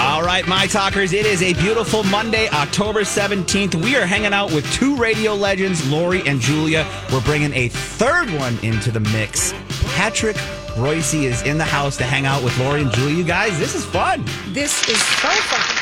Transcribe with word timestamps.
All 0.00 0.22
right, 0.22 0.48
my 0.48 0.66
talkers, 0.66 1.12
it 1.12 1.26
is 1.26 1.42
a 1.42 1.52
beautiful 1.52 2.02
Monday, 2.04 2.48
October 2.48 3.02
17th. 3.02 3.74
We 3.84 3.96
are 3.96 4.06
hanging 4.06 4.32
out 4.32 4.50
with 4.50 4.64
two 4.72 4.96
radio 4.96 5.34
legends, 5.34 5.86
Lori 5.90 6.26
and 6.26 6.40
Julia. 6.40 6.86
We're 7.12 7.20
bringing 7.20 7.52
a 7.52 7.68
third 7.68 8.30
one 8.30 8.58
into 8.62 8.90
the 8.90 9.00
mix. 9.00 9.52
Patrick 9.94 10.38
Royce 10.78 11.12
is 11.12 11.42
in 11.42 11.58
the 11.58 11.64
house 11.64 11.98
to 11.98 12.04
hang 12.04 12.24
out 12.24 12.42
with 12.42 12.58
Lori 12.58 12.80
and 12.80 12.90
Julia. 12.92 13.14
You 13.14 13.24
guys, 13.24 13.58
this 13.58 13.74
is 13.74 13.84
fun. 13.84 14.24
This 14.48 14.88
is 14.88 14.98
so 14.98 15.28
fun. 15.28 15.76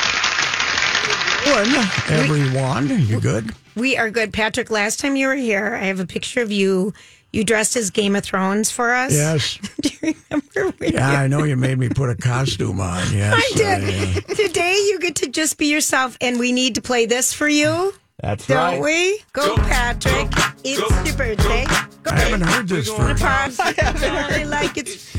Good, 1.45 1.77
everyone. 2.11 2.89
You 3.07 3.21
good? 3.21 3.55
We 3.77 3.97
are 3.97 4.11
good. 4.11 4.33
Patrick, 4.33 4.69
last 4.69 4.99
time 4.99 5.15
you 5.15 5.29
were 5.29 5.37
here, 5.37 5.79
I 5.81 5.85
have 5.85 6.01
a 6.01 6.07
picture 6.07 6.43
of 6.43 6.51
you. 6.51 6.93
You 7.39 7.45
dressed 7.45 7.77
as 7.77 7.91
Game 7.91 8.17
of 8.17 8.25
Thrones 8.25 8.69
for 8.69 8.93
us. 8.93 9.13
Yes. 9.15 9.59
Do 9.81 9.91
you 10.03 10.15
remember? 10.29 10.75
When 10.79 10.93
Yeah, 10.93 11.13
you- 11.13 11.19
I 11.19 11.27
know 11.29 11.45
you 11.45 11.55
made 11.57 11.79
me 11.79 11.89
put 11.89 12.11
a 12.11 12.17
costume 12.17 12.81
on. 12.81 12.99
Yes. 13.15 13.33
I 13.37 13.57
did. 13.57 13.85
uh, 13.85 13.87
yeah. 14.29 14.35
Today 14.35 14.73
you 14.89 14.99
get 14.99 15.15
to 15.17 15.29
just 15.29 15.57
be 15.57 15.67
yourself, 15.67 16.17
and 16.21 16.41
we 16.41 16.51
need 16.51 16.75
to 16.75 16.83
play 16.83 17.07
this 17.07 17.33
for 17.33 17.49
you. 17.49 17.95
That's 18.21 18.45
Don't 18.49 18.57
right. 18.57 18.81
we? 18.83 19.23
Go, 19.33 19.55
Patrick. 19.55 20.27
it's 20.65 20.81
your 21.07 21.17
birthday. 21.17 21.65
Go 22.11 22.17
I 22.17 22.19
haven't 22.21 22.41
heard 22.43 22.69
this 22.69 22.89
for. 22.89 23.15
party 23.15 24.45
like 24.45 24.77
it's. 24.77 25.13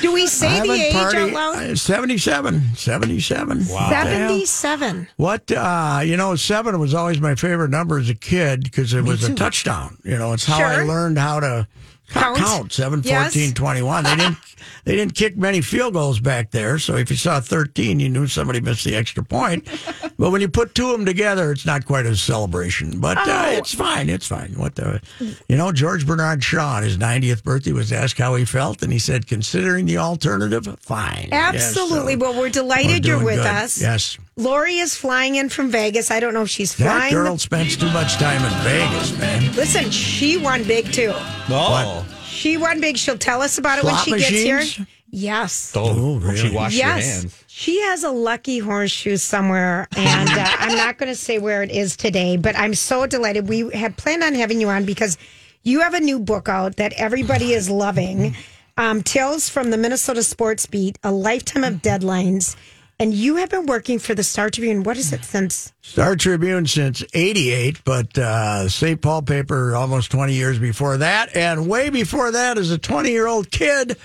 Do 0.00 0.12
we 0.12 0.26
say 0.26 0.60
the 0.66 0.72
age 0.72 0.92
party- 0.94 1.18
out 1.18 1.32
loud? 1.32 1.56
uh, 1.56 1.76
77. 1.76 2.74
77. 2.74 3.66
Wow. 3.68 3.90
77. 3.90 5.08
What, 5.16 5.50
uh, 5.52 6.00
you 6.04 6.16
know, 6.16 6.36
seven 6.36 6.78
was 6.78 6.94
always 6.94 7.20
my 7.20 7.34
favorite 7.34 7.70
number 7.70 7.98
as 7.98 8.08
a 8.08 8.14
kid 8.14 8.62
because 8.64 8.94
it 8.94 9.02
was 9.02 9.24
a 9.28 9.34
touchdown. 9.34 9.98
You 10.04 10.16
know, 10.16 10.32
it's 10.32 10.44
how 10.46 10.58
I 10.62 10.82
learned 10.84 11.18
how 11.18 11.40
to 11.40 11.68
count, 12.10 12.36
Count. 12.36 12.48
count 12.48 12.72
7, 12.72 13.02
Yes. 13.04 13.32
14, 13.34 13.54
21. 13.54 14.04
They 14.04 14.16
didn't, 14.16 14.36
they 14.84 14.96
didn't 14.96 15.14
kick 15.14 15.36
many 15.36 15.60
field 15.60 15.94
goals 15.94 16.20
back 16.20 16.50
there. 16.50 16.78
So 16.78 16.96
if 16.96 17.10
you 17.10 17.16
saw 17.16 17.40
13, 17.40 17.98
you 18.00 18.08
knew 18.08 18.26
somebody 18.26 18.60
missed 18.60 18.84
the 18.84 18.94
extra 18.96 19.24
point. 19.24 19.66
but 20.18 20.30
when 20.30 20.40
you 20.40 20.48
put 20.48 20.74
two 20.74 20.86
of 20.90 20.92
them 20.98 21.06
together, 21.06 21.50
it's 21.52 21.64
not 21.66 21.86
quite 21.86 22.06
a 22.06 22.14
celebration. 22.16 23.00
But 23.00 23.16
uh, 23.18 23.24
Oh. 23.26 23.50
it's 23.52 23.74
fine. 23.74 24.08
It's 24.10 24.26
fine. 24.26 24.52
What 24.56 24.74
the, 24.74 25.00
you 25.48 25.56
know, 25.56 25.72
George 25.72 26.06
Bernard 26.06 26.44
Shaw 26.44 26.76
on 26.76 26.82
his 26.82 26.98
90th 26.98 27.42
birthday 27.42 27.72
was 27.72 27.92
asked 27.92 28.18
how 28.18 28.34
he 28.34 28.44
felt. 28.44 28.82
And 28.82 28.92
he 28.92 28.98
said, 28.98 29.26
considering 29.26 29.86
the 29.86 29.98
alternative, 29.98 30.68
fine. 30.80 31.28
Yes, 31.30 31.54
Absolutely. 31.76 32.14
so 32.14 32.18
well, 32.20 32.34
we're 32.34 32.40
we're 32.40 32.48
delighted 32.50 33.06
you're 33.06 33.22
with 33.22 33.36
good. 33.36 33.46
us. 33.46 33.80
Yes. 33.80 34.18
Lori 34.40 34.78
is 34.78 34.96
flying 34.96 35.36
in 35.36 35.48
from 35.50 35.70
Vegas. 35.70 36.10
I 36.10 36.18
don't 36.18 36.32
know 36.34 36.42
if 36.42 36.50
she's 36.50 36.74
That 36.76 36.84
flying. 36.84 37.12
girl 37.12 37.36
spends 37.38 37.76
too 37.76 37.90
much 37.90 38.14
time 38.16 38.42
in 38.44 38.62
Vegas, 38.64 39.16
man. 39.18 39.54
Listen, 39.54 39.90
she 39.90 40.36
won 40.38 40.64
big 40.64 40.90
too. 40.92 41.12
Oh, 41.14 42.06
She 42.24 42.56
won 42.56 42.80
big. 42.80 42.96
She'll 42.96 43.18
tell 43.18 43.42
us 43.42 43.58
about 43.58 43.78
it 43.78 43.82
Slot 43.82 44.06
when 44.08 44.18
she 44.18 44.24
gets 44.24 44.32
machines? 44.32 44.74
here. 44.76 44.86
Yes. 45.12 45.72
oh, 45.76 46.18
really? 46.20 46.36
she 46.36 46.54
washed 46.54 46.76
your 46.76 46.86
yes. 46.86 47.20
hands. 47.22 47.44
She 47.48 47.80
has 47.82 48.04
a 48.04 48.10
lucky 48.10 48.60
horseshoe 48.60 49.16
somewhere, 49.16 49.88
and 49.96 50.30
uh, 50.30 50.46
I'm 50.58 50.76
not 50.76 50.98
going 50.98 51.10
to 51.10 51.16
say 51.16 51.38
where 51.38 51.62
it 51.62 51.70
is 51.70 51.96
today, 51.96 52.36
but 52.36 52.56
I'm 52.56 52.74
so 52.74 53.06
delighted. 53.06 53.48
We 53.48 53.68
had 53.70 53.96
planned 53.96 54.22
on 54.22 54.34
having 54.34 54.60
you 54.60 54.68
on 54.68 54.84
because 54.84 55.18
you 55.64 55.80
have 55.80 55.94
a 55.94 56.00
new 56.00 56.18
book 56.20 56.48
out 56.48 56.76
that 56.76 56.92
everybody 56.94 57.52
is 57.52 57.68
loving 57.68 58.34
um, 58.78 59.02
Tales 59.02 59.48
from 59.50 59.70
the 59.70 59.76
Minnesota 59.76 60.22
Sports 60.22 60.64
Beat, 60.66 60.96
A 61.02 61.10
Lifetime 61.12 61.64
of 61.64 61.74
Deadlines. 61.82 62.56
And 63.00 63.14
you 63.14 63.36
have 63.36 63.48
been 63.48 63.64
working 63.64 63.98
for 63.98 64.14
the 64.14 64.22
Star 64.22 64.50
Tribune. 64.50 64.82
What 64.82 64.98
is 64.98 65.10
it 65.14 65.24
since? 65.24 65.72
Star 65.80 66.16
Tribune 66.16 66.66
since 66.66 67.02
88, 67.14 67.82
but 67.82 68.18
uh, 68.18 68.68
St. 68.68 69.00
Paul 69.00 69.22
paper 69.22 69.74
almost 69.74 70.10
20 70.10 70.34
years 70.34 70.58
before 70.58 70.98
that. 70.98 71.34
And 71.34 71.66
way 71.66 71.88
before 71.88 72.30
that, 72.30 72.58
as 72.58 72.70
a 72.70 72.76
20 72.76 73.10
year 73.10 73.26
old 73.26 73.50
kid 73.50 73.96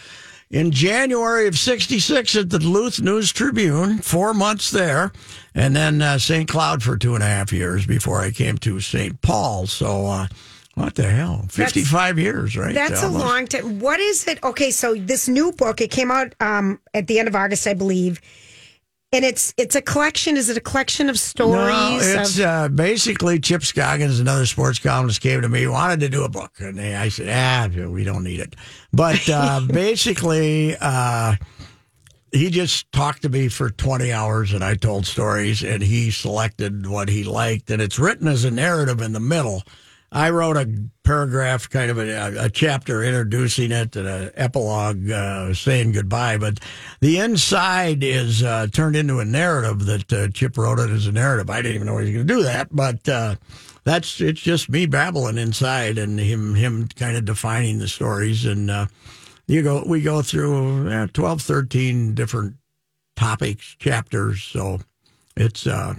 in 0.50 0.72
January 0.72 1.46
of 1.46 1.58
66 1.58 2.38
at 2.38 2.50
the 2.50 2.58
Duluth 2.58 3.02
News 3.02 3.34
Tribune, 3.34 3.98
four 3.98 4.34
months 4.34 4.72
there. 4.72 5.12
And 5.54 5.76
then 5.76 6.02
uh, 6.02 6.18
St. 6.18 6.48
Cloud 6.48 6.82
for 6.82 6.96
two 6.96 7.16
and 7.16 7.24
a 7.24 7.28
half 7.28 7.52
years 7.52 7.86
before 7.86 8.22
I 8.22 8.32
came 8.32 8.58
to 8.60 8.80
St. 8.80 9.22
Paul. 9.22 9.68
So, 9.68 10.06
uh, 10.06 10.28
what 10.76 10.96
the 10.96 11.10
hell? 11.10 11.46
55 11.50 12.18
years, 12.18 12.56
right? 12.56 12.74
That's 12.74 13.04
a 13.04 13.10
long 13.10 13.48
time. 13.48 13.80
What 13.80 14.00
is 14.00 14.26
it? 14.26 14.42
Okay, 14.42 14.72
so 14.72 14.96
this 14.96 15.28
new 15.28 15.52
book, 15.52 15.82
it 15.82 15.92
came 15.92 16.12
out 16.12 16.34
um, 16.40 16.80
at 16.94 17.08
the 17.08 17.20
end 17.20 17.28
of 17.28 17.36
August, 17.36 17.68
I 17.68 17.74
believe. 17.74 18.22
And 19.16 19.24
it's 19.24 19.54
it's 19.56 19.76
a 19.76 19.82
collection. 19.82 20.36
Is 20.36 20.50
it 20.50 20.58
a 20.58 20.60
collection 20.60 21.10
of 21.10 21.18
stories? 21.18 21.74
No, 21.74 22.00
it's 22.02 22.38
of, 22.38 22.46
uh, 22.46 22.68
basically 22.68 23.40
Chip 23.40 23.64
Scoggins, 23.64 24.20
another 24.20 24.46
sports 24.46 24.78
columnist, 24.78 25.22
came 25.22 25.40
to 25.40 25.48
me, 25.48 25.68
wanted 25.68 26.02
to 26.02 26.10
do 26.10 26.26
a 26.26 26.30
book. 26.30 26.52
And 26.60 26.78
they, 26.78 26.94
I 26.94 27.08
said, 27.08 27.30
ah, 27.30 27.88
we 27.88 28.04
don't 28.04 28.26
need 28.26 28.42
it. 28.42 28.58
But 28.92 29.30
uh, 29.30 29.62
basically, 29.68 30.76
uh, 30.82 31.36
he 32.34 32.50
just 32.50 32.92
talked 32.92 33.22
to 33.22 33.30
me 33.30 33.48
for 33.48 33.70
20 33.70 34.12
hours 34.12 34.52
and 34.52 34.66
I 34.66 34.76
told 34.76 35.06
stories 35.06 35.64
and 35.64 35.82
he 35.82 36.12
selected 36.12 36.86
what 36.86 37.08
he 37.08 37.24
liked. 37.24 37.72
And 37.72 37.82
it's 37.82 37.98
written 37.98 38.28
as 38.28 38.44
a 38.44 38.52
narrative 38.52 39.00
in 39.00 39.14
the 39.14 39.22
middle. 39.22 39.64
I 40.12 40.30
wrote 40.30 40.56
a 40.56 40.68
paragraph, 41.04 41.70
kind 41.70 41.92
of 41.92 41.98
a, 41.98 42.46
a 42.46 42.50
chapter 42.50 43.04
introducing 43.04 43.72
it 43.72 43.96
and 43.96 44.08
an 44.08 44.32
epilogue 44.36 45.10
uh, 45.10 45.54
saying 45.54 45.92
goodbye. 45.92 46.38
But 46.38 46.60
the 47.02 47.20
inside 47.20 48.04
is 48.04 48.42
uh, 48.42 48.68
turned 48.72 48.96
into 48.96 49.20
a 49.20 49.26
narrative 49.26 49.86
that 49.86 50.14
uh, 50.14 50.28
Chip 50.30 50.58
wrote 50.58 50.80
it 50.80 50.90
as 50.90 51.08
a 51.08 51.12
narrative. 51.12 51.50
I 51.50 51.62
didn't 51.62 51.76
even 51.76 51.88
know 51.88 51.98
he 51.98 52.06
was 52.06 52.14
going 52.14 52.28
to 52.28 52.34
do 52.34 52.44
that, 52.44 52.70
but 52.72 53.10
uh, 53.10 53.36
that's 53.84 54.22
it's 54.22 54.42
just 54.42 54.70
me 54.70 54.86
babbling 54.86 55.38
inside 55.38 55.98
and 55.98 56.20
him 56.20 56.56
him 56.56 56.88
kind 56.96 57.18
of 57.18 57.26
defining 57.26 57.80
the 57.80 57.88
stories 57.88 58.46
and. 58.46 58.72
Uh, 58.72 58.86
you 59.48 59.62
go 59.62 59.84
we 59.86 60.02
go 60.02 60.22
through 60.22 60.90
uh, 60.90 61.08
12 61.14 61.42
13 61.42 62.14
different 62.16 62.56
topics 63.16 63.76
chapters 63.80 64.44
so 64.44 64.80
it's 65.38 65.68
uh 65.68 65.94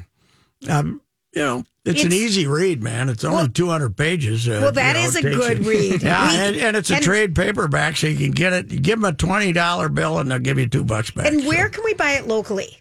um 0.68 1.00
you 1.32 1.42
know 1.42 1.64
it's, 1.86 2.04
an 2.04 2.12
easy 2.12 2.46
read 2.46 2.82
man 2.82 3.08
it's 3.08 3.24
only 3.24 3.48
200 3.48 3.96
pages 3.96 4.48
uh, 4.48 4.58
Well, 4.62 4.72
that 4.72 4.96
you 4.96 5.02
know, 5.02 5.08
is 5.08 5.16
a 5.16 5.22
good 5.22 5.58
you- 5.64 5.70
read. 5.70 6.02
yeah 6.02 6.28
We- 6.30 6.36
and, 6.38 6.56
and 6.56 6.76
it's 6.76 6.90
a 6.90 6.96
and- 6.96 7.04
trade 7.04 7.34
paperback 7.34 7.96
so 7.96 8.06
you 8.08 8.16
can 8.16 8.32
get 8.32 8.52
it 8.52 8.82
give 8.82 9.00
them 9.00 9.04
a 9.10 9.16
$20 9.16 9.94
bill 9.94 10.18
and 10.18 10.30
they'll 10.30 10.38
give 10.38 10.58
you 10.58 10.66
two 10.68 10.84
bucks 10.84 11.10
back 11.10 11.26
and 11.26 11.42
So, 11.42 11.48
where 11.48 11.68
can 11.68 11.84
we 11.84 11.94
buy 11.94 12.12
it 12.12 12.26
locally? 12.26 12.76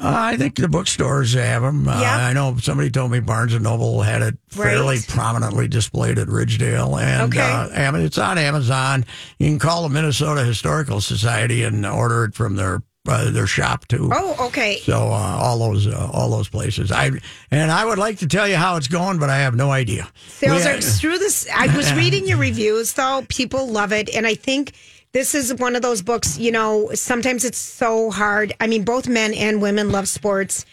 uh, 0.00 0.14
I 0.16 0.36
think 0.36 0.54
the 0.54 0.68
bookstores 0.68 1.34
have 1.34 1.62
them. 1.62 1.88
Uh, 1.88 2.00
Yeah. 2.00 2.16
I 2.28 2.32
know 2.32 2.56
somebody 2.62 2.88
told 2.88 3.10
me 3.10 3.18
Barnes 3.18 3.52
and 3.52 3.64
Noble 3.64 4.02
had 4.02 4.22
it 4.22 4.38
fairly 4.48 4.96
Right. 4.98 5.08
prominently 5.08 5.66
displayed 5.66 6.20
at 6.20 6.28
Ridgedale, 6.28 7.02
and 7.02 7.22
Okay. 7.34 7.40
uh, 7.40 7.96
it's 7.96 8.16
on 8.16 8.38
Amazon. 8.38 9.04
You 9.40 9.48
can 9.48 9.58
call 9.58 9.82
the 9.82 9.88
Minnesota 9.88 10.44
Historical 10.44 11.00
Society 11.00 11.64
and 11.64 11.84
order 11.84 12.22
it 12.26 12.36
from 12.36 12.54
their 12.54 12.82
uh, 13.08 13.30
their 13.30 13.46
shop 13.46 13.86
too. 13.88 14.10
Oh, 14.12 14.46
okay. 14.48 14.78
So 14.80 14.94
uh, 14.94 15.38
all 15.42 15.58
those 15.58 15.86
uh, 15.86 16.10
all 16.12 16.30
those 16.30 16.48
places. 16.48 16.92
I 16.92 17.10
and 17.50 17.70
I 17.70 17.84
would 17.84 17.98
like 17.98 18.18
to 18.18 18.26
tell 18.26 18.46
you 18.46 18.56
how 18.56 18.76
it's 18.76 18.88
going, 18.88 19.18
but 19.18 19.30
I 19.30 19.38
have 19.38 19.54
no 19.54 19.70
idea. 19.70 20.08
Sales 20.28 20.64
We- 20.64 20.70
are 20.70 20.80
through 20.80 21.18
this. 21.18 21.48
I 21.54 21.74
was 21.76 21.92
reading 22.02 22.26
your 22.26 22.38
reviews, 22.38 22.92
though. 22.92 23.24
People 23.28 23.68
love 23.68 23.92
it. 23.92 24.14
And 24.14 24.26
I 24.26 24.34
think 24.34 24.72
this 25.12 25.34
is 25.34 25.54
one 25.54 25.74
of 25.74 25.82
those 25.82 26.02
books, 26.02 26.38
you 26.38 26.52
know, 26.52 26.90
sometimes 26.94 27.44
it's 27.44 27.58
so 27.58 28.10
hard. 28.10 28.52
I 28.60 28.66
mean, 28.66 28.84
both 28.84 29.08
men 29.08 29.32
and 29.34 29.62
women 29.62 29.90
love 29.90 30.06
sports. 30.08 30.66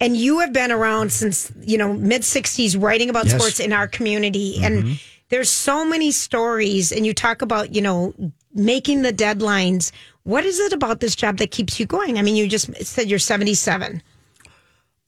And 0.00 0.16
you 0.16 0.40
have 0.40 0.52
been 0.52 0.72
around 0.72 1.12
since, 1.12 1.52
you 1.60 1.78
know, 1.78 1.92
mid 1.92 2.22
60s 2.22 2.80
writing 2.82 3.10
about 3.10 3.26
Yes. 3.26 3.34
sports 3.36 3.60
in 3.60 3.72
our 3.72 3.86
community. 3.86 4.56
And 4.64 4.98
there's 5.28 5.50
so 5.50 5.84
many 5.84 6.10
stories. 6.10 6.90
And 6.90 7.06
you 7.06 7.14
talk 7.14 7.42
about, 7.42 7.74
you 7.74 7.82
know, 7.82 8.12
making 8.54 9.02
the 9.02 9.12
deadlines. 9.12 9.92
What 10.24 10.44
is 10.44 10.58
it 10.60 10.72
about 10.72 11.00
this 11.00 11.16
job 11.16 11.38
that 11.38 11.50
keeps 11.50 11.80
you 11.80 11.86
going? 11.86 12.18
I 12.18 12.22
mean, 12.22 12.36
you 12.36 12.46
just 12.48 12.74
said 12.84 13.08
you're 13.10 13.18
77. 13.18 14.02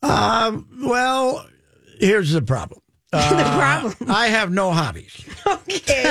Um, 0.03 0.69
well, 0.83 1.47
here's 1.99 2.33
the 2.33 2.43
problem. 2.43 2.81
the 3.13 3.19
problem. 3.19 3.95
I 4.11 4.27
have 4.29 4.51
no 4.51 4.73
hobbies. 4.73 5.25
Okay. 5.47 6.05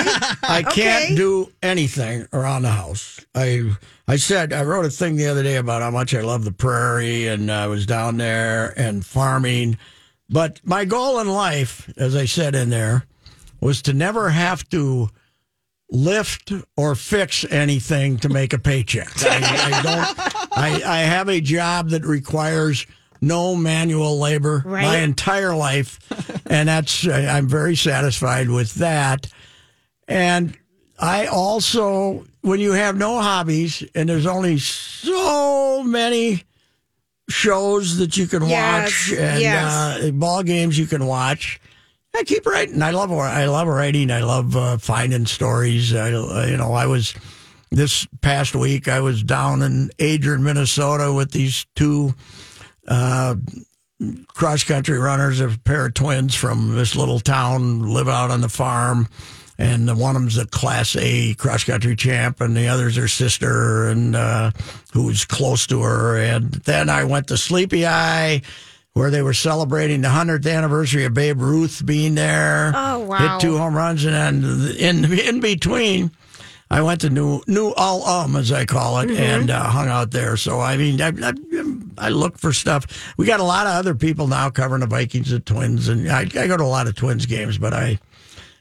I 0.43 0.61
can't 0.61 1.05
Okay. 1.05 1.15
do 1.15 1.51
anything 1.63 2.27
around 2.33 2.61
the 2.63 2.69
house. 2.69 3.19
I 3.33 3.71
I 4.07 4.17
said 4.17 4.53
I 4.53 4.63
wrote 4.63 4.85
a 4.85 4.89
thing 4.89 5.15
the 5.15 5.27
other 5.27 5.41
day 5.41 5.55
about 5.55 5.81
how 5.81 5.89
much 5.89 6.13
I 6.13 6.21
love 6.21 6.43
the 6.43 6.51
prairie 6.51 7.27
and 7.27 7.51
I 7.51 7.65
was 7.67 7.85
down 7.87 8.17
there 8.17 8.73
and 8.77 9.03
farming. 9.05 9.77
But 10.29 10.59
my 10.63 10.85
goal 10.85 11.19
in 11.19 11.29
life, 11.29 11.91
as 11.97 12.15
I 12.15 12.25
said 12.25 12.53
in 12.55 12.69
there, 12.69 13.05
was 13.59 13.81
to 13.83 13.93
never 13.93 14.29
have 14.29 14.67
to 14.69 15.09
lift 15.93 16.51
or 16.75 16.95
fix 16.95 17.45
anything 17.49 18.17
to 18.17 18.27
make 18.27 18.51
a 18.51 18.59
paycheck. 18.59 19.09
I, 19.23 19.37
I 19.71 19.81
don't. 19.81 20.57
I, 20.57 20.81
I 20.85 20.99
have 21.01 21.29
a 21.29 21.39
job 21.39 21.89
that 21.91 22.03
requires 22.03 22.85
no 23.21 23.55
manual 23.55 24.19
labor 24.19 24.63
my 24.65 24.97
entire 24.97 25.55
life, 25.55 25.99
and 26.47 26.67
that's 26.67 27.07
I'm 27.07 27.47
very 27.47 27.75
satisfied 27.75 28.49
with 28.49 28.73
that. 28.75 29.27
And 30.07 30.57
I 30.99 31.27
also, 31.27 32.25
when 32.41 32.59
you 32.59 32.73
have 32.73 32.97
no 32.97 33.21
hobbies 33.21 33.83
and 33.95 34.09
there's 34.09 34.25
only 34.25 34.57
so 34.57 35.83
many 35.83 36.43
shows 37.29 37.97
that 37.99 38.17
you 38.17 38.27
can 38.27 38.47
Yes, 38.47 39.09
watch 39.09 39.19
and 39.19 39.41
yes. 39.41 39.71
uh, 40.03 40.11
ball 40.11 40.43
games 40.43 40.77
you 40.77 40.85
can 40.87 41.05
watch. 41.05 41.61
I 42.15 42.23
keep 42.23 42.45
writing. 42.45 42.81
I 42.81 42.91
love 42.91 43.11
I 43.11 43.45
love 43.45 43.67
writing. 43.67 44.11
I 44.11 44.21
love 44.21 44.55
uh, 44.55 44.77
finding 44.77 45.25
stories. 45.25 45.93
I, 45.95 46.09
you 46.09 46.57
know, 46.57 46.73
I 46.73 46.85
was 46.85 47.15
this 47.71 48.07
past 48.21 48.55
week. 48.55 48.87
I 48.87 48.99
was 48.99 49.23
down 49.23 49.61
in 49.63 49.89
Adrian, 49.97 50.43
Minnesota, 50.43 51.11
with 51.11 51.31
these 51.31 51.65
two 51.75 52.13
uh, 52.87 53.35
cross 54.27 54.63
country 54.63 54.99
runners, 54.99 55.39
a 55.39 55.49
pair 55.63 55.87
of 55.87 55.95
twins 55.95 56.35
from 56.35 56.75
this 56.75 56.95
little 56.95 57.19
town, 57.19 57.93
live 57.93 58.07
out 58.07 58.31
on 58.31 58.41
the 58.41 58.49
farm. 58.49 59.07
And 59.57 59.87
the 59.87 59.95
one 59.95 60.15
of 60.15 60.21
them's 60.23 60.37
a 60.37 60.47
Class 60.47 60.95
A 60.95 61.35
cross 61.35 61.63
country 61.63 61.95
champ, 61.95 62.41
and 62.41 62.57
the 62.57 62.67
other's 62.67 62.95
her 62.95 63.07
sister, 63.07 63.87
and 63.87 64.15
uh, 64.15 64.51
who's 64.93 65.25
close 65.25 65.67
to 65.67 65.81
her. 65.83 66.17
And 66.17 66.51
then 66.51 66.89
I 66.89 67.03
went 67.03 67.27
to 67.27 67.37
Sleepy 67.37 67.85
Eye, 67.85 68.41
where 68.93 69.09
they 69.09 69.21
were 69.21 69.33
celebrating 69.33 70.01
the 70.01 70.09
hundredth 70.09 70.45
anniversary 70.45 71.05
of 71.05 71.13
Babe 71.13 71.41
Ruth 71.41 71.83
being 71.85 72.15
there. 72.15 72.71
Oh, 72.75 72.99
wow. 72.99 73.17
Hit 73.17 73.41
two 73.41 73.57
home 73.57 73.75
runs, 73.75 74.05
and 74.05 74.43
then 74.43 74.75
in 74.77 75.19
in 75.19 75.39
between, 75.39 76.11
I 76.69 76.81
went 76.81 77.01
to 77.01 77.09
New 77.09 77.41
New 77.47 77.73
All 77.75 78.05
Um, 78.05 78.35
as 78.35 78.51
I 78.51 78.65
call 78.65 78.99
it, 78.99 79.09
and 79.11 79.49
uh, 79.49 79.63
hung 79.63 79.87
out 79.87 80.11
there. 80.11 80.37
So 80.37 80.59
I 80.59 80.77
mean, 80.77 81.01
I, 81.01 81.09
I, 81.09 81.33
I 81.97 82.09
look 82.09 82.37
for 82.37 82.53
stuff. 82.53 83.13
We 83.17 83.25
got 83.25 83.39
a 83.39 83.43
lot 83.43 83.65
of 83.65 83.73
other 83.73 83.95
people 83.95 84.27
now 84.27 84.49
covering 84.49 84.81
the 84.81 84.87
Vikings 84.87 85.31
and 85.31 85.45
Twins, 85.45 85.87
and 85.87 86.09
I, 86.11 86.21
I 86.21 86.47
go 86.47 86.57
to 86.57 86.63
a 86.63 86.65
lot 86.65 86.87
of 86.87 86.95
Twins 86.95 87.25
games, 87.25 87.57
but 87.57 87.73
I. 87.73 87.99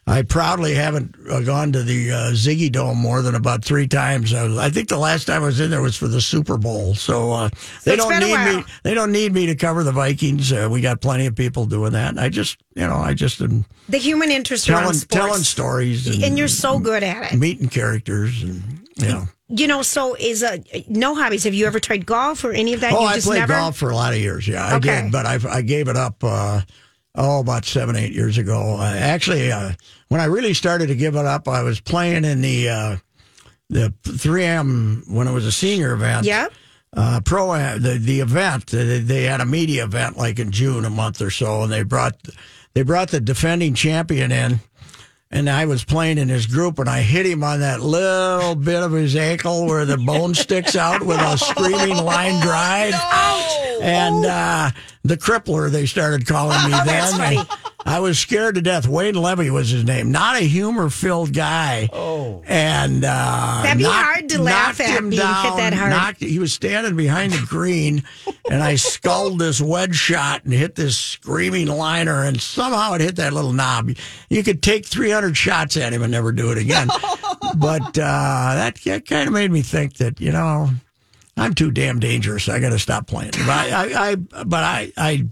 I 0.04 0.22
proudly 0.22 0.74
haven't 0.74 1.14
uh, 1.30 1.40
gone 1.42 1.70
to 1.72 1.82
the 1.84 2.10
uh, 2.10 2.16
Zygi 2.32 2.70
Dome 2.72 2.98
more 2.98 3.22
than 3.22 3.36
about 3.36 3.64
three 3.64 3.86
times. 3.86 4.34
Uh, 4.34 4.56
I 4.58 4.68
think 4.68 4.88
the 4.88 4.98
last 4.98 5.26
time 5.26 5.42
I 5.42 5.46
was 5.46 5.60
in 5.60 5.70
there 5.70 5.80
was 5.80 5.96
for 5.96 6.08
the 6.08 6.20
Super 6.20 6.58
Bowl. 6.58 6.96
So 6.96 7.30
uh, 7.30 7.48
they 7.84 7.92
it's 7.94 8.04
don't 8.04 8.18
need 8.18 8.56
me. 8.56 8.64
They 8.82 8.94
don't 8.94 9.12
need 9.12 9.32
me 9.32 9.46
to 9.46 9.54
cover 9.54 9.84
the 9.84 9.92
Vikings. 9.92 10.52
Uh, 10.52 10.68
we 10.70 10.80
got 10.80 11.00
plenty 11.00 11.26
of 11.26 11.36
people 11.36 11.66
doing 11.66 11.92
that. 11.92 12.18
I 12.18 12.30
just, 12.30 12.58
you 12.74 12.86
know, 12.86 12.96
I 12.96 13.14
just 13.14 13.40
am 13.40 13.64
The 13.88 13.98
human 13.98 14.32
interest 14.32 14.68
around 14.68 14.80
telling 14.82 14.98
telling 15.08 15.42
stories 15.44 16.08
and, 16.08 16.24
and 16.24 16.38
you're 16.38 16.48
so 16.48 16.80
good 16.80 17.04
at 17.04 17.32
it. 17.32 17.38
meeting 17.38 17.68
characters 17.68 18.42
and 18.42 18.80
you 18.96 19.06
know. 19.08 19.28
You 19.54 19.66
know, 19.68 19.82
so 19.82 20.14
is 20.14 20.42
uh, 20.42 20.56
no 20.88 21.14
hobbies. 21.14 21.44
Have 21.44 21.52
you 21.54 21.66
ever 21.66 21.78
tried 21.78 22.06
golf 22.06 22.42
or 22.42 22.52
any 22.52 22.72
of 22.72 22.80
that? 22.80 22.92
Oh, 22.92 23.02
you 23.02 23.06
I 23.06 23.14
just 23.14 23.26
played 23.26 23.40
never? 23.40 23.52
golf 23.52 23.76
for 23.76 23.90
a 23.90 23.94
lot 23.94 24.14
of 24.14 24.18
years. 24.18 24.48
Yeah, 24.48 24.64
I 24.66 24.76
Okay. 24.76 25.02
did, 25.02 25.12
but 25.12 25.26
I 25.26 25.38
I 25.48 25.62
gave 25.62 25.88
it 25.88 25.96
up. 25.96 26.24
Uh, 26.24 26.62
oh, 27.14 27.40
about 27.40 27.64
seven 27.64 27.96
eight 27.96 28.12
years 28.12 28.38
ago. 28.38 28.76
Uh, 28.78 28.94
actually, 28.96 29.52
uh, 29.52 29.72
when 30.08 30.20
I 30.20 30.26
really 30.26 30.54
started 30.54 30.88
to 30.88 30.94
give 30.94 31.16
it 31.16 31.24
up, 31.26 31.48
I 31.48 31.62
was 31.62 31.80
playing 31.80 32.24
in 32.24 32.40
the 32.40 32.68
uh, 32.68 32.96
the 33.68 33.94
3M 34.04 35.10
when 35.10 35.26
it 35.26 35.32
was 35.32 35.46
a 35.46 35.52
senior 35.52 35.92
event. 35.92 36.26
Yep. 36.26 36.52
uh, 36.96 37.20
pro 37.24 37.56
the 37.78 37.98
the 37.98 38.20
event 38.20 38.66
they, 38.66 38.98
they 38.98 39.22
had 39.24 39.40
a 39.40 39.46
media 39.46 39.84
event 39.84 40.16
like 40.16 40.38
in 40.38 40.50
June 40.50 40.84
a 40.84 40.90
month 40.90 41.22
or 41.22 41.30
so, 41.30 41.62
and 41.62 41.72
they 41.72 41.82
brought 41.82 42.16
they 42.74 42.82
brought 42.82 43.08
the 43.08 43.20
defending 43.20 43.74
champion 43.74 44.32
in, 44.32 44.60
and 45.32 45.48
I 45.48 45.64
was 45.66 45.82
playing 45.84 46.18
in 46.18 46.28
his 46.28 46.46
group, 46.46 46.78
and 46.78 46.88
I 46.88 47.00
hit 47.00 47.26
him 47.26 47.42
on 47.42 47.60
that 47.60 47.80
little 47.80 48.54
bit 48.54 48.82
of 48.82 48.92
his 48.92 49.16
ankle 49.16 49.66
where 49.66 49.84
the 49.84 49.96
bone 49.96 50.34
sticks 50.34 50.76
out 50.76 51.02
with 51.02 51.18
a 51.18 51.36
screaming 51.38 51.96
line 52.04 52.40
drive, 52.42 52.94
and 53.82 54.24
uh, 54.26 54.70
the 55.02 55.16
crippler 55.16 55.70
they 55.70 55.86
started 55.86 56.26
calling 56.26 56.58
me 56.64 56.70
then. 56.84 57.46
I 57.84 57.98
was 57.98 58.16
scared 58.16 58.54
to 58.54 58.62
death. 58.62 58.86
Wayne 58.86 59.20
Levi 59.20 59.50
was 59.50 59.70
his 59.70 59.82
name. 59.82 60.12
Not 60.12 60.36
a 60.36 60.44
humor 60.44 60.88
filled 60.88 61.32
guy. 61.34 61.88
Oh. 61.92 62.40
And 62.46 63.04
uh, 63.04 63.60
That'd 63.64 63.78
be 63.78 63.82
knocked- 63.82 64.04
hard 64.04 64.28
to 64.28 64.40
laugh 64.42 64.80
at 64.80 64.88
him 64.90 65.10
being 65.10 65.20
hit 65.20 65.56
that 65.56 65.74
hard. 65.74 65.90
knocked- 65.90 66.20
he 66.22 66.38
was 66.38 66.52
standing 66.52 66.94
behind 66.94 67.32
the 67.32 67.44
green, 67.44 68.04
and 68.50 68.62
I 68.62 68.74
sculled 68.76 69.38
this 69.38 69.60
wedge 69.60 69.94
shot 69.94 70.44
and 70.44 70.52
hit 70.52 70.74
this 70.74 70.96
screaming 70.98 71.68
liner, 71.68 72.24
and 72.24 72.40
somehow 72.40 72.94
it 72.94 73.00
hit 73.00 73.16
that 73.16 73.32
little 73.32 73.52
knob. 73.52 73.90
You 74.28 74.42
could 74.42 74.62
take 74.62 74.86
300 74.86 75.36
shots 75.36 75.76
at 75.76 75.92
him 75.92 76.02
and 76.02 76.10
never 76.10 76.32
do 76.32 76.50
it 76.50 76.58
again. 76.58 76.88
but 77.56 77.98
uh, 77.98 78.54
that, 78.54 78.78
that 78.84 79.06
kind 79.06 79.28
of 79.28 79.32
made 79.32 79.50
me 79.50 79.62
think 79.62 79.94
that, 79.98 80.20
you 80.20 80.32
know, 80.32 80.68
I'm 81.36 81.54
too 81.54 81.70
damn 81.70 82.00
dangerous. 82.00 82.48
I 82.48 82.58
got 82.58 82.70
to 82.70 82.78
stop 82.78 83.06
playing. 83.06 83.30
But 83.32 83.48
I, 83.48 83.70
I, 83.70 84.10
I 84.10 84.14
but 84.16 84.64
I, 84.64 84.92
I 84.96 85.26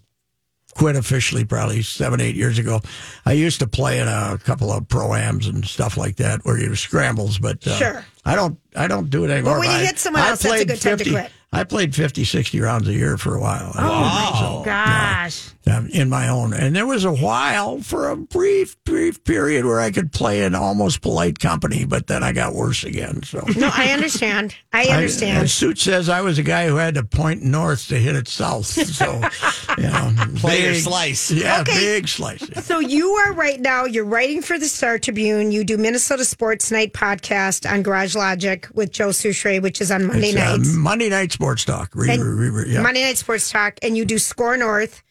quit 0.74 0.96
officially 0.96 1.44
probably 1.44 1.82
seven, 1.82 2.20
eight 2.20 2.36
years 2.36 2.58
ago. 2.58 2.80
I 3.26 3.32
used 3.32 3.58
to 3.58 3.66
play 3.66 3.98
in 4.00 4.08
a 4.08 4.38
couple 4.44 4.70
of 4.72 4.88
pro-ams 4.88 5.46
and 5.46 5.66
stuff 5.66 5.96
like 5.96 6.16
that 6.16 6.40
where 6.44 6.58
you 6.58 6.74
scrambles, 6.76 7.38
but 7.38 7.66
uh, 7.66 7.76
Sure. 7.76 8.04
I 8.24 8.34
don't, 8.36 8.58
I 8.76 8.86
don't 8.86 9.10
do 9.10 9.24
it 9.24 9.30
anymore. 9.30 9.54
But 9.54 9.60
when 9.60 9.70
you 9.70 9.76
I- 9.76 9.84
hit 9.86 9.98
someone 9.98 10.22
I 10.22 10.28
else, 10.30 10.42
that's 10.42 10.62
a 10.62 10.64
good 10.64 10.80
time 10.80 10.98
to 10.98 11.10
quit. 11.10 11.30
I 11.52 11.64
played 11.64 11.94
50, 11.96 12.24
60 12.24 12.60
rounds 12.60 12.86
a 12.88 12.92
year 12.92 13.16
for 13.16 13.34
a 13.34 13.40
while. 13.40 13.72
Oh, 13.76 14.60
So, 14.60 14.64
gosh. 14.64 15.50
Um, 15.70 15.86
in 15.88 16.08
my 16.08 16.28
own. 16.28 16.52
And 16.52 16.74
there 16.74 16.86
was 16.86 17.04
a 17.04 17.12
while 17.12 17.80
for 17.80 18.08
a 18.08 18.16
brief, 18.16 18.76
brief 18.84 19.22
period 19.24 19.64
where 19.64 19.78
I 19.80 19.90
could 19.90 20.10
play 20.12 20.42
in 20.42 20.54
almost 20.54 21.00
polite 21.00 21.38
company, 21.38 21.84
but 21.84 22.06
then 22.08 22.22
I 22.24 22.32
got 22.32 22.54
worse 22.54 22.82
again. 22.84 23.22
So 23.22 23.44
No, 23.56 23.70
I 23.72 23.92
understand. 23.92 24.54
I 24.72 24.84
understand. 24.86 25.38
I, 25.38 25.46
suit 25.46 25.78
says 25.78 26.08
I 26.08 26.22
was 26.22 26.38
a 26.38 26.42
guy 26.42 26.66
who 26.66 26.76
had 26.76 26.94
to 26.94 27.04
point 27.04 27.42
north 27.42 27.86
to 27.88 27.98
hit 27.98 28.16
it 28.16 28.26
south. 28.26 28.66
So, 28.66 29.20
you 29.78 29.84
know, 29.84 30.12
Play 30.36 30.62
your 30.62 30.72
big- 30.72 30.82
slice. 30.82 31.30
Yeah, 31.30 31.60
Okay. 31.60 31.78
big 31.78 32.08
slice. 32.08 32.48
yeah. 32.48 32.60
So 32.60 32.78
you 32.80 33.10
are 33.12 33.32
right 33.34 33.60
now. 33.60 33.84
You're 33.84 34.04
writing 34.04 34.42
for 34.42 34.58
the 34.58 34.66
Star 34.66 34.98
Tribune. 34.98 35.52
You 35.52 35.62
do 35.64 35.76
Minnesota 35.76 36.24
Sports 36.24 36.70
Night 36.70 36.92
podcast 36.92 37.70
on 37.70 37.82
Garage 37.82 38.14
Logic 38.16 38.66
with 38.74 38.92
Joe 38.92 39.08
Soucheray, 39.10 39.62
which 39.62 39.80
is 39.80 39.90
on 39.90 40.06
Monday 40.06 40.30
It's, 40.30 40.38
uh, 40.40 40.56
nights. 40.56 40.72
Monday 40.74 41.08
night 41.08 41.32
sports 41.32 41.64
talk. 41.64 41.90
Re- 41.94 42.10
And 42.14 42.22
re- 42.24 42.48
re- 42.50 42.68
yeah. 42.72 42.80
Monday 42.82 43.02
Night 43.02 43.18
Sports 43.18 43.50
Talk, 43.50 43.78
and 43.82 43.96
you 43.96 44.04
do 44.04 44.18
SKOR 44.18 44.56
North, 44.56 45.02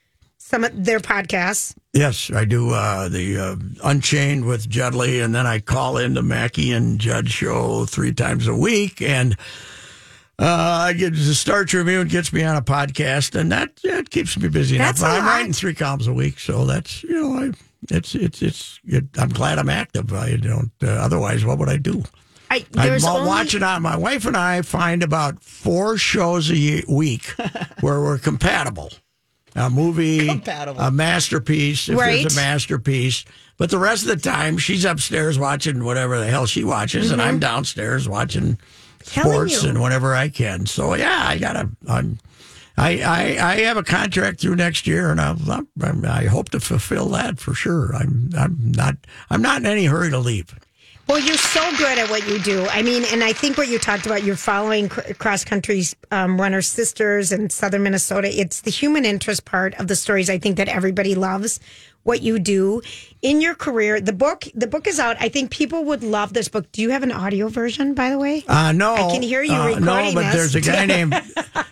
some 0.49 0.63
of 0.63 0.83
their 0.83 0.99
podcasts. 0.99 1.75
Yes, 1.93 2.31
I 2.33 2.43
do 2.43 2.71
uh, 2.71 3.07
the 3.07 3.37
uh, 3.37 3.55
Unchained 3.83 4.45
with 4.45 4.67
Judley, 4.67 5.19
and 5.21 5.33
then 5.33 5.45
I 5.45 5.59
call 5.59 5.97
into 5.97 6.23
Mackey 6.23 6.71
and 6.71 6.99
Judd 6.99 7.29
show 7.29 7.85
three 7.85 8.13
times 8.13 8.47
a 8.47 8.55
week, 8.55 8.99
and 8.99 9.33
uh, 10.39 10.85
I 10.87 10.93
get 10.93 11.13
the 11.13 11.35
Star 11.35 11.65
Tribune 11.65 12.07
gets 12.07 12.33
me 12.33 12.43
on 12.43 12.55
a 12.55 12.63
podcast, 12.63 13.39
and 13.39 13.51
that 13.51 13.75
that 13.83 14.09
keeps 14.09 14.39
me 14.39 14.47
busy 14.47 14.79
That's 14.79 14.99
enough. 15.01 15.11
But 15.11 15.19
I'm 15.19 15.25
lot. 15.25 15.31
writing 15.31 15.53
three 15.53 15.75
columns 15.75 16.07
a 16.07 16.13
week, 16.13 16.39
so 16.39 16.65
that's 16.65 17.03
you 17.03 17.21
know, 17.21 17.37
I, 17.37 17.51
it's 17.91 18.15
it's 18.15 18.41
it's. 18.41 18.79
It, 18.85 19.05
I'm 19.19 19.29
glad 19.29 19.59
I'm 19.59 19.69
active. 19.69 20.11
I 20.13 20.35
don't. 20.35 20.71
Uh, 20.81 20.87
otherwise, 20.87 21.45
what 21.45 21.59
would 21.59 21.69
I 21.69 21.77
do? 21.77 22.03
I, 22.49 22.65
I'm 22.75 23.05
only, 23.05 23.27
watching 23.27 23.61
on. 23.61 23.83
My 23.83 23.95
wife 23.95 24.25
and 24.25 24.35
I 24.35 24.63
find 24.63 25.03
about 25.03 25.43
four 25.43 25.97
shows 25.99 26.49
a 26.49 26.57
ye- 26.57 26.85
week 26.89 27.27
where 27.81 28.01
we're 28.01 28.17
compatible. 28.17 28.91
A 29.59 29.69
movie, 29.69 30.25
Compatible. 30.27 30.79
a 30.81 30.89
masterpiece, 30.91 31.89
if 31.89 31.97
Right. 31.97 32.21
there's 32.21 32.33
a 32.37 32.39
masterpiece. 32.39 33.25
But 33.57 33.69
the 33.69 33.77
rest 33.77 34.03
of 34.03 34.09
the 34.09 34.15
time, 34.17 34.57
she's 34.57 34.85
upstairs 34.85 35.37
watching 35.37 35.83
whatever 35.83 36.17
the 36.17 36.27
hell 36.27 36.45
she 36.45 36.63
watches, 36.63 37.11
and 37.11 37.21
I'm 37.21 37.39
downstairs 37.39 38.07
watching 38.07 38.57
Mm-hmm. 39.05 39.21
Sports 39.21 39.63
and 39.63 39.79
whatever 39.81 40.13
I 40.13 40.27
can. 40.29 40.65
So 40.65 40.93
yeah, 40.93 41.23
I 41.25 41.37
gotta. 41.37 41.69
I'm, 41.87 42.19
I, 42.77 43.01
I 43.01 43.51
I 43.53 43.55
have 43.61 43.77
a 43.77 43.83
contract 43.83 44.41
through 44.41 44.55
next 44.57 44.85
year, 44.87 45.09
and 45.09 45.19
I 45.21 45.35
I'm, 45.81 46.05
I 46.05 46.25
hope 46.25 46.49
to 46.49 46.59
fulfill 46.59 47.07
that 47.09 47.39
for 47.39 47.53
sure. 47.53 47.95
I'm 47.95 48.29
I'm 48.37 48.57
not 48.75 48.97
I'm 49.29 49.41
not 49.41 49.61
in 49.61 49.65
any 49.65 49.85
hurry 49.85 50.09
to 50.11 50.19
leave. 50.19 50.53
Well, 51.09 51.19
you're 51.19 51.37
so 51.37 51.75
good 51.75 51.97
at 51.97 52.07
what 52.11 52.27
you 52.29 52.37
do. 52.37 52.67
I 52.67 52.83
mean, 52.83 53.03
and 53.11 53.23
I 53.23 53.33
think 53.33 53.57
what 53.57 53.67
you 53.67 53.79
talked 53.79 54.05
about, 54.05 54.23
you're 54.23 54.35
following 54.35 54.89
cr- 54.89 55.13
cross 55.13 55.43
country 55.43 55.81
um, 56.11 56.39
runner 56.39 56.61
sisters 56.61 57.31
in 57.31 57.49
southern 57.49 57.81
Minnesota. 57.81 58.29
It's 58.39 58.61
the 58.61 58.69
human 58.69 59.05
interest 59.05 59.43
part 59.43 59.73
of 59.79 59.87
the 59.87 59.95
stories 59.95 60.29
I 60.29 60.37
think 60.37 60.57
that 60.57 60.67
everybody 60.67 61.15
loves 61.15 61.59
what 62.03 62.21
you 62.21 62.37
do 62.37 62.83
in 63.21 63.41
your 63.41 63.55
career. 63.55 63.99
The 64.01 64.13
book, 64.13 64.45
the 64.55 64.67
book 64.67 64.87
is 64.87 64.99
out. 64.99 65.17
I 65.19 65.29
think 65.29 65.51
people 65.51 65.83
would 65.85 66.03
love 66.03 66.33
this 66.33 66.47
book. 66.47 66.71
Do 66.71 66.81
you 66.81 66.91
have 66.91 67.03
an 67.03 67.11
audio 67.11 67.47
version, 67.49 67.93
by 67.93 68.09
the 68.09 68.17
way? 68.19 68.43
Uh, 68.47 68.71
no, 68.71 68.93
I 68.95 69.11
can 69.11 69.21
hear 69.21 69.43
you 69.43 69.53
uh, 69.53 69.67
recording 69.67 69.85
No, 69.85 70.11
but 70.13 70.31
this. 70.31 70.51
there's 70.53 70.55
a 70.55 70.61
guy 70.61 70.85
named. 70.87 71.13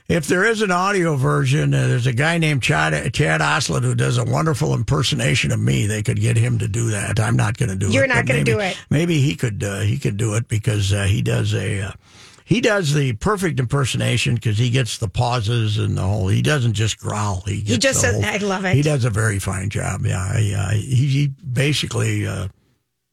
if 0.08 0.28
there 0.28 0.46
is 0.46 0.62
an 0.62 0.72
audio 0.72 1.16
version, 1.16 1.74
uh, 1.74 1.88
there's 1.88 2.08
a 2.08 2.14
guy 2.14 2.38
named 2.38 2.62
Chad 2.64 3.14
Chad 3.14 3.42
Oslett 3.42 3.84
who 3.84 3.96
does 3.96 4.18
a 4.18 4.24
wonderful 4.26 4.74
impersonation 4.74 5.52
of 5.52 5.60
me. 5.60 5.86
They 5.88 6.04
could 6.04 6.20
get 6.20 6.38
him 6.38 6.58
to 6.60 6.68
do 6.68 6.90
that. 6.92 7.20
I'm 7.20 7.36
not 7.38 7.58
going 7.58 7.70
to 7.70 7.76
do 7.76 7.88
it. 7.88 7.94
You're 7.94 8.08
not 8.08 8.26
gonna 8.26 8.40
maybe- 8.40 8.52
do 8.52 8.60
it. 8.60 8.78
Maybe 8.90 9.22
he 9.22 9.36
could. 9.36 9.64
Uh, 9.64 9.80
he 9.82 9.98
could 9.98 10.18
do 10.18 10.36
it 10.36 10.48
because 10.48 10.92
uh, 10.94 11.04
he 11.06 11.22
does 11.22 11.54
a. 11.54 11.82
Uh, 11.82 11.92
he 12.46 12.62
does 12.62 12.94
the 12.94 13.12
perfect 13.12 13.60
impersonation 13.60 14.36
because 14.36 14.58
he 14.58 14.70
gets 14.70 15.00
the 15.00 15.10
pauses 15.10 15.78
and 15.78 15.98
the 15.98 16.02
whole. 16.02 16.30
He 16.30 16.42
doesn't 16.42 16.76
just 16.76 16.98
growl. 16.98 17.42
He, 17.46 17.62
gets 17.62 17.80
just 17.80 18.06
whole- 18.06 18.24
I 18.24 18.38
love 18.38 18.64
it. 18.64 18.74
He 18.74 18.82
does 18.82 19.04
a 19.04 19.10
very 19.10 19.38
fine 19.38 19.70
job. 19.70 20.06
Yeah, 20.06 20.38
he, 20.38 20.56
uh, 20.56 20.70
he, 20.70 21.08
he 21.08 21.32
basically 21.54 22.26
uh, 22.28 22.48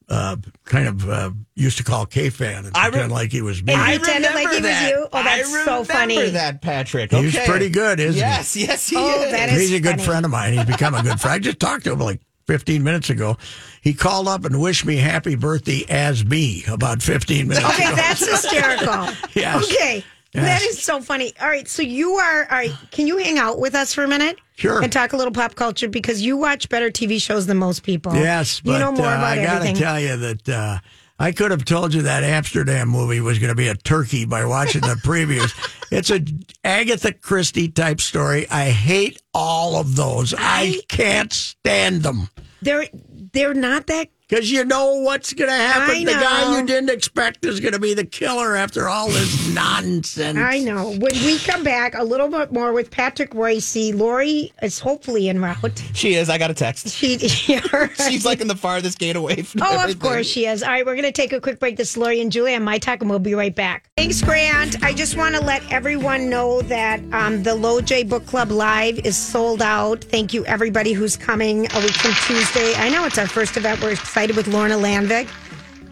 uh, 0.08 0.36
kind 0.64 0.86
of 0.88 1.08
uh, 1.08 1.30
used 1.54 1.78
to 1.78 1.84
call 1.84 2.06
K 2.06 2.30
fan 2.30 2.66
and 2.66 2.76
I 2.76 2.86
re- 2.86 2.90
pretend 2.92 3.12
like 3.12 3.32
he 3.32 3.42
was 3.42 3.62
me. 3.62 3.72
And 3.72 3.82
I 3.82 3.98
pretended 3.98 4.34
like 4.34 4.46
remember 4.48 4.54
he 4.54 4.60
was 4.60 4.80
that. 4.80 4.90
you? 4.90 5.08
Oh, 5.12 5.22
that's 5.22 5.54
I 5.54 5.64
so 5.64 5.84
funny. 5.84 6.30
that, 6.30 6.60
Patrick. 6.62 7.10
He's 7.12 7.38
pretty 7.40 7.70
good, 7.70 8.00
isn't 8.00 8.14
he? 8.14 8.20
yes, 8.20 8.56
yes, 8.56 8.88
he 8.88 8.96
Oh, 8.98 9.22
is. 9.24 9.30
that 9.32 9.48
is- 9.50 9.60
He's 9.60 9.72
a 9.72 9.80
good 9.80 9.92
funny. 9.92 10.02
friend 10.02 10.24
of 10.24 10.30
mine. 10.30 10.52
He's 10.52 10.64
become 10.66 10.94
a 10.94 11.02
good 11.02 11.20
friend. 11.20 11.34
I 11.34 11.38
just 11.38 11.58
talked 11.60 11.84
to 11.84 11.92
him 11.92 12.00
like 12.00 12.20
15 12.46 12.82
minutes 12.82 13.08
ago. 13.08 13.38
He 13.80 13.94
called 13.94 14.28
up 14.28 14.44
and 14.44 14.60
wished 14.60 14.84
me 14.84 14.96
happy 14.96 15.34
birthday 15.34 15.84
as 15.88 16.24
me 16.24 16.64
about 16.68 17.02
15 17.02 17.48
minutes 17.48 17.64
Okay, 17.66 17.84
ago. 17.84 17.92
Okay, 17.92 17.94
that's 17.96 18.30
hysterical. 18.30 19.08
Yes. 19.34 19.64
Okay. 19.64 20.04
That 20.34 20.62
Yes. 20.62 20.72
is 20.72 20.82
so 20.82 21.00
funny. 21.00 21.32
All 21.40 21.48
right, 21.48 21.66
so 21.68 21.80
you 21.82 22.14
are 22.14 22.42
all 22.50 22.58
right. 22.58 22.72
Can 22.90 23.06
you 23.06 23.18
hang 23.18 23.38
out 23.38 23.58
with 23.60 23.74
us 23.74 23.94
for 23.94 24.02
a 24.04 24.08
minute? 24.08 24.36
Sure. 24.56 24.82
And 24.82 24.92
talk 24.92 25.12
a 25.12 25.16
little 25.16 25.32
pop 25.32 25.54
culture 25.54 25.88
because 25.88 26.22
you 26.22 26.36
watch 26.36 26.68
better 26.68 26.90
TV 26.90 27.20
shows 27.22 27.46
than 27.46 27.56
most 27.56 27.82
people. 27.84 28.14
Yes, 28.14 28.60
you 28.64 28.72
but 28.72 28.78
know 28.80 28.92
more 28.92 29.06
uh, 29.06 29.14
about 29.16 29.24
I 29.24 29.36
got 29.36 29.44
to 29.44 29.54
everything. 29.56 29.76
tell 29.76 29.98
you 30.00 30.16
that 30.16 30.48
uh, 30.48 30.78
I 31.20 31.30
could 31.32 31.50
have 31.52 31.64
told 31.64 31.94
you 31.94 32.02
that 32.02 32.24
Amsterdam 32.24 32.88
movie 32.88 33.20
was 33.20 33.38
going 33.38 33.50
to 33.50 33.54
be 33.54 33.68
a 33.68 33.74
turkey 33.76 34.24
by 34.24 34.44
watching 34.44 34.80
the 34.80 34.94
previews. 35.04 35.52
It's 35.92 36.10
a 36.10 36.20
Agatha 36.64 37.12
Christie 37.12 37.68
type 37.68 38.00
story. 38.00 38.48
I 38.50 38.70
hate 38.70 39.22
all 39.32 39.76
of 39.76 39.94
those. 39.96 40.34
I, 40.34 40.38
I- 40.38 40.80
can't 40.88 41.32
stand 41.32 42.02
them. 42.02 42.28
they're 42.60 42.86
they're 43.32 43.54
not 43.54 43.86
that. 43.86 44.08
Because 44.34 44.50
you 44.50 44.64
know 44.64 44.94
what's 44.96 45.32
going 45.32 45.48
to 45.48 45.56
happen. 45.56 45.94
I 45.94 46.04
The 46.04 46.12
guy 46.12 46.58
you 46.58 46.66
didn't 46.66 46.90
expect 46.90 47.44
is 47.44 47.60
going 47.60 47.72
to 47.72 47.78
be 47.78 47.94
the 47.94 48.04
killer 48.04 48.56
after 48.56 48.88
all 48.88 49.08
this 49.08 49.48
nonsense. 49.54 50.36
I 50.36 50.58
know. 50.58 50.90
When 50.90 51.12
we 51.24 51.38
come 51.38 51.62
back, 51.62 51.94
a 51.94 52.02
little 52.02 52.26
bit 52.26 52.50
more 52.50 52.72
with 52.72 52.90
Patrick 52.90 53.32
Royce. 53.32 53.76
Lori 53.94 54.52
is 54.60 54.80
hopefully 54.80 55.28
en 55.28 55.40
route. 55.40 55.84
She 55.92 56.14
is. 56.14 56.28
I 56.28 56.38
got 56.38 56.50
a 56.50 56.54
text. 56.54 56.88
She, 56.88 57.16
She's 58.08 58.24
like 58.24 58.40
in 58.40 58.48
the 58.48 58.56
farthest 58.56 58.98
gate 58.98 59.14
away 59.14 59.42
from 59.42 59.62
Oh, 59.62 59.88
of 59.88 60.00
course 60.00 60.26
she 60.26 60.46
is. 60.46 60.64
All 60.64 60.70
right, 60.70 60.84
we're 60.84 60.96
going 60.96 61.04
to 61.04 61.12
take 61.12 61.32
a 61.32 61.40
quick 61.40 61.60
break. 61.60 61.76
This 61.76 61.90
is 61.90 61.96
Lori 61.96 62.20
and 62.20 62.32
Julie 62.32 62.56
on 62.56 62.64
My 62.64 62.78
Talk, 62.78 63.02
and 63.02 63.10
we'll 63.10 63.20
be 63.20 63.34
right 63.34 63.54
back. 63.54 63.88
Thanks, 63.96 64.20
Grant. 64.20 64.82
I 64.82 64.92
just 64.92 65.16
want 65.16 65.36
to 65.36 65.40
let 65.40 65.62
everyone 65.70 66.28
know 66.28 66.60
that 66.62 67.00
um, 67.12 67.44
the 67.44 67.54
Low 67.54 67.80
J 67.80 68.02
Book 68.02 68.26
Club 68.26 68.50
Live 68.50 68.98
is 69.06 69.16
sold 69.16 69.62
out. 69.62 70.02
Thank 70.02 70.34
you, 70.34 70.44
everybody 70.46 70.92
who's 70.92 71.16
coming 71.16 71.68
a 71.72 71.80
week 71.80 71.94
from 71.94 72.12
Tuesday. 72.26 72.74
I 72.74 72.88
know 72.88 73.04
it's 73.04 73.18
our 73.18 73.28
first 73.28 73.56
event. 73.56 73.80
We're 73.80 73.92
excited 73.92 74.23
with 74.30 74.46
Lorna 74.46 74.76
Landvik. 74.76 75.28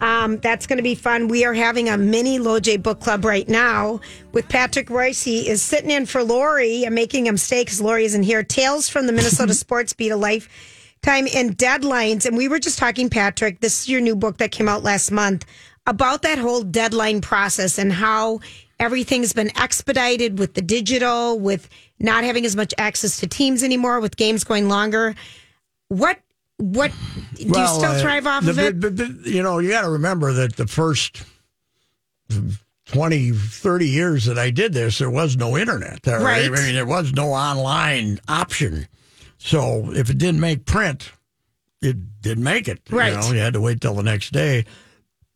Um, 0.01 0.37
that's 0.39 0.67
going 0.67 0.77
to 0.77 0.83
be 0.83 0.95
fun. 0.95 1.27
We 1.27 1.45
are 1.45 1.53
having 1.53 1.87
a 1.87 1.97
mini 1.97 2.39
Loj 2.39 2.81
Book 2.81 2.99
Club 2.99 3.23
right 3.23 3.47
now 3.47 4.01
with 4.33 4.49
Patrick 4.49 4.89
Royce. 4.89 5.23
He 5.23 5.47
is 5.47 5.61
sitting 5.61 5.91
in 5.91 6.05
for 6.05 6.23
Lori. 6.23 6.85
I'm 6.85 6.93
making 6.93 7.25
him 7.25 7.37
stay 7.37 7.61
because 7.61 7.79
Lori 7.79 8.03
isn't 8.05 8.23
here. 8.23 8.43
Tales 8.43 8.89
from 8.89 9.07
the 9.07 9.13
Minnesota 9.13 9.53
Sports 9.53 9.93
Beat 9.93 10.11
of 10.11 10.19
Life 10.19 10.49
time 11.03 11.27
and 11.35 11.55
deadlines. 11.57 12.25
And 12.25 12.35
we 12.35 12.47
were 12.47 12.59
just 12.59 12.79
talking, 12.79 13.09
Patrick, 13.09 13.59
this 13.59 13.81
is 13.81 13.89
your 13.89 14.01
new 14.01 14.15
book 14.15 14.37
that 14.37 14.51
came 14.51 14.67
out 14.67 14.83
last 14.83 15.11
month 15.11 15.45
about 15.85 16.21
that 16.21 16.37
whole 16.37 16.63
deadline 16.63 17.21
process 17.21 17.77
and 17.77 17.91
how 17.91 18.39
everything's 18.79 19.33
been 19.33 19.51
expedited 19.57 20.39
with 20.39 20.53
the 20.53 20.61
digital, 20.61 21.39
with 21.39 21.69
not 21.99 22.23
having 22.23 22.45
as 22.45 22.55
much 22.55 22.73
access 22.77 23.19
to 23.19 23.27
teams 23.27 23.63
anymore, 23.63 23.99
with 23.99 24.17
games 24.17 24.43
going 24.43 24.67
longer. 24.67 25.13
What, 25.89 26.19
what, 26.57 26.91
do 27.35 27.43
you 27.43 27.49
still 27.53 27.83
uh, 27.85 27.99
thrive 28.01 28.25
off 28.27 28.47
of 28.47 28.57
it? 28.59 28.79
the- 28.79 28.89
the- 28.89 29.29
you 29.29 29.41
know, 29.43 29.59
you 29.59 29.69
got 29.69 29.81
to 29.81 29.89
remember 29.91 30.31
that 30.33 30.55
the 30.55 30.67
first 30.67 31.23
20, 32.85 33.31
30 33.31 33.87
years 33.87 34.25
that 34.25 34.37
I 34.37 34.49
did 34.49 34.73
this, 34.73 34.97
there 34.99 35.09
was 35.09 35.37
no 35.37 35.57
internet. 35.57 36.01
There, 36.03 36.19
Right. 36.19 36.45
I 36.45 36.49
mean, 36.49 36.75
there 36.75 36.85
was 36.85 37.13
no 37.13 37.33
online 37.33 38.19
option. 38.27 38.87
So 39.37 39.91
if 39.93 40.09
it 40.09 40.17
didn't 40.17 40.39
make 40.39 40.65
print, 40.65 41.11
it 41.81 42.21
didn't 42.21 42.43
make 42.43 42.67
it. 42.67 42.81
Right. 42.89 43.11
You 43.13 43.17
know, 43.19 43.31
you 43.31 43.39
had 43.39 43.53
to 43.53 43.61
wait 43.61 43.81
till 43.81 43.93
the 43.95 44.03
next 44.03 44.31
day. 44.31 44.65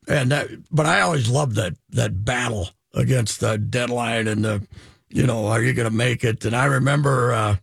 And 0.08 0.32
that, 0.32 0.48
but 0.72 0.86
I 0.86 1.02
always 1.02 1.30
loved 1.30 1.56
that 1.56 1.74
that 1.90 2.24
battle 2.24 2.70
against 2.94 3.42
the 3.42 3.58
deadline 3.58 4.28
and 4.28 4.46
the, 4.46 4.66
you 5.10 5.26
know, 5.28 5.48
are 5.48 5.62
you 5.62 5.74
going 5.74 5.90
to 5.90 5.96
make 5.96 6.24
it? 6.24 6.46
And 6.46 6.56
I 6.56 6.66
remember, 6.66 7.34
uh, 7.34 7.56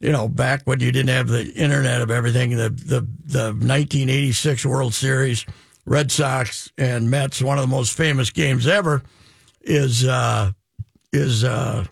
you 0.00 0.12
know, 0.12 0.28
back 0.28 0.62
when 0.64 0.80
you 0.80 0.92
didn't 0.92 1.08
have 1.08 1.28
the 1.28 1.52
internet 1.52 2.02
of 2.02 2.10
everything, 2.10 2.50
the 2.50 2.70
the 2.70 3.00
the 3.24 3.44
1986 3.52 4.66
World 4.66 4.94
Series, 4.94 5.46
Red 5.86 6.12
Sox 6.12 6.70
and 6.76 7.10
Mets, 7.10 7.40
one 7.40 7.58
of 7.58 7.62
the 7.62 7.74
most 7.74 7.96
famous 7.96 8.30
games 8.30 8.66
ever, 8.66 9.02
is 9.62 10.04
uh, 10.06 10.52
is 11.12 11.44
uh, 11.44 11.84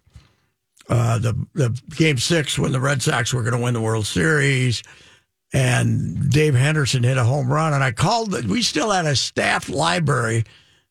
uh, 0.89 1.19
the 1.19 1.47
the 1.55 1.81
game 1.97 2.19
six 2.19 2.59
when 2.59 2.73
the 2.73 2.81
Red 2.81 3.01
Sox 3.01 3.33
were 3.33 3.43
going 3.43 3.57
to 3.57 3.63
win 3.63 3.75
the 3.75 3.81
World 3.81 4.07
Series, 4.07 4.83
and 5.53 6.31
Dave 6.31 6.55
Henderson 6.55 7.03
hit 7.05 7.17
a 7.17 7.25
home 7.25 7.51
run, 7.51 7.73
and 7.73 7.83
I 7.83 7.93
called. 7.93 8.45
We 8.47 8.63
still 8.63 8.91
had 8.91 9.07
a 9.07 9.17
staff 9.17 9.71
library 9.71 10.45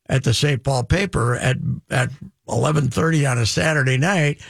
at 0.10 0.24
the 0.24 0.34
St. 0.34 0.63
Paul 0.63 0.84
paper 0.84 1.36
at 1.36 1.58
at 1.91 2.10
eleven 2.48 2.89
thirty 2.89 3.25
on 3.27 3.38
a 3.38 3.46
Saturday 3.46 3.98
night. 3.98 4.41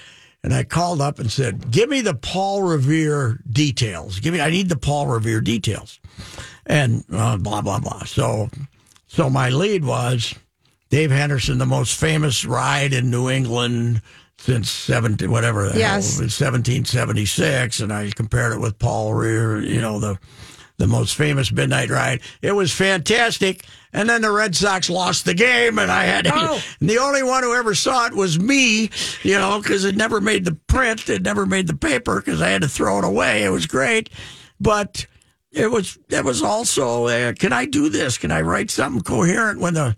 And 0.43 0.53
I 0.53 0.63
called 0.65 0.99
up 0.99 1.19
and 1.19 1.31
said, 1.31 1.71
"Give 1.71 1.89
me 1.89 2.01
the 2.01 2.13
Paul 2.13 2.63
Revere 2.63 3.39
details. 3.49 4.19
Give 4.19 4.33
me. 4.33 4.41
I 4.41 4.49
need 4.49 4.67
the 4.69 4.75
Paul 4.77 5.07
Revere 5.07 5.39
details." 5.41 5.99
And 6.65 7.05
uh, 7.11 7.37
blah 7.37 7.61
blah 7.61 7.79
blah. 7.79 8.03
So, 8.03 8.49
so 9.07 9.29
my 9.29 9.49
lead 9.49 9.85
was 9.85 10.35
Dave 10.89 11.11
Henderson, 11.11 11.59
the 11.59 11.65
most 11.65 11.97
famous 11.97 12.43
ride 12.45 12.91
in 12.93 13.09
New 13.09 13.29
England 13.29 14.01
since 14.37 14.69
seventeen 14.69 15.31
whatever 15.31 15.69
the 15.69 15.79
Yes. 15.79 16.19
hell, 16.19 16.27
seventeen 16.27 16.83
seventy 16.83 17.25
six, 17.25 17.79
and 17.79 17.93
I 17.93 18.11
compared 18.11 18.51
it 18.51 18.59
with 18.59 18.77
Paul 18.79 19.13
Revere. 19.13 19.61
You 19.61 19.79
know 19.79 19.99
the 19.99 20.19
the 20.77 20.87
most 20.87 21.15
famous 21.15 21.51
midnight 21.51 21.89
ride. 21.89 22.21
It 22.41 22.51
was 22.53 22.71
fantastic. 22.71 23.65
And 23.93 24.09
then 24.09 24.23
the 24.23 24.31
Red 24.31 24.55
Sox 24.55 24.89
lost 24.89 25.23
the 25.25 25.35
game, 25.35 25.77
and 25.77 25.91
I 25.91 26.03
had 26.05 26.25
Oh. 26.27 26.59
and 26.79 26.89
the 26.89 26.97
only 26.97 27.21
one 27.23 27.43
who 27.43 27.53
ever 27.53 27.75
saw 27.75 28.07
it 28.07 28.13
was 28.13 28.39
me, 28.39 28.89
you 29.21 29.37
know, 29.37 29.59
because 29.61 29.85
it 29.85 29.95
never 29.95 30.19
made 30.19 30.45
the 30.45 30.55
print, 30.67 31.07
it 31.09 31.21
never 31.21 31.45
made 31.45 31.67
the 31.67 31.75
paper 31.75 32.15
because 32.19 32.41
I 32.41 32.49
had 32.49 32.63
to 32.63 32.67
throw 32.67 32.97
it 32.99 33.05
away. 33.05 33.43
It 33.43 33.49
was 33.49 33.67
great, 33.67 34.09
but 34.59 35.05
it 35.51 35.67
was 35.69 35.99
it 36.09 36.25
was 36.25 36.41
also 36.41 37.05
uh, 37.07 37.33
can 37.33 37.53
I 37.53 37.65
do 37.65 37.89
this? 37.89 38.17
Can 38.17 38.31
I 38.31 38.41
write 38.41 38.71
something 38.71 39.03
coherent 39.03 39.59
when 39.59 39.75
the 39.75 39.95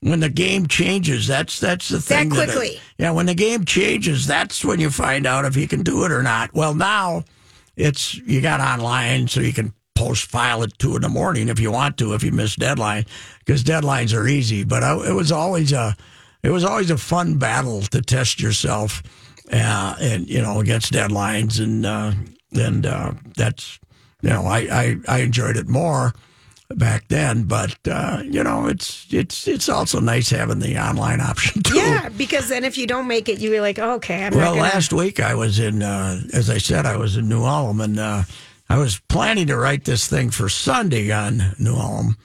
when 0.00 0.20
the 0.20 0.28
game 0.28 0.66
changes? 0.66 1.26
That's 1.26 1.58
that's 1.58 1.88
the 1.88 2.02
thing. 2.02 2.28
that- 2.28 2.48
quickly. 2.50 2.78
yeah, 2.98 3.12
when 3.12 3.24
the 3.24 3.34
game 3.34 3.64
changes, 3.64 4.26
that's 4.26 4.62
when 4.62 4.78
you 4.78 4.90
find 4.90 5.24
out 5.26 5.46
if 5.46 5.56
you 5.56 5.66
can 5.66 5.82
do 5.82 6.04
it 6.04 6.12
or 6.12 6.22
not. 6.22 6.52
Well, 6.52 6.74
now 6.74 7.24
it's 7.76 8.14
you 8.14 8.42
got 8.42 8.60
online, 8.60 9.26
so 9.28 9.40
you 9.40 9.54
can 9.54 9.72
post 9.98 10.30
file 10.30 10.62
at 10.62 10.78
two 10.78 10.94
in 10.96 11.02
the 11.02 11.08
morning 11.08 11.48
if 11.48 11.58
you 11.58 11.72
want 11.72 11.96
to, 11.98 12.14
if 12.14 12.22
you 12.22 12.30
miss 12.30 12.54
deadline, 12.56 13.04
because 13.40 13.64
deadlines 13.64 14.16
are 14.16 14.28
easy. 14.28 14.62
But 14.64 14.82
I, 14.84 14.94
it 15.08 15.14
was 15.14 15.32
always 15.32 15.72
a 15.72 15.96
it 16.42 16.50
was 16.50 16.64
always 16.64 16.90
a 16.90 16.96
fun 16.96 17.36
battle 17.38 17.82
to 17.82 18.00
test 18.00 18.40
yourself, 18.40 19.02
uh, 19.52 19.96
and 20.00 20.28
you 20.28 20.40
know 20.40 20.60
against 20.60 20.92
deadlines, 20.92 21.60
and 21.62 21.84
uh, 21.84 22.12
and 22.52 22.86
uh, 22.86 23.12
that's 23.36 23.80
you 24.22 24.30
know 24.30 24.44
I, 24.46 24.58
I 24.70 24.96
I 25.08 25.18
enjoyed 25.20 25.56
it 25.56 25.68
more 25.68 26.14
back 26.76 27.08
then, 27.08 27.44
but 27.44 27.76
uh, 27.90 28.22
you 28.24 28.44
know 28.44 28.66
it's 28.68 29.06
it's 29.10 29.48
it's 29.48 29.68
also 29.68 29.98
nice 30.00 30.30
having 30.30 30.60
the 30.60 30.78
online 30.78 31.20
option 31.30 31.62
too. 31.62 31.76
Yeah, 31.76 32.08
because 32.10 32.48
then 32.48 32.62
if 32.64 32.78
you 32.78 32.86
don't 32.86 33.08
make 33.08 33.28
it, 33.28 33.40
you're 33.40 33.60
like, 33.60 33.78
okay, 33.80 34.24
I'm 34.26 34.32
Well, 34.34 34.54
gonna. 34.54 34.62
last 34.62 34.92
week 34.92 35.18
I 35.18 35.34
was 35.34 35.58
in, 35.58 35.82
uh, 35.82 36.20
as 36.32 36.50
I 36.50 36.58
said, 36.58 36.86
I 36.86 36.96
was 36.96 37.16
in 37.16 37.28
New 37.28 37.42
Ulm, 37.42 37.80
and 37.80 37.98
uh, 37.98 38.22
I 38.68 38.78
was 38.78 39.00
planning 39.08 39.46
to 39.46 39.56
write 39.56 39.84
this 39.84 40.06
thing 40.06 40.30
for 40.30 40.48
Sunday 40.48 41.10
on 41.10 41.54
New 41.58 41.74
Ulm, 41.74 42.16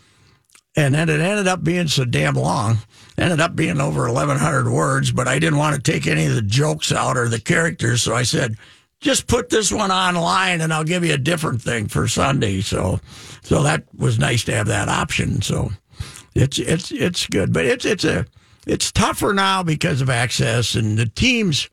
and 0.75 0.93
then 0.93 1.09
it 1.09 1.19
ended 1.19 1.47
up 1.47 1.63
being 1.63 1.87
so 1.87 2.05
damn 2.05 2.35
long. 2.35 2.79
Ended 3.17 3.39
up 3.39 3.55
being 3.55 3.79
over 3.79 4.07
1,100 4.07 4.69
words, 4.69 5.11
but 5.11 5.27
I 5.27 5.39
didn't 5.39 5.59
want 5.59 5.75
to 5.75 5.91
take 5.91 6.07
any 6.07 6.25
of 6.25 6.35
the 6.35 6.41
jokes 6.41 6.91
out 6.91 7.15
or 7.15 7.29
the 7.29 7.39
characters, 7.39 8.01
so 8.01 8.15
I 8.15 8.23
said, 8.23 8.57
just 8.99 9.27
put 9.27 9.49
this 9.49 9.71
one 9.71 9.91
online, 9.91 10.61
and 10.61 10.73
I'll 10.73 10.83
give 10.83 11.03
you 11.03 11.13
a 11.13 11.17
different 11.17 11.61
thing 11.61 11.87
for 11.87 12.07
Sunday. 12.07 12.61
So, 12.61 12.99
so 13.43 13.61
that 13.63 13.83
was 13.95 14.17
nice 14.17 14.43
to 14.45 14.53
have 14.55 14.67
that 14.67 14.89
option. 14.89 15.41
So, 15.41 15.71
it's 16.35 16.57
it's 16.57 16.91
it's 16.91 17.27
good, 17.27 17.53
but 17.53 17.65
it's 17.65 17.85
it's 17.85 18.05
a 18.05 18.25
it's 18.65 18.91
tougher 18.91 19.33
now 19.33 19.61
because 19.63 20.01
of 20.01 20.09
access 20.09 20.75
and 20.75 20.97
the 20.97 21.05
teams 21.05 21.69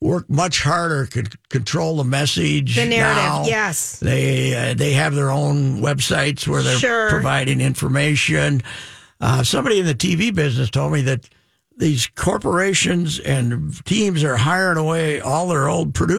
work 0.00 0.28
much 0.28 0.62
harder, 0.62 1.06
could 1.06 1.34
control 1.48 1.96
the 1.96 2.04
message. 2.04 2.76
The 2.76 2.86
narrative, 2.86 3.22
now. 3.24 3.44
yes. 3.46 3.98
They 3.98 4.54
uh, 4.70 4.74
they 4.74 4.92
have 4.92 5.14
their 5.14 5.30
own 5.30 5.80
websites 5.80 6.46
where 6.46 6.62
they're 6.62 6.78
Sure. 6.78 7.08
providing 7.10 7.60
information. 7.60 8.62
Uh, 9.20 9.42
somebody 9.42 9.78
in 9.80 9.86
the 9.86 9.94
TV 9.94 10.34
business 10.34 10.68
told 10.70 10.92
me 10.92 11.00
that 11.02 11.28
these 11.78 12.06
corporations 12.14 13.18
and 13.20 13.84
teams 13.84 14.22
are 14.24 14.36
hiring 14.36 14.78
away 14.78 15.20
all 15.20 15.48
their 15.48 15.68
old 15.68 15.94
producers. 15.94 16.18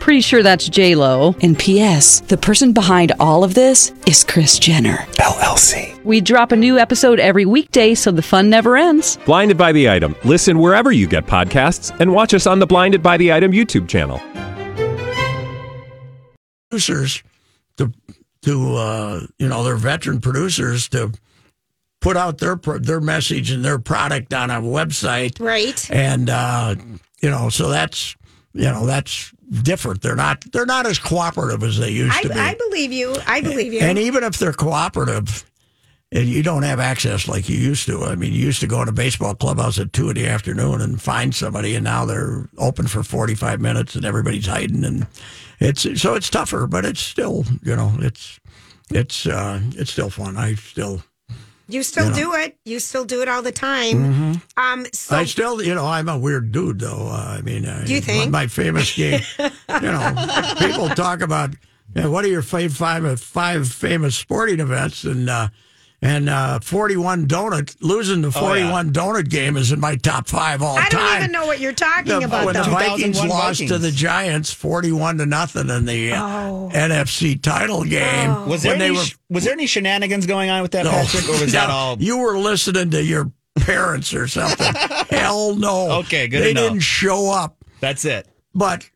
Pretty 0.00 0.20
sure 0.20 0.42
that's 0.42 0.68
J 0.68 0.94
Lo. 0.94 1.34
And 1.42 1.58
P.S. 1.58 2.20
The 2.20 2.36
person 2.36 2.72
behind 2.72 3.12
all 3.18 3.42
of 3.42 3.54
this 3.54 3.92
is 4.06 4.22
Kris 4.22 4.58
Jenner. 4.58 4.98
LLC. 5.18 6.00
We 6.04 6.20
drop 6.20 6.52
a 6.52 6.56
new 6.56 6.78
episode 6.78 7.18
every 7.18 7.44
weekday, 7.44 7.94
so 7.94 8.12
the 8.12 8.22
fun 8.22 8.48
never 8.48 8.76
ends. 8.76 9.18
Blinded 9.26 9.58
by 9.58 9.72
the 9.72 9.90
item. 9.90 10.14
Listen 10.24 10.60
wherever 10.60 10.92
you 10.92 11.08
get 11.08 11.26
podcasts, 11.26 11.98
and 11.98 12.12
watch 12.12 12.34
us 12.34 12.46
on 12.46 12.60
the 12.60 12.66
Blinded 12.66 13.02
by 13.02 13.16
the 13.16 13.32
Item 13.32 13.50
YouTube 13.50 13.88
channel. 13.88 14.20
producers 16.70 17.22
to 17.78 17.92
to 18.42 18.74
uh, 18.76 19.20
you 19.40 19.48
know 19.48 19.64
their 19.64 19.76
veteran 19.76 20.20
producers 20.20 20.88
to 20.90 21.12
put 22.00 22.16
out 22.16 22.38
their 22.38 22.54
their 22.80 23.00
message 23.00 23.50
and 23.50 23.64
their 23.64 23.78
product 23.80 24.32
on 24.32 24.50
a 24.50 24.60
website, 24.62 25.40
Right. 25.40 25.88
and 25.90 26.30
uh, 26.30 26.76
you 27.20 27.30
know 27.30 27.48
so 27.48 27.68
that's 27.70 28.14
you 28.52 28.64
know 28.66 28.86
that's 28.86 29.32
different. 29.62 30.02
They're 30.02 30.16
not 30.16 30.44
they're 30.52 30.66
not 30.66 30.86
as 30.86 30.98
cooperative 30.98 31.62
as 31.62 31.78
they 31.78 31.90
used 31.90 32.16
I, 32.16 32.22
to 32.22 32.28
be. 32.28 32.34
I 32.34 32.54
believe 32.54 32.92
you. 32.92 33.16
I 33.26 33.40
believe 33.40 33.72
you. 33.72 33.80
And 33.80 33.98
even 33.98 34.24
if 34.24 34.38
they're 34.38 34.52
cooperative, 34.52 35.44
and 36.12 36.28
you 36.28 36.42
don't 36.42 36.62
have 36.62 36.78
access 36.78 37.26
like 37.26 37.48
you 37.48 37.56
used 37.56 37.86
to. 37.86 38.04
I 38.04 38.14
mean, 38.14 38.32
you 38.32 38.44
used 38.44 38.60
to 38.60 38.66
go 38.66 38.80
in 38.82 38.88
a 38.88 38.92
baseball 38.92 39.34
clubhouse 39.34 39.78
at 39.78 39.92
two 39.92 40.08
in 40.08 40.14
the 40.14 40.26
afternoon 40.26 40.80
and 40.80 41.00
find 41.00 41.34
somebody, 41.34 41.74
and 41.74 41.84
now 41.84 42.04
they're 42.04 42.48
open 42.58 42.86
for 42.86 43.02
forty 43.02 43.34
five 43.34 43.60
minutes, 43.60 43.94
and 43.94 44.04
everybody's 44.04 44.46
hiding, 44.46 44.84
and 44.84 45.06
it's 45.58 45.82
so 46.00 46.14
it's 46.14 46.30
tougher, 46.30 46.66
but 46.66 46.84
it's 46.84 47.00
still 47.00 47.44
you 47.62 47.74
know 47.74 47.92
it's 47.98 48.38
it's 48.90 49.26
uh, 49.26 49.60
it's 49.74 49.90
still 49.90 50.10
fun. 50.10 50.36
I 50.36 50.54
still 50.54 51.02
you 51.68 51.82
still 51.82 52.04
you 52.06 52.10
know. 52.10 52.16
do 52.16 52.34
it. 52.34 52.56
You 52.64 52.78
still 52.80 53.04
do 53.04 53.22
it 53.22 53.28
all 53.28 53.42
the 53.42 53.52
time. 53.52 54.40
Um. 54.56 54.86
So 54.92 55.16
I 55.16 55.24
still 55.24 55.62
you 55.62 55.74
know 55.74 55.86
I'm 55.86 56.08
a 56.08 56.18
weird 56.18 56.52
dude 56.52 56.80
though. 56.80 57.08
Uh, 57.10 57.36
I 57.38 57.42
mean, 57.42 57.66
uh, 57.66 57.84
Do 57.86 57.94
you 57.94 58.00
think? 58.00 58.30
my 58.30 58.46
famous 58.46 58.94
game? 58.96 59.20
you 59.38 59.50
know, 59.80 60.54
people 60.58 60.88
talk 60.90 61.20
about 61.20 61.50
you 61.94 62.02
know, 62.02 62.10
what 62.10 62.24
are 62.24 62.28
your 62.28 62.42
five 62.42 62.72
five 62.74 63.20
five 63.20 63.68
famous 63.68 64.16
sporting 64.16 64.60
events 64.60 65.04
and. 65.04 65.28
Uh, 65.30 65.48
and 66.02 66.28
uh, 66.28 66.58
41 66.60 67.26
donut 67.26 67.74
losing 67.80 68.20
the 68.22 68.30
41 68.30 68.92
donut 68.92 69.28
game 69.30 69.56
is 69.56 69.72
in 69.72 69.80
my 69.80 69.96
top 69.96 70.28
five 70.28 70.60
all 70.62 70.76
I 70.76 70.88
time. 70.88 71.00
I 71.00 71.08
don't 71.08 71.16
even 71.18 71.32
know 71.32 71.46
what 71.46 71.58
you're 71.60 71.72
talking 71.72 72.04
The- 72.06 72.18
about. 72.26 72.44
when 72.46 72.54
though. 72.54 72.64
the 72.64 72.70
Vikings 72.70 73.16
2001 73.20 73.28
lost 73.28 73.66
to 73.68 73.78
the 73.78 73.90
Giants 73.90 74.52
41 74.52 75.18
to 75.18 75.26
nothing 75.26 75.70
in 75.70 75.84
the 75.86 76.12
uh, 76.12 76.22
Oh. 76.26 76.70
NFC 76.72 77.40
title 77.40 77.84
game. 77.84 78.46
Was 78.48 78.62
there 78.62 78.74
any, 78.74 78.90
were 78.90 79.02
was 79.30 79.44
there 79.44 79.52
any 79.54 79.66
shenanigans 79.66 80.26
going 80.26 80.50
on 80.50 80.62
with 80.62 80.72
that, 80.72 80.84
No. 80.84 80.90
Patrick, 80.90 81.28
or 81.28 81.40
was 81.40 81.52
that 81.52 81.70
all? 81.70 81.96
You 81.98 82.18
were 82.18 82.38
listening 82.38 82.90
to 82.90 83.02
your 83.02 83.32
parents 83.56 84.12
or 84.12 84.28
something. 84.28 84.66
Hell 85.10 85.56
no. 85.56 85.92
Okay, 86.00 86.28
good 86.28 86.42
They 86.42 86.52
to 86.52 86.60
know. 86.60 86.68
didn't 86.68 86.80
show 86.80 87.30
up. 87.32 87.56
That's 87.80 88.04
it. 88.04 88.28
But 88.54 88.88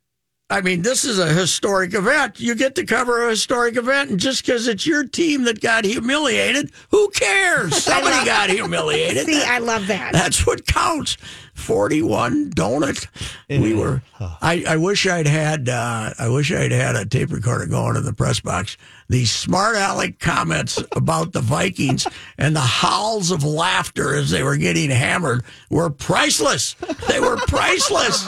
I 0.50 0.60
mean, 0.62 0.82
this 0.82 1.04
is 1.04 1.20
a 1.20 1.32
historic 1.32 1.94
event. 1.94 2.40
You 2.40 2.56
get 2.56 2.74
to 2.74 2.84
cover 2.84 3.26
a 3.26 3.30
historic 3.30 3.76
event, 3.76 4.10
and 4.10 4.18
just 4.18 4.44
because 4.44 4.66
it's 4.66 4.84
your 4.84 5.04
team 5.04 5.44
that 5.44 5.60
got 5.60 5.84
humiliated, 5.84 6.72
who 6.90 7.08
cares? 7.10 7.76
Somebody 7.84 8.26
got 8.26 8.50
humiliated. 8.50 9.26
See, 9.26 9.44
I 9.44 9.58
love 9.58 9.86
that. 9.86 10.12
That's 10.12 10.44
what 10.44 10.66
counts. 10.66 11.16
Forty-one 11.60 12.50
donut. 12.50 13.06
We 13.48 13.74
were. 13.74 14.02
I, 14.18 14.64
I 14.66 14.76
wish 14.76 15.06
I'd 15.06 15.26
had. 15.26 15.68
Uh, 15.68 16.12
I 16.18 16.28
wish 16.28 16.52
I'd 16.52 16.72
had 16.72 16.96
a 16.96 17.04
tape 17.04 17.30
recorder 17.30 17.66
going 17.66 17.96
in 17.96 18.04
the 18.04 18.12
press 18.12 18.40
box. 18.40 18.76
These 19.08 19.30
smart 19.30 19.76
aleck 19.76 20.18
comments 20.18 20.82
about 20.96 21.32
the 21.32 21.40
Vikings 21.40 22.06
and 22.38 22.54
the 22.54 22.60
howls 22.60 23.30
of 23.30 23.44
laughter 23.44 24.14
as 24.14 24.30
they 24.30 24.42
were 24.42 24.56
getting 24.56 24.90
hammered 24.90 25.44
were 25.68 25.90
priceless. 25.90 26.74
They 27.08 27.20
were 27.20 27.36
priceless. 27.36 28.24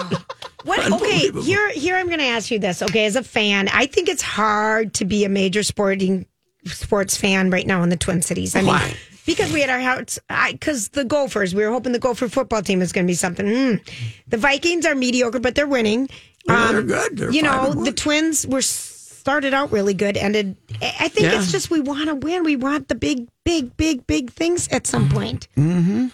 What? 0.64 0.92
Okay, 0.92 1.30
here, 1.42 1.70
here. 1.70 1.96
I'm 1.96 2.06
going 2.06 2.18
to 2.18 2.26
ask 2.26 2.50
you 2.50 2.58
this. 2.58 2.82
Okay, 2.82 3.06
as 3.06 3.16
a 3.16 3.22
fan, 3.22 3.68
I 3.72 3.86
think 3.86 4.08
it's 4.08 4.22
hard 4.22 4.94
to 4.94 5.04
be 5.04 5.24
a 5.24 5.28
major 5.28 5.62
sporting 5.62 6.26
sports 6.66 7.16
fan 7.16 7.50
right 7.50 7.66
now 7.66 7.82
in 7.82 7.88
the 7.88 7.96
Twin 7.96 8.22
Cities. 8.22 8.54
I 8.54 8.60
mean, 8.60 8.68
Why? 8.68 8.94
Because 9.26 9.52
we 9.52 9.60
had 9.60 9.70
our 9.70 9.80
house. 9.80 10.18
Because 10.52 10.88
the 10.90 11.04
Gophers, 11.04 11.54
we 11.54 11.64
were 11.64 11.70
hoping 11.70 11.92
the 11.92 11.98
Gopher 11.98 12.28
football 12.28 12.62
team 12.62 12.78
was 12.80 12.92
going 12.92 13.06
to 13.06 13.10
be 13.10 13.14
something. 13.14 13.46
Mm. 13.46 13.90
The 14.28 14.36
Vikings 14.36 14.86
are 14.86 14.94
mediocre, 14.94 15.40
but 15.40 15.54
they're 15.54 15.66
winning. 15.68 16.08
Yeah, 16.48 16.72
they're 16.72 16.82
good. 16.82 17.16
They're 17.18 17.30
you 17.30 17.42
know, 17.42 17.72
the 17.72 17.92
Twins 17.92 18.46
were 18.46 18.62
started 18.62 19.54
out 19.54 19.70
really 19.70 19.94
good. 19.94 20.16
Ended. 20.16 20.56
I 20.80 20.94
I 21.00 21.08
think 21.08 21.26
Yeah. 21.32 21.38
it's 21.38 21.52
just 21.52 21.70
we 21.70 21.80
want 21.80 22.08
to 22.08 22.16
win. 22.16 22.42
We 22.42 22.56
want 22.56 22.88
the 22.88 22.96
big, 22.96 23.28
big, 23.44 23.76
big, 23.76 24.04
big 24.08 24.32
things 24.32 24.66
at 24.72 24.84
some 24.88 25.08
Mm-hmm. 25.08 25.14
point. 25.14 25.46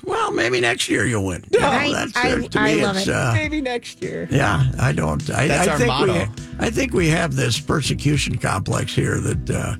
Well, 0.05 0.31
maybe 0.33 0.61
next 0.61 0.91
year 0.91 1.07
you'll 1.07 1.25
win. 1.25 1.45
No, 1.51 1.67
I- 1.67 1.91
that's, 1.93 2.15
I- 2.17 2.33
uh, 2.33 2.49
to 2.49 2.61
I 2.61 2.75
me, 2.75 2.83
love 2.85 2.97
it's, 2.99 3.09
it. 3.09 3.15
Uh, 3.15 3.33
Maybe 3.33 3.63
next 3.63 4.03
year. 4.03 4.29
yeah, 4.31 4.71
I 4.79 4.93
don't. 4.93 5.23
I, 5.31 5.47
That's 5.49 5.69
I 5.69 5.73
our 5.73 5.79
think 5.79 5.89
motto. 5.89 6.13
We, 6.13 6.67
I 6.67 6.69
think 6.71 6.93
we 6.93 7.09
have 7.09 7.35
this 7.35 7.59
persecution 7.59 8.37
complex 8.37 8.95
here 8.95 9.19
that 9.21 9.51
uh, 9.51 9.77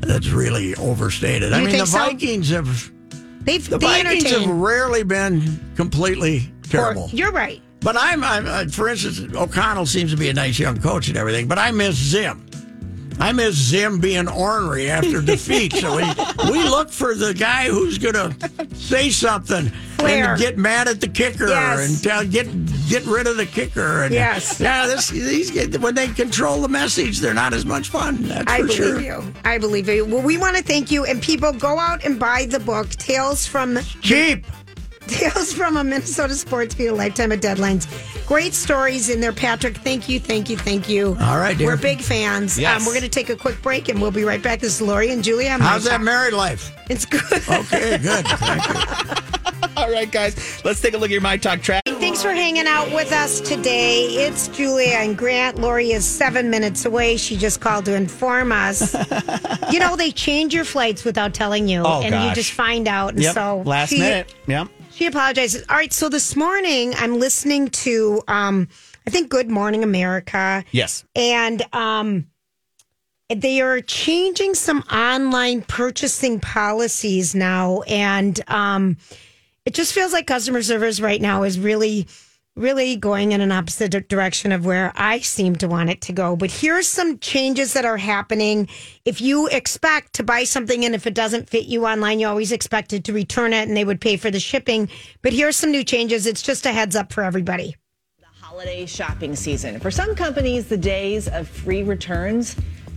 that's 0.00 0.28
really 0.28 0.74
overstated. 0.76 1.52
I 1.52 1.60
mean, 1.60 1.76
the 1.78 1.86
so? 1.86 1.98
Vikings 1.98 2.50
have 2.50 2.90
They've 3.40 3.68
the 3.68 3.78
they 3.78 4.02
Vikings 4.02 4.30
have 4.30 4.48
rarely 4.48 5.04
been 5.04 5.60
completely 5.76 6.50
terrible. 6.64 7.08
You're 7.12 7.32
right. 7.32 7.62
But 7.80 7.96
I'm, 7.96 8.24
I'm 8.24 8.46
uh, 8.46 8.64
for 8.70 8.88
instance, 8.88 9.20
O'Connell 9.34 9.86
seems 9.86 10.10
to 10.10 10.16
be 10.16 10.28
a 10.28 10.34
nice 10.34 10.58
young 10.58 10.80
coach 10.80 11.06
and 11.08 11.16
everything, 11.16 11.46
but 11.46 11.58
I 11.58 11.70
miss 11.70 11.94
Zim. 11.94 12.45
I 13.18 13.32
miss 13.32 13.54
Zim 13.54 13.98
being 13.98 14.28
ornery 14.28 14.90
after 14.90 15.20
defeat. 15.20 15.72
So 15.72 15.96
we, 15.96 16.04
we 16.50 16.62
look 16.62 16.90
for 16.90 17.14
the 17.14 17.32
guy 17.34 17.68
who's 17.68 17.98
going 17.98 18.14
to 18.14 18.76
say 18.76 19.10
something 19.10 19.70
and 20.00 20.38
get 20.38 20.58
mad 20.58 20.86
at 20.88 21.00
the 21.00 21.08
kicker 21.08 21.48
Yes. 21.48 21.88
and 21.88 22.02
tell, 22.02 22.24
get 22.26 22.46
get 22.88 23.04
rid 23.06 23.26
of 23.26 23.36
the 23.36 23.46
kicker. 23.46 24.02
And, 24.04 24.12
Yes. 24.14 24.60
Yeah, 24.60 24.86
this, 24.86 25.08
these 25.08 25.78
when 25.78 25.94
they 25.94 26.08
control 26.08 26.60
the 26.60 26.68
message, 26.68 27.18
they're 27.20 27.34
not 27.34 27.52
as 27.54 27.64
much 27.64 27.88
fun. 27.88 28.22
That's 28.22 28.50
I 28.52 28.60
for 28.60 28.66
believe 28.66 28.76
sure. 28.78 29.00
you. 29.00 29.32
I 29.44 29.58
believe 29.58 29.88
you. 29.88 30.04
Well, 30.04 30.22
we 30.22 30.36
want 30.38 30.56
to 30.56 30.62
thank 30.62 30.90
you, 30.90 31.04
and 31.04 31.20
people 31.22 31.52
go 31.52 31.78
out 31.78 32.04
and 32.04 32.18
buy 32.20 32.46
the 32.46 32.60
book 32.60 32.90
"Tales 32.90 33.46
from 33.46 33.78
Cheap. 34.02 34.44
Tales 35.08 35.52
from 35.52 35.76
a 35.76 35.84
Minnesota 35.84 36.34
Sports 36.34 36.74
Beat: 36.74 36.88
A 36.88 36.94
Lifetime 36.94 37.32
of 37.32 37.40
Deadlines." 37.40 37.86
Great 38.26 38.54
stories 38.54 39.08
in 39.08 39.20
there, 39.20 39.32
Patrick. 39.32 39.76
Thank 39.76 40.08
you, 40.08 40.18
thank 40.18 40.50
you, 40.50 40.56
thank 40.56 40.88
you. 40.88 41.16
All 41.20 41.38
right, 41.38 41.56
dear. 41.56 41.68
we're 41.68 41.76
big 41.76 42.00
fans. 42.00 42.58
Yes. 42.58 42.80
Um, 42.80 42.86
we're 42.86 42.92
going 42.92 43.02
to 43.02 43.08
take 43.08 43.28
a 43.30 43.36
quick 43.36 43.62
break, 43.62 43.88
and 43.88 44.02
we'll 44.02 44.10
be 44.10 44.24
right 44.24 44.42
back. 44.42 44.58
This 44.60 44.74
is 44.74 44.82
Lori 44.82 45.10
and 45.12 45.22
Julia. 45.22 45.50
on 45.50 45.60
How's 45.60 45.84
that 45.84 46.00
married 46.00 46.32
life? 46.34 46.72
It's 46.90 47.04
good. 47.04 47.22
Okay, 47.48 47.98
good. 47.98 48.26
Thank 48.26 48.68
you. 48.68 49.72
All 49.76 49.90
right, 49.92 50.10
guys, 50.10 50.64
let's 50.64 50.80
take 50.80 50.94
a 50.94 50.96
look 50.98 51.10
at 51.10 51.12
your 51.12 51.20
My 51.20 51.36
Talk 51.36 51.60
track. 51.60 51.82
Thanks 51.86 52.22
for 52.22 52.32
hanging 52.32 52.66
out 52.66 52.90
with 52.94 53.12
us 53.12 53.40
today. 53.40 54.04
It's 54.26 54.48
Julia 54.48 54.94
and 54.94 55.16
Grant. 55.16 55.58
Lori 55.58 55.92
is 55.92 56.04
seven 56.04 56.50
minutes 56.50 56.84
away. 56.84 57.16
She 57.16 57.36
just 57.36 57.60
called 57.60 57.84
to 57.84 57.94
inform 57.94 58.52
us. 58.52 58.94
you 59.72 59.78
know, 59.78 59.94
they 59.96 60.10
change 60.12 60.54
your 60.54 60.64
flights 60.64 61.04
without 61.04 61.34
telling 61.34 61.68
you, 61.68 61.82
Oh, 61.84 62.00
and 62.02 62.14
you 62.28 62.34
just 62.34 62.52
find 62.52 62.88
out. 62.88 63.14
And 63.14 63.22
Yep, 63.22 63.34
so 63.34 63.62
last 63.66 63.90
she, 63.90 63.98
minute. 64.00 64.34
Yep. 64.46 64.68
She 64.96 65.04
apologizes. 65.04 65.62
All 65.68 65.76
right, 65.76 65.92
so 65.92 66.08
this 66.08 66.34
morning 66.36 66.94
I'm 66.96 67.18
listening 67.20 67.68
to, 67.68 68.22
um, 68.28 68.66
I 69.06 69.10
think, 69.10 69.28
Good 69.28 69.50
Morning 69.50 69.84
America, 69.84 70.64
Yes. 70.72 71.04
and 71.14 71.62
um, 71.74 72.28
they 73.28 73.60
are 73.60 73.82
changing 73.82 74.54
some 74.54 74.78
online 74.90 75.60
purchasing 75.60 76.40
policies 76.40 77.34
now, 77.34 77.82
and 77.82 78.40
um, 78.48 78.96
it 79.66 79.74
just 79.74 79.92
feels 79.92 80.14
like 80.14 80.26
customer 80.26 80.62
service 80.62 80.98
right 80.98 81.20
now 81.20 81.42
is 81.42 81.58
really 81.58 82.06
really 82.56 82.96
going 82.96 83.32
in 83.32 83.40
an 83.40 83.52
opposite 83.52 84.08
direction 84.08 84.50
of 84.50 84.64
where 84.64 84.92
I 84.96 85.20
seem 85.20 85.56
to 85.56 85.68
want 85.68 85.90
it 85.90 86.00
to 86.02 86.12
go. 86.12 86.36
But 86.36 86.50
here's 86.50 86.88
some 86.88 87.18
changes 87.18 87.74
that 87.74 87.84
are 87.84 87.98
happening. 87.98 88.68
If 89.04 89.20
you 89.20 89.46
expect 89.48 90.14
to 90.14 90.24
buy 90.24 90.44
something 90.44 90.84
and 90.84 90.94
if 90.94 91.06
it 91.06 91.14
doesn't 91.14 91.50
fit 91.50 91.66
you 91.66 91.86
online, 91.86 92.18
you 92.18 92.26
always 92.26 92.52
expected 92.52 93.04
to 93.04 93.12
return 93.12 93.52
it 93.52 93.68
and 93.68 93.76
they 93.76 93.84
would 93.84 94.00
pay 94.00 94.16
for 94.16 94.30
the 94.30 94.40
shipping. 94.40 94.88
But 95.22 95.34
here's 95.34 95.56
some 95.56 95.70
new 95.70 95.84
changes. 95.84 96.26
It's 96.26 96.42
just 96.42 96.64
a 96.64 96.72
heads 96.72 96.96
up 96.96 97.12
for 97.12 97.22
everybody. 97.22 97.76
The 98.18 98.26
holiday 98.40 98.86
shopping 98.86 99.36
season. 99.36 99.78
For 99.78 99.90
some 99.90 100.14
companies, 100.14 100.66
the 100.66 100.78
days 100.78 101.28
of 101.28 101.46
free 101.46 101.82
returns 101.82 102.56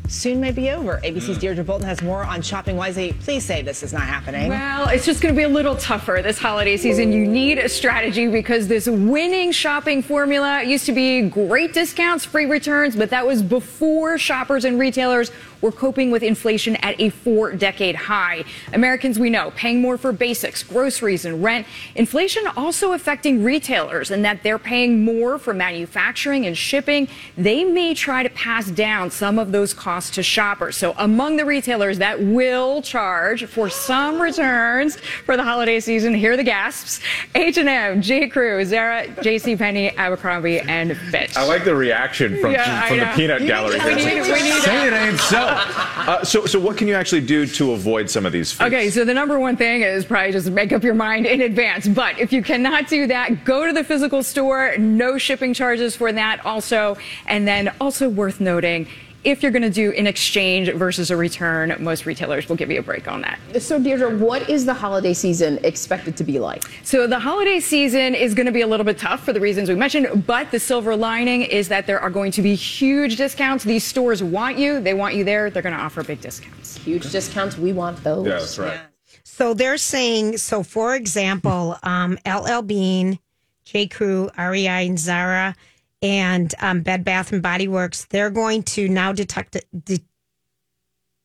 soon 0.10 0.40
may 0.40 0.52
be 0.52 0.72
over. 0.72 1.00
ABC's 1.04 1.38
mm. 1.38 1.40
Deirdre 1.40 1.64
Bolton 1.64 1.88
has 1.88 2.02
more 2.02 2.24
on 2.24 2.42
shopping 2.42 2.76
wisely. 2.76 3.14
Please 3.14 3.46
say 3.46 3.62
this 3.62 3.84
is 3.84 3.94
not 3.94 4.04
happening. 4.04 4.50
Well, 4.50 4.90
it's 4.90 5.06
just 5.06 5.22
going 5.22 5.34
to 5.34 5.38
be 5.38 5.44
a 5.44 5.50
little 5.50 5.76
tougher 5.76 6.20
this 6.22 6.40
holiday 6.40 6.78
season. 6.78 7.12
You 7.12 7.26
need 7.26 7.60
a 7.60 7.70
strategy 7.70 8.28
because 8.28 8.68
this 8.68 8.88
winning 8.88 9.52
shopping 9.52 10.02
formula 10.02 10.64
used 10.64 10.86
to 10.88 10.92
be 10.92 11.22
great 11.30 11.74
discounts, 11.74 12.26
free 12.26 12.46
returns, 12.46 12.96
but 12.96 13.10
that 13.12 13.26
was 13.26 13.42
before 13.42 14.18
shoppers 14.18 14.66
and 14.66 14.80
retailers 14.80 15.32
were 15.62 15.72
coping 15.72 16.12
with 16.12 16.24
inflation 16.24 16.76
at 16.78 17.00
a 17.00 17.10
four 17.10 17.52
decade 17.54 17.96
high. 17.96 18.44
Americans, 18.74 19.20
we 19.20 19.30
know, 19.30 19.52
paying 19.56 19.82
more 19.82 19.98
for 19.98 20.12
basics, 20.12 20.64
groceries, 20.64 21.26
and 21.26 21.44
rent. 21.44 21.66
Inflation 21.96 22.44
also 22.58 22.94
affecting 22.94 23.44
retailers 23.44 24.12
and 24.12 24.24
that 24.26 24.44
they're 24.44 24.60
paying 24.60 25.04
more 25.04 25.38
for 25.38 25.54
manufacturing 25.54 26.46
and 26.46 26.58
shipping. 26.58 27.08
They 27.38 27.64
may 27.64 27.94
try 27.94 28.24
to 28.24 28.30
pass 28.30 28.70
down 28.72 29.12
some 29.12 29.40
of 29.40 29.52
those 29.52 29.74
costs 29.74 30.12
to 30.12 30.24
shoppers. 30.24 30.78
So 30.78 30.94
among 30.98 31.38
the 31.38 31.46
retailers 31.46 31.98
that 32.00 32.22
will 32.22 32.82
charge 32.82 33.46
for 33.46 33.70
some 33.70 34.22
returns 34.22 34.98
for 35.26 35.36
the 35.38 35.44
holiday 35.44 35.80
season, 35.80 36.14
here 36.14 36.34
are 36.34 36.38
the 36.38 36.44
gasps. 36.44 37.00
H&M, 37.36 38.02
J. 38.02 38.28
Crew, 38.28 38.64
Zara, 38.66 39.08
JCPenney, 39.08 39.96
Abercrombie, 39.98 40.60
and 40.62 40.96
Fitch. 41.12 41.36
I 41.36 41.44
like 41.46 41.64
the 41.66 41.76
reaction 41.76 42.40
from, 42.40 42.52
Yeah, 42.54 42.88
from 42.88 42.98
the 43.00 43.06
peanut 43.16 43.42
We 43.42 43.48
gallery. 43.48 43.80
need- 43.80 43.96
we 43.96 44.06
need- 44.06 44.22
we 44.22 44.42
need- 44.44 44.62
Say 44.62 44.88
it 44.88 44.94
ain't 44.94 45.20
so. 45.20 45.49
Uh, 45.50 46.24
so, 46.24 46.46
so 46.46 46.60
what 46.60 46.78
can 46.78 46.88
you 46.88 46.96
actually 46.96 47.22
do 47.22 47.46
to 47.46 47.72
avoid 47.74 48.10
some 48.10 48.26
of 48.26 48.32
these 48.32 48.52
fees? 48.52 48.68
Okay, 48.68 48.90
so 48.90 49.06
the 49.06 49.14
number 49.14 49.40
one 49.40 49.56
thing 49.58 49.82
is 49.82 50.06
probably 50.06 50.32
just 50.32 50.50
make 50.50 50.72
up 50.72 50.84
your 50.84 50.96
mind 50.96 51.26
in 51.26 51.42
advance. 51.42 51.88
But 51.88 52.20
if 52.20 52.32
you 52.34 52.42
cannot 52.42 52.88
do 52.88 53.08
that, 53.08 53.46
go 53.46 53.68
to 53.68 53.74
the 53.74 53.84
physical 53.84 54.24
store. 54.24 54.76
No 54.78 55.18
shipping 55.18 55.54
charges 55.54 55.96
for 55.96 56.12
that 56.12 56.46
also. 56.46 56.98
And 57.28 57.48
then 57.48 57.74
also 57.80 58.10
worth 58.10 58.40
noting, 58.40 58.88
if 59.24 59.44
you're 59.44 59.52
going 59.52 59.64
to 59.64 59.70
do 59.70 59.92
an 59.94 60.08
exchange 60.08 60.72
versus 60.74 61.12
a 61.12 61.18
return, 61.18 61.76
most 61.80 62.06
retailers 62.06 62.48
will 62.48 62.56
give 62.56 62.72
you 62.72 62.80
a 62.80 62.84
break 62.84 63.08
on 63.08 63.22
that. 63.22 63.40
So, 63.62 63.80
Deirdre, 63.80 64.18
what 64.18 64.50
is 64.50 64.66
the 64.66 64.74
holiday 64.74 65.14
season 65.14 65.60
expected 65.64 66.16
to 66.18 66.24
be 66.24 66.40
like? 66.40 66.64
So 66.84 67.08
the 67.08 67.20
holiday 67.20 67.60
season 67.60 68.16
is 68.16 68.34
going 68.34 68.46
to 68.46 68.52
be 68.52 68.62
a 68.62 68.68
little 68.68 68.86
bit 68.86 68.98
tough 68.98 69.24
for 69.24 69.34
the 69.34 69.40
reasons 69.40 69.70
we 69.70 69.76
mentioned, 69.76 70.26
but 70.26 70.52
the 70.52 70.60
silver 70.60 70.96
lining 70.96 71.42
is 71.42 71.68
that 71.68 71.86
there 71.86 72.00
are 72.00 72.10
going 72.10 72.32
to 72.34 72.42
be 72.42 72.56
huge 72.56 73.18
discounts. 73.18 73.64
These 73.64 73.84
stores 73.84 74.24
want 74.24 74.58
you. 74.58 74.80
They 74.80 74.94
want 74.94 75.16
you 75.16 75.24
there. 75.24 75.50
They're 75.50 75.64
going 75.64 75.76
to 75.76 75.82
offer 75.82 76.04
big 76.04 76.22
discounts. 76.22 76.78
Huge 76.78 77.12
discounts. 77.12 77.58
We 77.58 77.74
want 77.74 78.04
those. 78.04 78.26
Yeah, 78.26 78.34
that's 78.34 78.58
right. 78.58 78.80
So 79.24 79.54
they're 79.54 79.78
saying, 79.78 80.38
so 80.38 80.64
for 80.64 80.96
example, 80.96 81.78
um, 81.84 82.18
LL 82.26 82.62
Bean, 82.62 83.20
J. 83.64 83.88
Crew, 83.88 84.30
REI, 84.38 84.88
and 84.88 85.00
Zara, 85.00 85.56
and 86.02 86.54
um, 86.60 86.82
Bed 86.82 87.04
Bath 87.04 87.32
and 87.32 87.42
Body 87.42 87.68
Works, 87.68 88.06
they're 88.06 88.30
going 88.30 88.64
to 88.64 88.88
now 88.88 89.12
deduct, 89.12 89.58
de- 89.84 90.04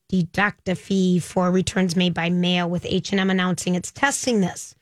deduct 0.08 0.68
a 0.68 0.74
fee 0.74 1.18
for 1.18 1.50
returns 1.50 1.96
made 1.96 2.14
by 2.14 2.30
mail. 2.30 2.68
With 2.68 2.86
H 2.88 3.12
and 3.12 3.20
M 3.20 3.30
announcing 3.30 3.74
it's 3.74 3.90
testing 3.90 4.40
this, 4.40 4.74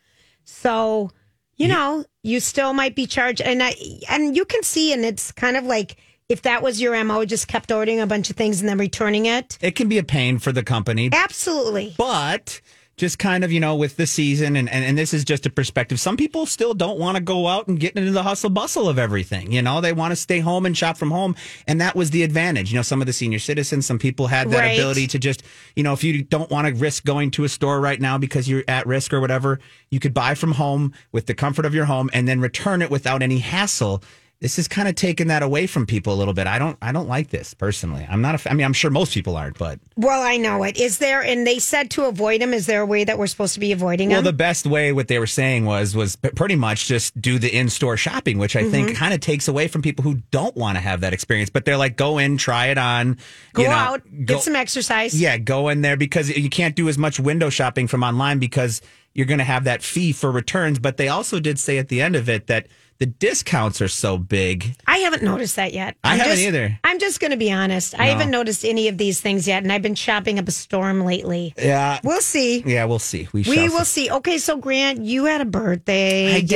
so 0.45 1.11
you 1.57 1.69
know 1.69 2.05
you 2.23 2.41
still 2.41 2.73
might 2.73 2.95
be 2.97 3.07
charged, 3.07 3.41
and 3.41 3.63
I 3.63 3.75
and 4.11 4.37
you 4.37 4.45
can 4.45 4.63
see, 4.63 4.93
and 4.93 5.05
it's 5.05 5.33
kind 5.33 5.57
of 5.57 5.65
like. 5.65 5.97
If 6.29 6.43
that 6.43 6.63
was 6.63 6.81
your 6.81 7.05
MO, 7.05 7.27
just 7.27 7.47
kept 7.47 7.71
ordering 7.71 8.01
a 8.01 8.07
bunch 8.07 8.31
of 8.31 8.37
things 8.37 8.61
and 8.61 8.69
then 8.69 8.79
returning 8.79 9.27
it. 9.27 9.59
It 9.61 9.73
can 9.73 9.89
be 9.91 9.99
a 9.99 10.03
pain 10.03 10.39
for 10.39 10.51
the 10.51 10.63
company, 10.63 11.11
Absolutely. 11.13 11.95
but 11.99 12.63
just 12.99 13.19
kind 13.19 13.43
of, 13.43 13.51
you 13.51 13.59
know, 13.59 13.75
with 13.75 13.97
the 13.97 14.07
season, 14.07 14.55
and, 14.55 14.69
and, 14.69 14.85
and 14.85 14.99
this 14.99 15.15
is 15.15 15.25
just 15.25 15.47
a 15.47 15.51
perspective. 15.51 15.99
Some 15.99 16.17
people 16.17 16.45
still 16.45 16.75
don't 16.75 16.99
want 16.99 17.17
to 17.17 17.23
go 17.23 17.49
out 17.49 17.67
and 17.67 17.81
get 17.81 17.97
into 17.97 18.13
the 18.13 18.23
hustle 18.23 18.51
bustle 18.51 18.89
of 18.89 18.99
everything. 18.99 19.51
You 19.51 19.63
know, 19.63 19.81
they 19.81 19.93
want 19.95 20.13
to 20.13 20.17
stay 20.17 20.41
home 20.41 20.67
and 20.67 20.77
shop 20.77 20.99
from 20.99 21.11
home. 21.11 21.35
And 21.67 21.81
that 21.81 21.97
was 21.97 22.11
the 22.11 22.23
advantage. 22.23 22.71
You 22.71 22.77
know, 22.79 22.83
some 22.83 23.01
of 23.01 23.07
the 23.07 23.13
senior 23.13 23.39
citizens, 23.39 23.87
some 23.87 23.99
people 23.99 24.27
had 24.27 24.51
that 24.51 24.59
Right. 24.59 24.79
ability 24.79 25.07
to 25.09 25.19
just, 25.19 25.43
you 25.75 25.83
know, 25.83 25.95
if 25.95 26.05
you 26.05 26.23
don't 26.23 26.51
want 26.51 26.69
to 26.69 26.75
risk 26.75 27.05
going 27.05 27.31
to 27.33 27.45
a 27.45 27.49
store 27.49 27.81
right 27.81 28.01
now 28.01 28.19
because 28.19 28.47
you're 28.49 28.65
at 28.69 28.87
risk 28.87 29.13
or 29.15 29.21
whatever, 29.21 29.59
you 29.91 29.99
could 29.99 30.13
buy 30.15 30.35
from 30.35 30.53
home 30.53 30.93
with 31.13 31.27
the 31.27 31.35
comfort 31.35 31.65
of 31.65 31.75
your 31.75 31.87
home 31.87 32.11
and 32.13 32.29
then 32.29 32.41
return 32.41 32.83
it 32.83 32.91
without 32.91 33.23
any 33.23 33.39
hassle. 33.39 34.03
This 34.43 34.59
is 34.59 34.67
kind 34.67 34.89
of 34.89 34.97
taking 34.97 35.29
that 35.29 35.45
away 35.45 35.69
from 35.69 35.87
people 35.87 36.13
a 36.13 36.17
little 36.17 36.35
bit. 36.35 36.49
I 36.49 36.59
don't, 36.59 36.77
I 36.83 36.91
don't 36.91 37.07
like 37.09 37.31
this 37.31 37.55
personally. 37.55 38.05
I'm 38.11 38.21
not 38.21 38.45
a, 38.45 38.51
I 38.51 38.55
mean, 38.55 38.65
I'm 38.65 38.73
sure 38.73 38.91
most 38.91 39.15
people 39.15 39.37
aren't, 39.37 39.57
but 39.57 39.79
Well, 39.97 40.21
I 40.21 40.37
know 40.37 40.65
it. 40.65 40.77
Is 40.77 40.99
there, 40.99 41.23
and 41.23 41.47
they 41.47 41.61
said 41.61 41.91
to 41.93 42.07
avoid 42.07 42.41
them. 42.43 42.53
Is 42.53 42.67
there 42.67 42.81
a 42.83 42.87
way 42.87 43.05
that 43.05 43.19
we're 43.19 43.29
supposed 43.29 43.55
to 43.55 43.61
be 43.61 43.71
avoiding 43.71 44.09
Well, 44.09 44.17
them? 44.19 44.25
the 44.25 44.33
best 44.33 44.67
way, 44.67 44.93
what 44.93 45.07
they 45.07 45.21
were 45.21 45.29
saying 45.29 45.65
was, 45.65 45.95
was 45.95 46.17
pretty 46.17 46.57
much 46.57 46.89
just 46.89 47.19
do 47.21 47.39
the 47.39 47.57
in-store 47.57 47.97
shopping, 47.97 48.39
which 48.39 48.57
I 48.57 48.63
Mm-hmm. 48.63 48.71
think 48.73 48.97
kind 48.97 49.15
of 49.15 49.21
takes 49.21 49.47
away 49.47 49.69
from 49.69 49.81
people 49.81 50.03
who 50.03 50.17
don't 50.33 50.57
want 50.57 50.77
to 50.77 50.81
have 50.81 51.03
that 51.03 51.13
experience. 51.13 51.49
But 51.49 51.65
they're 51.65 51.77
like, 51.77 51.97
go 51.97 52.19
in, 52.19 52.37
try 52.37 52.67
it 52.67 52.79
on, 52.79 53.19
go 53.53 53.63
you 53.63 53.69
know, 53.69 53.75
out, 53.75 54.03
go- 54.05 54.35
get 54.35 54.43
some 54.43 54.57
exercise. 54.57 55.21
Yeah, 55.21 55.39
go 55.39 55.69
in 55.69 55.83
there 55.83 55.97
because 55.97 56.29
you 56.37 56.51
can't 56.51 56.75
do 56.75 56.89
as 56.89 56.99
much 56.99 57.21
window 57.21 57.49
shopping 57.49 57.87
from 57.87 58.03
online 58.03 58.41
because 58.41 58.83
you're 59.15 59.27
going 59.27 59.39
to 59.39 59.45
have 59.45 59.63
that 59.65 59.83
fee 59.85 60.11
for 60.11 60.33
returns. 60.33 60.81
But 60.81 60.97
they 60.97 61.07
also 61.07 61.39
did 61.39 61.61
say 61.61 61.79
at 61.79 61.89
the 61.89 62.03
end 62.03 62.17
of 62.17 62.29
it 62.29 62.49
that 62.49 62.67
the 63.03 63.07
discounts 63.07 63.81
are 63.83 63.89
so 63.89 64.17
big. 64.17 64.77
I 64.87 64.99
haven't 64.99 65.25
noticed 65.25 65.57
that 65.57 65.73
yet. 65.73 65.97
I 66.05 66.13
I'm 66.13 66.19
haven't 66.21 66.35
just- 66.37 66.47
either. 66.47 66.79
I'm 66.85 67.01
just 67.01 67.19
going 67.19 67.33
to 67.33 67.37
be 67.37 67.51
honest. 67.51 67.99
I 67.99 68.07
haven't 68.07 68.31
noticed 68.31 68.65
any 68.65 68.87
of 68.87 68.97
these 68.97 69.21
things 69.21 69.49
yet, 69.49 69.65
and 69.65 69.73
I've 69.73 69.83
been 69.83 69.97
shopping 69.97 70.39
up 70.39 70.47
a 70.47 70.53
storm 70.53 71.01
lately. 71.05 71.53
Yeah, 71.59 71.99
We'll 72.05 72.21
see. 72.21 72.63
yeah, 72.65 72.85
we'll 72.85 73.01
see. 73.01 73.27
We, 73.33 73.43
We 73.43 73.69
will 73.69 73.85
see. 73.85 74.09
Okay, 74.09 74.39
so 74.39 74.57
Grant, 74.57 75.01
you 75.01 75.25
had 75.25 75.41
a 75.41 75.45
birthday 75.45 76.37
I 76.37 76.41
did. 76.43 76.49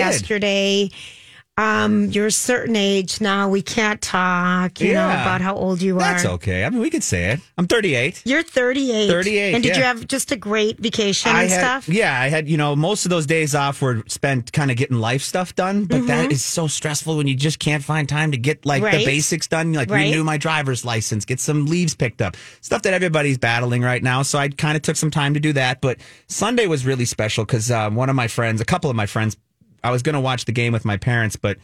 Um, 1.59 2.07
you're 2.11 2.27
a 2.27 2.31
certain 2.33 2.77
age 2.77 3.21
now. 3.23 3.49
We 3.49 3.63
can't 3.63 3.99
talk, 4.03 4.79
you 4.79 4.93
know, 4.93 5.07
about 5.07 5.41
how 5.41 5.55
old 5.55 5.81
you 5.81 5.97
are. 5.97 6.01
That's 6.01 6.27
okay. 6.27 6.65
I 6.65 6.69
mean, 6.71 6.81
we 6.81 6.91
could 6.91 7.03
say 7.03 7.31
it. 7.31 7.41
I'm 7.57 7.67
38. 7.67 8.21
You're 8.27 8.43
38. 8.43 9.09
38, 9.09 9.55
And 9.55 9.63
did 9.63 9.75
you 9.77 9.83
have 9.83 10.07
just 10.07 10.31
a 10.33 10.37
great 10.37 10.79
vacation 10.79 11.31
I 11.35 11.45
and 11.45 11.51
had, 11.51 11.61
stuff? 11.61 11.89
Yeah, 11.89 12.21
I 12.21 12.29
had, 12.29 12.47
you 12.47 12.59
know, 12.59 12.77
most 12.77 13.07
of 13.07 13.11
those 13.11 13.25
days 13.25 13.55
off 13.55 13.81
were 13.81 14.03
spent 14.07 14.53
kind 14.53 14.71
of 14.71 14.77
getting 14.77 14.99
life 14.99 15.23
stuff 15.23 15.55
done, 15.55 15.87
but 15.87 16.07
that 16.09 16.31
is 16.31 16.45
so 16.45 16.67
stressful 16.67 17.17
when 17.17 17.27
you 17.27 17.35
just 17.35 17.59
can't 17.59 17.83
find 17.83 18.07
time 18.07 18.33
to 18.33 18.37
get 18.39 18.67
like 18.67 18.77
Mm-hmm. 18.83 18.85
Right. 18.85 18.99
the 18.99 19.05
basics 19.07 19.47
done, 19.47 19.73
like 19.73 19.89
Right. 19.91 20.11
renew 20.11 20.23
my 20.25 20.37
driver's 20.37 20.85
license, 20.85 21.25
get 21.25 21.41
some 21.41 21.65
leaves 21.65 21.95
picked 21.95 22.21
up, 22.21 22.37
stuff 22.61 22.83
that 22.83 22.93
everybody's 22.93 23.39
battling 23.39 23.81
right 23.81 24.03
now. 24.03 24.21
So 24.21 24.39
I 24.39 24.49
kind 24.51 24.77
of 24.77 24.83
took 24.83 24.97
some 24.97 25.11
time 25.11 25.33
to 25.33 25.41
do 25.41 25.55
that. 25.55 25.81
But 25.81 25.99
Sunday 26.29 26.67
was 26.67 26.85
really 26.85 27.07
special 27.07 27.47
because 27.47 27.71
um, 27.71 27.95
one 27.95 28.11
of 28.11 28.15
my 28.17 28.29
friends, 28.29 28.61
a 28.61 28.67
couple 28.67 28.91
of 28.91 28.97
my 28.97 29.07
friends, 29.07 29.39
I 29.83 29.91
was 29.91 30.03
going 30.03 30.15
to 30.15 30.21
watch 30.21 30.45
the 30.45 30.53
game 30.53 30.73
with 30.73 30.85
my 30.85 30.97
parents, 30.97 31.37
but 31.37 31.59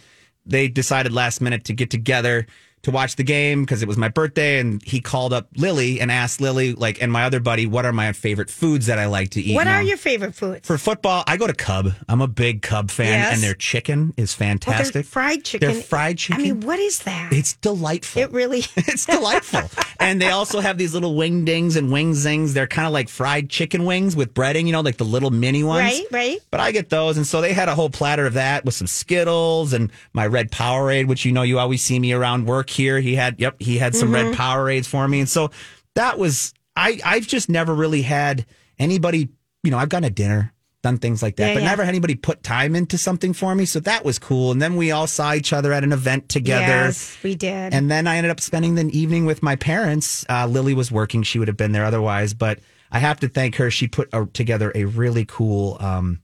they 0.45 0.69
decided 0.69 1.13
last 1.13 1.41
minute 1.41 1.65
to 1.65 1.73
get 1.73 1.91
together 1.91 2.47
to 2.83 2.91
watch 2.91 3.17
the 3.17 3.23
game 3.23 3.63
because 3.63 3.83
it 3.83 3.89
was 3.89 3.97
my 3.97 4.09
birthday 4.09 4.59
and 4.59 4.83
he 4.83 5.01
called 5.01 5.33
up 5.33 5.47
Lily 5.57 6.01
and 6.01 6.11
asked 6.11 6.41
Lily 6.41 6.73
like 6.75 7.01
and 7.01 7.13
my 7.13 7.25
other 7.25 7.39
buddy 7.41 7.65
what 7.67 7.85
are 7.87 7.93
my 7.93 8.13
favorite 8.13 8.51
foods 8.51 8.87
that 8.87 8.99
I 8.99 9.07
like 9.07 9.31
to 9.31 9.41
eat 9.41 9.55
What 9.55 9.65
now? 9.65 9.77
are 9.77 9.83
your 9.83 9.97
favorite 9.97 10.35
foods? 10.35 10.67
for 10.67 10.77
football 10.79 11.23
I 11.27 11.37
go 11.37 11.47
to 11.47 11.55
Cub 11.55 11.91
I'm 12.09 12.21
a 12.21 12.27
big 12.29 12.61
Cub 12.63 12.91
fan 12.91 13.07
Yes. 13.07 13.35
and 13.35 13.43
their 13.43 13.55
chicken 13.55 14.13
is 14.17 14.35
fantastic 14.35 14.93
they're 14.95 15.03
fried 15.05 15.45
chicken. 15.45 15.73
Their 15.73 15.81
fried 15.83 16.19
chicken 16.19 16.41
I 16.41 16.45
mean, 16.45 16.61
what 16.63 16.79
is 16.81 17.01
that? 17.05 17.33
it's 17.33 17.53
delightful 17.55 18.23
it 18.23 18.33
really. 18.33 18.61
it's 18.77 19.07
delightful. 19.07 19.71
and 20.01 20.21
they 20.21 20.31
also 20.31 20.61
have 20.61 20.77
these 20.77 20.93
little 20.93 21.15
wing 21.15 21.45
dings 21.45 21.77
and 21.77 21.93
wing 21.93 22.15
zings. 22.15 22.53
They're 22.55 22.67
kind 22.67 22.87
of 22.87 22.93
like 22.93 23.09
fried 23.09 23.49
chicken 23.49 23.85
wings 23.85 24.17
with 24.17 24.35
breading, 24.35 24.67
you 24.67 24.73
know, 24.73 24.81
like 24.81 24.97
the 24.97 25.05
little 25.05 25.31
mini 25.31 25.63
ones. 25.63 25.83
Right, 25.85 26.05
right. 26.11 26.39
But 26.51 26.61
I 26.61 26.73
get 26.73 26.91
those. 26.91 27.17
And 27.17 27.27
so 27.27 27.41
they 27.41 27.53
had 27.53 27.69
a 27.69 27.75
whole 27.75 27.91
platter 27.91 28.27
of 28.27 28.35
that 28.35 28.65
with 28.65 28.75
some 28.75 28.87
Skittles 28.89 29.73
and 29.73 29.91
my 30.13 30.27
red 30.27 30.51
Powerade, 30.51 31.07
which 31.07 31.25
you 31.25 31.33
know 31.33 31.43
you 31.43 31.59
always 31.59 31.83
see 31.83 31.99
me 31.99 32.13
around 32.13 32.47
work 32.47 32.69
here. 32.73 32.99
He 33.01 33.15
had, 33.15 33.41
yep, 33.41 33.57
he 33.61 33.79
had 33.79 33.95
some 33.95 34.11
Mm-hmm. 34.13 34.31
red 34.31 34.35
Powerades 34.35 34.87
for 34.87 35.07
me. 35.07 35.21
And 35.21 35.29
so 35.29 35.51
that 35.95 36.19
was, 36.19 36.53
I, 36.75 36.99
I've 37.05 37.27
just 37.27 37.49
never 37.49 37.75
really 37.75 38.03
had 38.03 38.47
anybody, 38.79 39.29
you 39.63 39.71
know, 39.71 39.79
I've 39.79 39.89
gone 39.89 40.03
to 40.03 40.11
dinner. 40.11 40.53
Done 40.83 40.99
things 40.99 41.23
like 41.23 41.37
that, 41.37 41.47
Yeah, 41.47 41.55
but 41.55 41.63
yeah. 41.63 41.69
never 41.69 41.85
had 41.85 41.91
anybody 41.91 42.17
put 42.17 42.43
time 42.43 42.75
into 42.75 42.99
something 42.99 43.33
for 43.35 43.55
me. 43.55 43.67
So 43.67 43.79
that 43.79 44.05
was 44.05 44.19
cool. 44.19 44.51
And 44.51 44.61
then 44.61 44.75
we 44.75 44.91
all 44.91 45.07
saw 45.07 45.33
each 45.33 45.53
other 45.53 45.73
at 45.73 45.85
an 45.85 45.93
event 45.93 46.29
together. 46.29 46.67
Yes, 46.67 47.17
we 47.23 47.37
did. 47.37 47.73
And 47.73 47.89
then 47.89 48.09
I 48.09 48.17
ended 48.17 48.33
up 48.33 48.41
spending 48.41 48.75
the 48.75 48.87
evening 48.99 49.25
with 49.25 49.45
my 49.45 49.55
parents. 49.55 50.27
Uh, 50.29 50.49
Lily 50.49 50.75
was 50.75 50.91
working; 50.91 51.23
she 51.23 51.39
would 51.39 51.47
have 51.47 51.57
been 51.57 51.71
there 51.71 51.85
otherwise. 51.85 52.35
But 52.35 52.59
I 52.91 52.99
have 52.99 53.21
to 53.21 53.29
thank 53.29 53.55
her. 53.59 53.71
She 53.71 53.87
put 53.87 54.09
a, 54.13 54.27
together 54.27 54.73
a 54.75 54.87
really 54.87 55.25
cool, 55.25 55.77
um, 55.79 56.21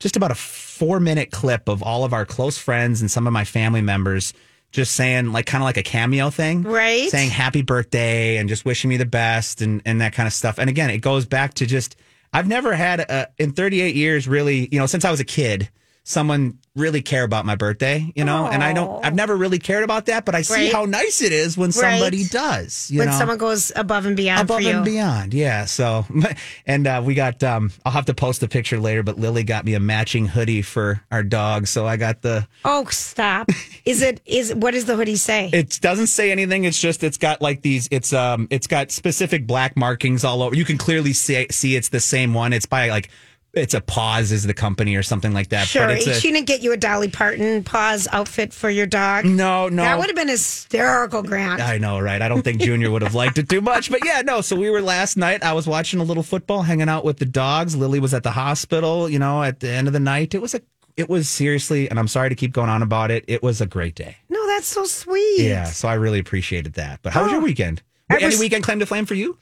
just 0.00 0.16
about 0.16 0.30
a 0.30 0.34
four-minute 0.36 1.30
clip 1.30 1.68
of 1.68 1.82
all 1.82 2.02
of 2.04 2.14
our 2.14 2.24
close 2.24 2.56
friends 2.56 3.02
and 3.02 3.10
some 3.10 3.26
of 3.26 3.34
my 3.34 3.44
family 3.44 3.82
members 3.82 4.32
just 4.70 4.92
saying, 4.92 5.32
like, 5.32 5.46
kind 5.46 5.62
of 5.62 5.66
like 5.66 5.76
a 5.76 5.82
cameo 5.82 6.30
thing, 6.30 6.62
Right. 6.62 7.08
Saying 7.10 7.30
happy 7.30 7.62
birthday 7.62 8.36
and 8.36 8.48
just 8.48 8.64
wishing 8.64 8.90
me 8.90 8.96
the 8.96 9.06
best 9.06 9.62
and 9.62 9.82
and 9.84 10.00
that 10.00 10.12
kind 10.12 10.26
of 10.26 10.32
stuff. 10.32 10.58
And 10.58 10.68
again, 10.68 10.90
it 10.90 10.98
goes 10.98 11.26
back 11.26 11.54
to 11.54 11.66
just 11.66 11.96
I've 12.32 12.46
never 12.46 12.74
had 12.74 13.00
a, 13.00 13.28
in 13.38 13.52
38 13.52 13.94
years 13.96 14.28
really, 14.28 14.68
you 14.70 14.78
know, 14.78 14.86
since 14.86 15.04
I 15.04 15.10
was 15.10 15.20
a 15.20 15.24
kid 15.24 15.70
someone 16.08 16.58
really 16.74 17.02
care 17.02 17.22
about 17.22 17.44
my 17.44 17.54
birthday, 17.54 18.10
you 18.14 18.24
know? 18.24 18.46
And 18.46 18.64
I 18.64 18.72
don't, 18.72 19.04
I've 19.04 19.14
never 19.14 19.36
really 19.36 19.58
cared 19.58 19.84
about 19.84 20.06
that, 20.06 20.24
but 20.24 20.34
I 20.34 20.40
see 20.40 20.54
Right. 20.66 20.72
how 20.72 20.86
nice 20.86 21.20
it 21.20 21.32
is 21.32 21.54
when 21.58 21.66
Right. 21.68 21.74
somebody 21.74 22.24
does, 22.24 22.88
you 22.90 23.00
when 23.00 23.08
know? 23.08 23.18
someone 23.18 23.36
goes 23.36 23.72
above 23.76 24.06
and 24.06 24.16
beyond 24.16 24.40
above 24.42 24.62
for 24.62 24.62
you. 24.62 24.76
and 24.76 24.84
beyond. 24.86 25.34
Yeah. 25.34 25.66
So, 25.66 26.06
and 26.66 26.86
uh, 26.86 27.02
we 27.04 27.12
got, 27.14 27.42
um, 27.42 27.72
I'll 27.84 27.92
have 27.92 28.06
to 28.06 28.14
post 28.14 28.42
a 28.42 28.48
picture 28.48 28.78
later, 28.80 29.02
but 29.02 29.18
Lily 29.18 29.42
got 29.44 29.66
me 29.66 29.74
a 29.74 29.80
matching 29.80 30.26
hoodie 30.28 30.62
for 30.62 31.02
our 31.10 31.22
dog. 31.22 31.66
So 31.66 31.86
I 31.86 31.98
got 31.98 32.22
the, 32.22 32.48
Oh, 32.64 32.86
stop! 32.86 33.50
Is 33.84 34.00
it 34.00 34.22
is 34.24 34.54
what 34.54 34.70
does 34.70 34.86
the 34.86 34.96
hoodie 34.96 35.16
say? 35.16 35.50
it 35.52 35.78
doesn't 35.82 36.06
say 36.06 36.30
anything. 36.32 36.64
It's 36.64 36.80
just, 36.80 37.04
it's 37.04 37.18
got 37.18 37.42
like 37.42 37.60
these, 37.60 37.86
it's, 37.90 38.14
um, 38.14 38.46
it's 38.50 38.66
got 38.66 38.90
specific 38.92 39.46
black 39.46 39.76
markings 39.76 40.24
all 40.24 40.42
over. 40.42 40.54
You 40.56 40.64
can 40.64 40.78
clearly 40.78 41.12
see, 41.12 41.46
see 41.50 41.76
it's 41.76 41.90
the 41.90 42.00
same 42.00 42.32
one. 42.32 42.54
It's 42.54 42.66
by 42.66 42.88
like, 42.88 43.10
it's 43.54 43.74
a 43.74 43.80
pause 43.80 44.30
is 44.30 44.44
the 44.44 44.54
company 44.54 44.94
or 44.94 45.02
something 45.02 45.32
like 45.32 45.48
that. 45.48 45.66
Sure, 45.66 45.86
But 45.86 46.02
she 46.02 46.30
didn't 46.32 46.46
get 46.46 46.62
you 46.62 46.72
a 46.72 46.76
Dolly 46.76 47.08
Parton 47.08 47.64
pause 47.64 48.06
outfit 48.12 48.52
for 48.52 48.68
your 48.70 48.86
dog. 48.86 49.24
No, 49.24 49.68
no. 49.68 49.82
that 49.82 49.98
would 49.98 50.06
have 50.08 50.16
been 50.16 50.28
hysterical, 50.28 51.22
Grant. 51.22 51.60
I 51.60 51.78
know, 51.78 51.98
right? 51.98 52.20
I 52.20 52.28
don't 52.28 52.42
think 52.42 52.60
Junior 52.60 52.90
would 52.90 53.02
have 53.02 53.14
liked 53.14 53.38
it 53.38 53.48
too 53.48 53.60
much, 53.60 53.90
but 53.90 54.04
yeah, 54.04 54.22
no. 54.22 54.40
So 54.42 54.54
we 54.54 54.70
were 54.70 54.82
last 54.82 55.16
night. 55.16 55.42
I 55.42 55.54
was 55.54 55.66
watching 55.66 55.98
a 56.00 56.04
little 56.04 56.22
football, 56.22 56.62
hanging 56.62 56.88
out 56.88 57.04
with 57.04 57.18
the 57.18 57.24
dogs. 57.24 57.74
Lily 57.74 58.00
was 58.00 58.12
at 58.14 58.22
the 58.22 58.30
hospital. 58.32 59.08
You 59.08 59.18
know, 59.18 59.42
at 59.42 59.60
the 59.60 59.70
end 59.70 59.86
of 59.86 59.92
the 59.92 60.00
night, 60.00 60.34
it 60.34 60.42
was 60.42 60.54
a, 60.54 60.60
it 60.96 61.08
was 61.08 61.28
seriously, 61.28 61.88
and 61.88 61.98
I'm 61.98 62.08
sorry 62.08 62.28
to 62.28 62.34
keep 62.34 62.52
going 62.52 62.68
on 62.68 62.82
about 62.82 63.10
it. 63.10 63.24
It 63.28 63.42
was 63.42 63.60
a 63.60 63.66
great 63.66 63.94
day. 63.94 64.16
No, 64.28 64.46
that's 64.48 64.66
so 64.68 64.84
sweet. 64.84 65.40
Yeah, 65.40 65.64
so 65.64 65.88
I 65.88 65.94
really 65.94 66.18
appreciated 66.18 66.74
that. 66.74 67.00
But 67.02 67.12
how 67.14 67.22
was 67.22 67.32
your 67.32 67.40
Oh. 67.40 67.44
weekend? 67.44 67.82
I 68.10 68.16
Any 68.18 68.36
weekend 68.36 68.64
claim 68.64 68.78
to 68.80 68.86
flame 68.86 69.06
for 69.06 69.14
you? 69.14 69.36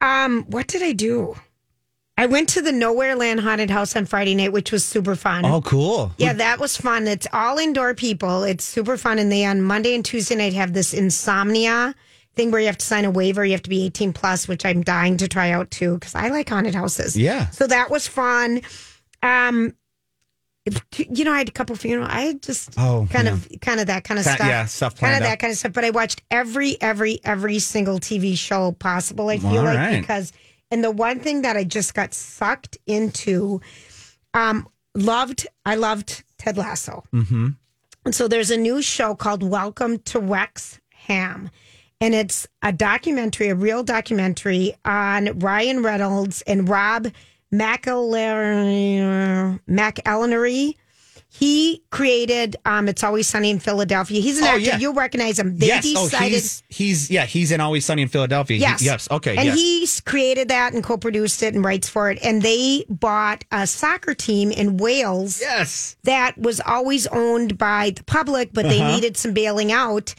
Um, 0.00 0.44
what 0.48 0.66
did 0.66 0.82
I 0.82 0.92
do? 0.92 1.36
I 2.18 2.26
went 2.26 2.48
to 2.50 2.62
the 2.62 2.72
Nowhere 2.72 3.14
Land 3.14 3.40
Haunted 3.40 3.68
House 3.70 3.94
on 3.94 4.06
Friday 4.06 4.34
night, 4.34 4.52
which 4.52 4.72
was 4.72 4.84
super 4.84 5.14
fun. 5.16 5.44
Oh, 5.44 5.60
cool. 5.60 6.12
Yeah, 6.16 6.32
that 6.32 6.58
was 6.58 6.74
fun. 6.76 7.06
It's 7.06 7.26
all 7.32 7.58
indoor 7.58 7.94
people. 7.94 8.42
It's 8.42 8.64
super 8.64 8.96
fun. 8.96 9.18
And 9.18 9.30
they 9.30 9.44
on 9.44 9.60
Monday 9.60 9.94
and 9.94 10.02
Tuesday 10.04 10.34
night 10.34 10.54
have 10.54 10.72
this 10.72 10.94
insomnia 10.94 11.94
thing 12.34 12.50
where 12.50 12.60
you 12.60 12.66
have 12.68 12.78
to 12.78 12.86
sign 12.86 13.04
a 13.04 13.10
waiver. 13.10 13.44
You 13.44 13.52
have 13.52 13.62
to 13.62 13.70
be 13.70 13.84
18 13.84 14.14
plus, 14.14 14.48
which 14.48 14.64
I'm 14.64 14.82
dying 14.82 15.18
to 15.18 15.28
try 15.28 15.50
out 15.50 15.70
too 15.70 15.94
because 15.94 16.14
I 16.14 16.28
like 16.28 16.48
haunted 16.48 16.74
houses. 16.74 17.16
Yeah. 17.18 17.50
So 17.50 17.66
that 17.66 17.90
was 17.90 18.06
fun. 18.08 18.62
Um, 19.22 19.74
you 20.96 21.24
know, 21.24 21.32
I 21.32 21.38
had 21.38 21.48
a 21.48 21.52
couple 21.52 21.76
funerals. 21.76 22.10
I 22.12 22.32
just 22.40 22.74
Oh, 22.78 23.06
kind 23.10 23.26
yeah. 23.28 23.34
of, 23.34 23.48
kind 23.60 23.78
of 23.78 23.86
that 23.88 24.04
kind 24.04 24.18
of 24.18 24.24
stuff. 24.24 24.40
yeah, 24.40 24.64
stuff 24.64 24.98
kind 24.98 25.14
of 25.14 25.20
that 25.20 25.38
kind 25.38 25.52
of 25.52 25.58
stuff. 25.58 25.72
But 25.74 25.84
I 25.84 25.90
watched 25.90 26.22
every, 26.30 26.80
every, 26.80 27.20
every 27.24 27.58
single 27.60 28.00
TV 28.00 28.36
show 28.36 28.72
possible. 28.72 29.28
I 29.28 29.38
feel 29.38 29.58
All 29.58 29.64
like 29.64 29.76
right. 29.76 30.00
because, 30.00 30.32
and 30.70 30.82
the 30.82 30.90
one 30.90 31.20
thing 31.20 31.42
that 31.42 31.56
I 31.56 31.64
just 31.64 31.94
got 31.94 32.14
sucked 32.14 32.78
into, 32.86 33.60
um, 34.34 34.68
loved. 34.94 35.46
I 35.64 35.76
loved 35.76 36.24
Ted 36.38 36.56
Lasso. 36.56 37.04
Mm-hmm. 37.12 37.48
And 38.04 38.14
so 38.14 38.28
there's 38.28 38.50
a 38.50 38.56
new 38.56 38.82
show 38.82 39.14
called 39.14 39.42
Welcome 39.42 39.98
to 40.00 40.20
Wrexham. 40.20 41.50
And 42.00 42.14
it's 42.14 42.46
a 42.62 42.72
documentary, 42.72 43.48
a 43.48 43.54
real 43.54 43.82
documentary 43.82 44.74
on 44.84 45.38
Ryan 45.38 45.82
Reynolds 45.82 46.42
and 46.42 46.68
Rob 46.68 47.08
McElhenney. 47.52 48.36
He 51.38 51.82
created 51.90 52.56
um, 52.64 52.88
It's 52.88 53.04
Always 53.04 53.28
Sunny 53.28 53.50
in 53.50 53.58
Philadelphia. 53.58 54.20
He's 54.22 54.38
an 54.38 54.44
Oh, 54.44 54.48
actor. 54.48 54.60
yeah. 54.60 54.78
You'll 54.78 54.94
recognize 54.94 55.38
him. 55.38 55.58
They 55.58 55.66
yes. 55.66 55.84
decided. 55.84 56.14
oh, 56.14 56.28
he's, 56.28 56.62
he's, 56.68 57.10
yeah, 57.10 57.26
he's 57.26 57.52
in 57.52 57.60
Always 57.60 57.84
Sunny 57.84 58.02
in 58.02 58.08
Philadelphia. 58.08 58.56
He- 58.56 58.62
Yes. 58.62 58.80
yes. 58.82 59.08
Okay. 59.10 59.36
And 59.36 59.44
yes. 59.46 59.54
he's 59.56 60.00
created 60.00 60.48
that 60.48 60.72
and 60.72 60.82
co-produced 60.82 61.42
it 61.42 61.54
and 61.54 61.62
writes 61.64 61.88
for 61.88 62.10
it. 62.10 62.18
And 62.24 62.40
they 62.42 62.84
bought 62.88 63.44
a 63.52 63.66
soccer 63.66 64.14
team 64.14 64.50
in 64.50 64.78
Wales. 64.78 65.40
Yes. 65.40 65.96
That 66.04 66.38
was 66.38 66.60
always 66.64 67.06
owned 67.08 67.58
by 67.58 67.90
the 67.90 68.04
public, 68.04 68.50
but 68.52 68.66
they 68.68 68.80
Uh-huh. 68.80 68.94
needed 68.94 69.16
some 69.16 69.32
bailing 69.34 69.72
out. 69.72 70.14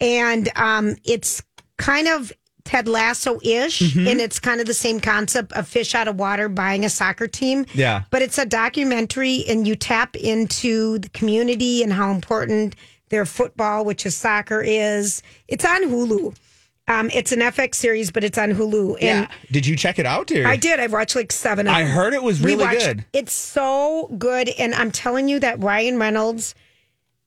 And 0.00 0.48
um, 0.56 0.96
it's 1.04 1.42
kind 1.76 2.08
of 2.08 2.32
Ted 2.64 2.86
Lasso 2.88 3.38
ish, 3.42 3.80
Mhm. 3.80 4.10
and 4.10 4.20
it's 4.20 4.38
kind 4.38 4.60
of 4.60 4.66
the 4.66 4.74
same 4.74 5.00
concept 5.00 5.52
of 5.52 5.66
fish 5.68 5.94
out 5.94 6.08
of 6.08 6.16
water 6.16 6.48
buying 6.48 6.84
a 6.84 6.90
soccer 6.90 7.26
team. 7.26 7.66
Yeah. 7.74 8.02
But 8.10 8.22
it's 8.22 8.38
a 8.38 8.46
documentary, 8.46 9.44
and 9.48 9.66
you 9.66 9.76
tap 9.76 10.16
into 10.16 10.98
the 10.98 11.08
community 11.10 11.82
and 11.82 11.92
how 11.92 12.10
important 12.12 12.74
their 13.10 13.26
football, 13.26 13.84
which 13.84 14.06
is 14.06 14.16
soccer, 14.16 14.62
is. 14.62 15.22
It's 15.48 15.64
on 15.64 15.82
Hulu. 15.90 16.34
Um, 16.88 17.10
it's 17.14 17.30
an 17.30 17.40
FX 17.42 17.78
series, 17.78 18.10
but 18.10 18.24
it's 18.24 18.38
on 18.38 18.50
Hulu. 18.54 18.94
And 19.00 19.00
yeah. 19.02 19.26
Did 19.52 19.66
you 19.66 19.76
check 19.76 19.98
it 19.98 20.06
out? 20.06 20.30
Or? 20.32 20.46
I 20.46 20.56
did. 20.56 20.80
I 20.80 20.86
watched 20.88 21.14
like 21.14 21.30
seven. 21.30 21.68
Of 21.68 21.74
I 21.74 21.84
heard 21.84 22.12
it 22.14 22.22
was 22.22 22.40
really 22.40 22.64
watched- 22.64 22.80
good. 22.86 23.04
It's 23.12 23.32
so 23.32 24.08
good, 24.18 24.48
and 24.58 24.74
I'm 24.74 24.90
telling 24.90 25.28
you 25.28 25.38
that 25.40 25.62
Ryan 25.62 25.98
Reynolds 25.98 26.54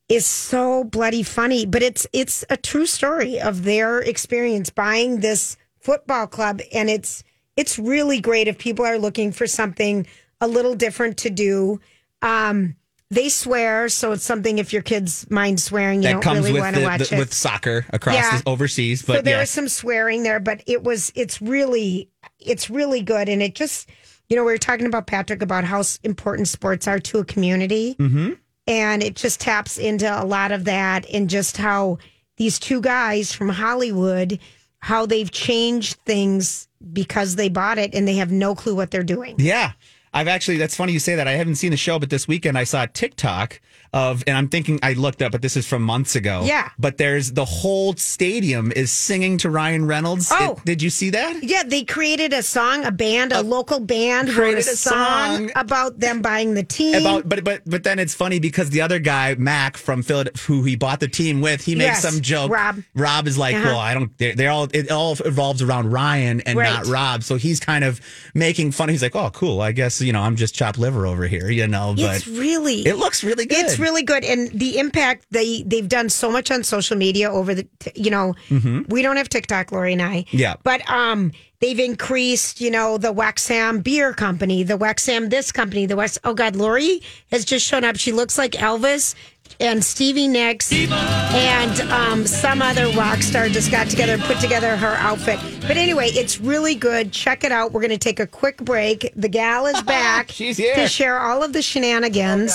is 0.08 0.26
so 0.26 0.84
bloody 0.84 1.22
funny. 1.22 1.66
But 1.66 1.82
it's 1.82 2.06
it's 2.12 2.44
a 2.50 2.56
true 2.56 2.86
story 2.86 3.40
of 3.40 3.64
their 3.64 4.00
experience 4.00 4.70
buying 4.70 5.20
this 5.20 5.56
football 5.80 6.26
club, 6.26 6.60
and 6.72 6.88
it's 6.90 7.22
it's 7.56 7.78
really 7.78 8.20
great 8.20 8.48
if 8.48 8.58
people 8.58 8.84
are 8.84 8.98
looking 8.98 9.32
for 9.32 9.46
something 9.46 10.06
a 10.40 10.46
little 10.48 10.74
different 10.74 11.16
to 11.18 11.30
do. 11.30 11.80
Um, 12.22 12.76
they 13.08 13.28
swear, 13.28 13.88
so 13.88 14.10
it's 14.12 14.24
something 14.24 14.58
if 14.58 14.72
your 14.72 14.82
kids 14.82 15.30
mind 15.30 15.60
swearing, 15.60 16.00
you 16.02 16.08
that 16.08 16.12
don't 16.14 16.22
comes 16.22 16.40
really 16.40 16.54
with 16.54 16.62
want 16.62 16.76
to 16.76 16.82
watch 16.82 17.08
the- 17.08 17.14
it 17.14 17.18
with 17.20 17.32
soccer 17.32 17.86
across 17.90 18.16
Yeah. 18.16 18.38
the 18.38 18.48
overseas. 18.50 19.02
But 19.02 19.16
so 19.16 19.22
there 19.22 19.34
yeah. 19.34 19.40
was 19.40 19.50
some 19.50 19.68
swearing 19.68 20.24
there, 20.24 20.40
but 20.40 20.62
it 20.66 20.82
was 20.82 21.12
it's 21.14 21.40
really 21.40 22.10
it's 22.40 22.68
really 22.68 23.02
good, 23.02 23.28
and 23.28 23.42
it 23.42 23.54
just 23.54 23.88
you 24.28 24.36
know 24.36 24.44
we 24.44 24.50
were 24.52 24.58
talking 24.58 24.86
about 24.86 25.06
Patrick 25.06 25.40
about 25.40 25.62
how 25.64 25.82
important 26.02 26.48
sports 26.48 26.88
are 26.88 26.98
to 26.98 27.18
a 27.18 27.24
community, 27.24 27.94
Mm-hmm. 27.98 28.32
And 28.66 29.02
it 29.02 29.16
just 29.16 29.40
taps 29.40 29.78
into 29.78 30.06
a 30.06 30.24
lot 30.24 30.52
of 30.52 30.64
that, 30.64 31.08
and 31.12 31.30
just 31.30 31.56
how 31.56 31.98
these 32.36 32.58
two 32.58 32.80
guys 32.80 33.32
from 33.32 33.48
Hollywood 33.48 34.38
how 34.80 35.04
they've 35.04 35.32
changed 35.32 35.96
things 36.06 36.68
because 36.92 37.34
they 37.34 37.48
bought 37.48 37.76
it 37.76 37.92
and 37.92 38.06
they 38.06 38.14
have 38.14 38.30
no 38.30 38.54
clue 38.54 38.74
what 38.74 38.92
they're 38.92 39.02
doing. 39.02 39.34
Yeah. 39.36 39.72
I've 40.14 40.28
actually, 40.28 40.58
that's 40.58 40.76
funny 40.76 40.92
you 40.92 41.00
say 41.00 41.16
that. 41.16 41.26
I 41.26 41.32
haven't 41.32 41.56
seen 41.56 41.72
the 41.72 41.76
show, 41.76 41.98
but 41.98 42.08
this 42.08 42.28
weekend 42.28 42.56
I 42.56 42.62
saw 42.62 42.86
TikTok 42.86 43.60
of, 43.96 44.22
and 44.26 44.36
I'm 44.36 44.48
thinking 44.48 44.78
I 44.82 44.92
looked 44.92 45.22
up, 45.22 45.32
but 45.32 45.40
this 45.42 45.56
is 45.56 45.66
from 45.66 45.82
months 45.82 46.16
ago. 46.16 46.42
Yeah. 46.44 46.68
But 46.78 46.98
there's 46.98 47.32
the 47.32 47.44
whole 47.44 47.94
stadium 47.94 48.72
is 48.72 48.92
singing 48.92 49.38
to 49.38 49.50
Ryan 49.50 49.86
Reynolds. 49.86 50.28
Oh. 50.30 50.52
It- 50.58 50.64
did 50.64 50.82
you 50.82 50.90
see 50.90 51.10
that? 51.10 51.42
Yeah, 51.42 51.62
they 51.64 51.82
created 51.84 52.32
a 52.32 52.42
song, 52.42 52.84
a 52.84 52.90
band, 52.92 53.32
a 53.32 53.40
local 53.42 53.80
band 53.80 54.34
wrote 54.34 54.54
a 54.56 54.58
a 54.58 54.62
song, 54.62 55.36
song. 55.48 55.50
about 55.56 55.98
them 56.00 56.20
buying 56.22 56.54
the 56.54 56.62
team. 56.62 56.94
About, 56.96 57.28
but 57.28 57.42
but 57.44 57.62
but 57.64 57.82
then 57.84 57.98
it's 57.98 58.14
funny 58.14 58.38
because 58.38 58.68
the 58.70 58.82
other 58.82 58.98
guy 58.98 59.34
Mac 59.36 59.76
from 59.76 60.02
Philadelphia, 60.02 60.42
who 60.46 60.62
he 60.64 60.76
bought 60.76 61.00
the 61.00 61.08
team 61.08 61.40
with, 61.40 61.64
he 61.64 61.74
makes 61.74 62.02
Yes, 62.02 62.02
some 62.02 62.20
joke. 62.20 62.50
Rob. 62.50 62.82
Rob 62.94 63.26
is 63.26 63.38
like, 63.38 63.54
Uh-huh. 63.54 63.64
well, 63.68 63.78
I 63.78 63.94
don't. 63.94 64.16
They're, 64.18 64.34
they're 64.34 64.50
all. 64.50 64.68
It 64.72 64.90
all 64.90 65.14
revolves 65.24 65.62
around 65.62 65.92
Ryan 65.92 66.40
and 66.42 66.58
Right. 66.58 66.72
not 66.72 66.86
Rob. 66.86 67.22
So 67.22 67.36
he's 67.36 67.60
kind 67.60 67.84
of 67.84 68.00
making 68.34 68.72
fun. 68.72 68.88
He's 68.88 69.02
like, 69.02 69.16
oh, 69.16 69.30
cool. 69.30 69.60
I 69.62 69.72
guess 69.72 70.00
you 70.00 70.12
know 70.12 70.20
I'm 70.20 70.36
just 70.36 70.54
chopped 70.54 70.78
liver 70.78 71.06
over 71.06 71.26
here. 71.26 71.48
You 71.50 71.66
know, 71.68 71.94
but 71.96 72.16
it's 72.16 72.26
really 72.26 72.80
it 72.86 72.96
looks 72.96 73.22
really 73.24 73.46
good. 73.46 73.64
It's 73.64 73.78
really 73.78 73.85
good, 74.02 74.24
and 74.24 74.48
the 74.50 74.78
impact 74.78 75.26
they 75.30 75.62
they've 75.62 75.88
done 75.88 76.08
so 76.08 76.30
much 76.30 76.50
on 76.50 76.62
social 76.64 76.96
media 76.96 77.30
over 77.30 77.54
the 77.54 77.66
you 77.94 78.10
know 78.10 78.34
Mhm. 78.50 78.88
we 78.88 79.02
don't 79.02 79.16
have 79.16 79.28
TikTok, 79.28 79.72
Lori 79.72 79.92
and 79.92 80.02
I. 80.02 80.24
Yeah. 80.30 80.54
but 80.62 80.88
um 80.90 81.32
they've 81.60 81.78
increased 81.80 82.60
you 82.60 82.70
know 82.70 82.98
the 82.98 83.12
Wrexham 83.12 83.80
Beer 83.80 84.12
Company, 84.12 84.62
the 84.62 84.76
Wrexham 84.76 85.28
this 85.30 85.52
company, 85.52 85.86
the 85.86 85.96
West. 85.96 86.18
Oh 86.24 86.34
God, 86.34 86.56
Lori 86.56 87.02
has 87.30 87.44
just 87.44 87.66
shown 87.66 87.84
up. 87.84 87.96
She 87.96 88.12
looks 88.12 88.36
like 88.38 88.52
Elvis. 88.52 89.14
And 89.60 89.82
Stevie 89.84 90.26
Nicks 90.26 90.72
and 90.72 91.80
um, 91.92 92.26
some 92.26 92.60
other 92.60 92.88
rock 92.98 93.22
star 93.22 93.48
just 93.48 93.70
got 93.70 93.88
together 93.88 94.14
and 94.14 94.22
put 94.24 94.40
together 94.40 94.76
her 94.76 94.94
outfit. 94.96 95.38
But 95.62 95.76
anyway, 95.76 96.08
it's 96.08 96.40
really 96.40 96.74
good. 96.74 97.12
Check 97.12 97.44
it 97.44 97.52
out. 97.52 97.72
We're 97.72 97.80
going 97.80 97.90
to 97.92 97.96
take 97.96 98.18
a 98.18 98.26
quick 98.26 98.56
break. 98.58 99.12
The 99.14 99.28
gal 99.28 99.66
is 99.66 99.80
back 99.84 100.32
She's 100.32 100.56
here. 100.56 100.74
to 100.74 100.88
share 100.88 101.20
all 101.20 101.44
of 101.44 101.52
the 101.52 101.62
shenanigans. 101.62 102.52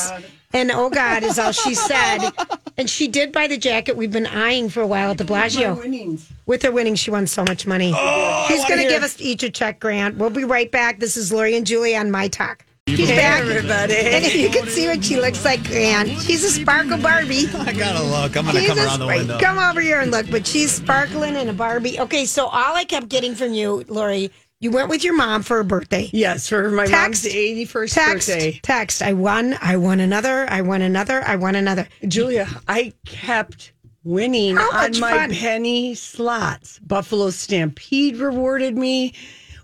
And 0.53 0.71
oh 0.71 0.89
God 0.89 1.23
is 1.23 1.37
all 1.39 1.51
she 1.51 1.73
said. 1.75 2.29
and 2.77 2.89
she 2.89 3.07
did 3.07 3.31
buy 3.31 3.47
the 3.47 3.57
jacket 3.57 3.97
we've 3.97 4.11
been 4.11 4.27
eyeing 4.27 4.69
for 4.69 4.81
a 4.81 4.87
while 4.87 5.11
at 5.11 5.17
the 5.17 5.25
Bellagio. 5.25 5.75
With 6.45 6.63
her 6.63 6.71
winnings, 6.71 6.99
she 6.99 7.11
won 7.11 7.27
so 7.27 7.43
much 7.43 7.65
money. 7.67 7.93
Oh, 7.95 8.45
She's 8.47 8.65
going 8.65 8.81
to 8.81 8.87
give 8.89 9.03
us 9.03 9.19
each 9.21 9.43
a 9.43 9.49
check, 9.49 9.79
Grant. 9.79 10.17
We'll 10.17 10.29
be 10.29 10.43
right 10.43 10.69
back. 10.71 10.99
This 10.99 11.15
is 11.15 11.31
Lori 11.31 11.55
and 11.55 11.65
Julie 11.65 11.95
on 11.95 12.11
My 12.11 12.27
Talk. 12.27 12.65
She's 12.89 13.07
Hey, 13.07 13.15
back. 13.15 13.41
everybody. 13.41 13.93
And 13.95 14.25
if 14.25 14.35
you 14.35 14.49
can 14.49 14.67
see 14.67 14.87
what 14.87 15.03
she 15.03 15.15
looks 15.17 15.45
like, 15.45 15.63
Grant, 15.65 16.09
she's 16.21 16.43
a 16.43 16.49
sparkle 16.49 16.97
Barbie. 16.97 17.47
I 17.53 17.71
gotta 17.71 18.03
look. 18.03 18.35
I'm 18.35 18.45
gonna 18.45 18.59
She's 18.59 18.67
come 18.69 18.79
around 18.79 18.99
the 18.99 19.07
window. 19.07 19.39
Come 19.39 19.59
over 19.59 19.79
here 19.79 20.01
and 20.01 20.11
look, 20.11 20.29
but 20.29 20.45
she's 20.45 20.71
sparkling 20.73 21.35
in 21.35 21.47
a 21.47 21.53
Barbie. 21.53 21.99
Okay, 21.99 22.25
so 22.25 22.47
all 22.47 22.75
I 22.75 22.83
kept 22.83 23.07
getting 23.07 23.35
from 23.35 23.53
you, 23.53 23.85
Lori, 23.87 24.31
you 24.61 24.69
went 24.71 24.89
with 24.89 25.03
your 25.03 25.15
mom 25.15 25.41
for 25.41 25.59
a 25.59 25.65
birthday. 25.65 26.09
Yes, 26.13 26.47
for 26.47 26.69
my 26.69 26.85
Text, 26.85 27.25
mom's 27.25 27.35
81st 27.35 27.93
text, 27.93 28.29
birthday. 28.29 28.59
Text. 28.61 29.01
I 29.01 29.13
won. 29.13 29.57
I 29.59 29.75
won 29.75 29.99
another. 29.99 30.47
I 30.49 30.61
won 30.61 30.83
another. 30.83 31.21
I 31.25 31.35
won 31.35 31.55
another. 31.55 31.87
Julia, 32.07 32.47
I 32.67 32.93
kept 33.05 33.73
winning 34.03 34.57
on 34.57 34.99
my 34.99 35.11
fun? 35.17 35.31
penny 35.31 35.95
slots. 35.95 36.77
Buffalo 36.79 37.31
Stampede 37.31 38.17
rewarded 38.17 38.77
me 38.77 39.13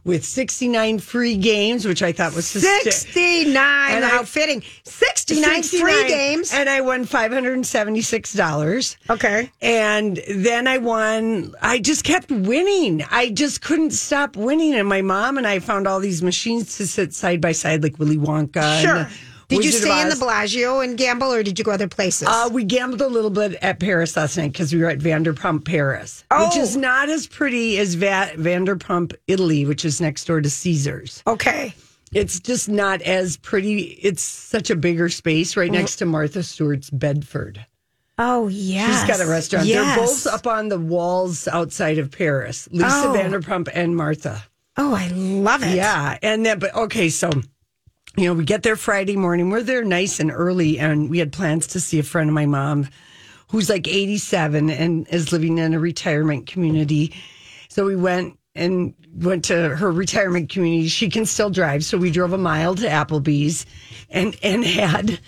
with 0.08 0.26
69 0.26 0.98
free 1.00 1.36
games, 1.38 1.86
which 1.86 2.02
I 2.02 2.12
thought 2.14 2.34
was 2.34 2.48
69. 2.48 3.56
And 3.56 4.04
I- 4.06 4.08
how 4.10 4.24
fitting. 4.24 4.64
69, 4.86 5.62
free 5.64 6.08
games. 6.08 6.52
And 6.54 6.70
I 6.70 6.82
won 6.82 7.06
$576. 7.06 8.96
Okay. 9.10 9.52
And 9.62 10.20
then 10.30 10.68
I 10.68 10.78
won. 10.78 11.54
I 11.62 11.80
just 11.80 12.04
kept 12.04 12.32
winning. 12.32 13.04
I 13.12 13.30
just 13.30 13.62
couldn't 13.62 13.92
stop 13.92 14.36
winning. 14.36 14.74
And 14.74 14.88
my 14.88 15.02
mom 15.02 15.38
and 15.38 15.46
I 15.46 15.60
found 15.60 15.88
all 15.88 16.00
these 16.00 16.24
machines 16.24 16.78
to 16.78 16.88
sit 16.88 17.14
side 17.14 17.42
by 17.42 17.52
side, 17.52 17.84
like 17.84 18.00
Willy 18.00 18.18
Wonka. 18.18 18.82
Sure. 18.82 18.94
the 19.04 19.10
Did 19.50 19.64
you 19.64 19.72
Wizard 19.72 19.84
of 19.90 19.96
stay 19.96 20.02
in 20.02 20.10
the. 20.10 20.16
Bellagio 20.18 20.80
and 20.82 20.98
gamble, 20.98 21.32
or 21.32 21.42
did 21.42 21.58
you 21.58 21.64
go 21.64 21.72
other 21.72 21.88
places? 21.88 22.28
Uh, 22.30 22.50
we 22.52 22.64
gambled 22.66 23.02
a 23.02 23.08
little 23.08 23.30
bit 23.30 23.54
at 23.62 23.80
Paris 23.80 24.18
last 24.18 24.38
night 24.38 24.52
because 24.52 24.74
we 24.74 24.82
were 24.82 24.90
at 24.90 25.00
Vanderpump 25.00 25.64
Paris, 25.64 26.24
which 26.30 26.40
Oh. 26.56 26.62
is 26.62 26.76
not 26.76 27.08
as 27.10 27.28
pretty 27.28 27.78
as 27.80 27.96
Va- 27.96 28.32
Vanderpump 28.36 29.14
Italy, 29.28 29.66
which 29.66 29.86
is 29.86 30.02
next 30.02 30.26
door 30.26 30.42
to 30.42 30.50
Caesars. 30.50 31.24
okay. 31.26 31.74
It's 32.14 32.40
just 32.40 32.70
not 32.70 33.02
as 33.02 33.36
pretty. 33.38 33.80
It's 34.02 34.24
such 34.24 34.70
a 34.70 34.76
bigger 34.78 35.10
space 35.10 35.58
right 35.58 35.70
next 35.72 35.98
to 35.98 36.06
Martha 36.06 36.42
Stewart's 36.42 36.90
Bedford. 36.90 37.66
Oh, 38.18 38.48
yeah. 38.48 38.88
She's 39.02 39.08
got 39.10 39.20
a 39.26 39.30
restaurant. 39.30 39.66
Yes. 39.68 39.96
They're 39.96 40.06
both 40.06 40.26
up 40.28 40.48
on 40.48 40.70
the 40.70 40.80
walls 40.80 41.48
outside 41.50 41.98
of 41.98 42.10
Paris. 42.12 42.68
Lisa 42.72 42.88
Oh. 42.90 43.14
Vanderpump 43.16 43.68
and 43.74 43.94
Martha. 43.96 44.42
Oh, 44.78 44.94
I 44.96 45.08
love 45.10 45.64
it. 45.64 45.76
Yeah, 45.76 46.18
and 46.22 46.46
then 46.46 46.60
but 46.60 46.74
okay, 46.76 47.10
so 47.10 47.30
you 48.18 48.26
know 48.26 48.34
we 48.34 48.44
get 48.44 48.64
there 48.64 48.76
Friday 48.76 49.16
morning. 49.16 49.50
We're 49.50 49.64
there 49.64 49.84
nice 49.84 50.20
and 50.20 50.32
early, 50.32 50.80
and 50.80 51.10
we 51.10 51.20
had 51.20 51.32
plans 51.32 51.68
to 51.68 51.80
see 51.80 52.00
a 52.00 52.04
friend 52.04 52.30
of 52.30 52.34
my 52.34 52.48
mom, 52.48 52.90
who's 53.50 53.70
like 53.70 53.88
eighty 53.88 54.18
seven 54.18 54.70
and 54.70 55.08
is 55.10 55.32
living 55.32 55.60
in 55.60 55.74
a 55.74 55.80
retirement 55.80 56.48
community. 56.48 57.14
So 57.70 57.86
we 57.86 57.96
went 57.96 58.38
and 58.56 58.96
went 59.14 59.46
to 59.46 59.76
her 59.76 59.92
retirement 59.92 60.50
community. 60.50 60.88
She 60.88 61.10
can 61.10 61.28
still 61.28 61.52
drive, 61.52 61.86
so 61.86 61.98
we 62.00 62.10
drove 62.10 62.34
a 62.34 62.40
mile 62.40 62.74
to 62.76 62.88
Applebee's 62.88 63.68
and 64.10 64.36
and 64.42 64.66
had 64.66 65.20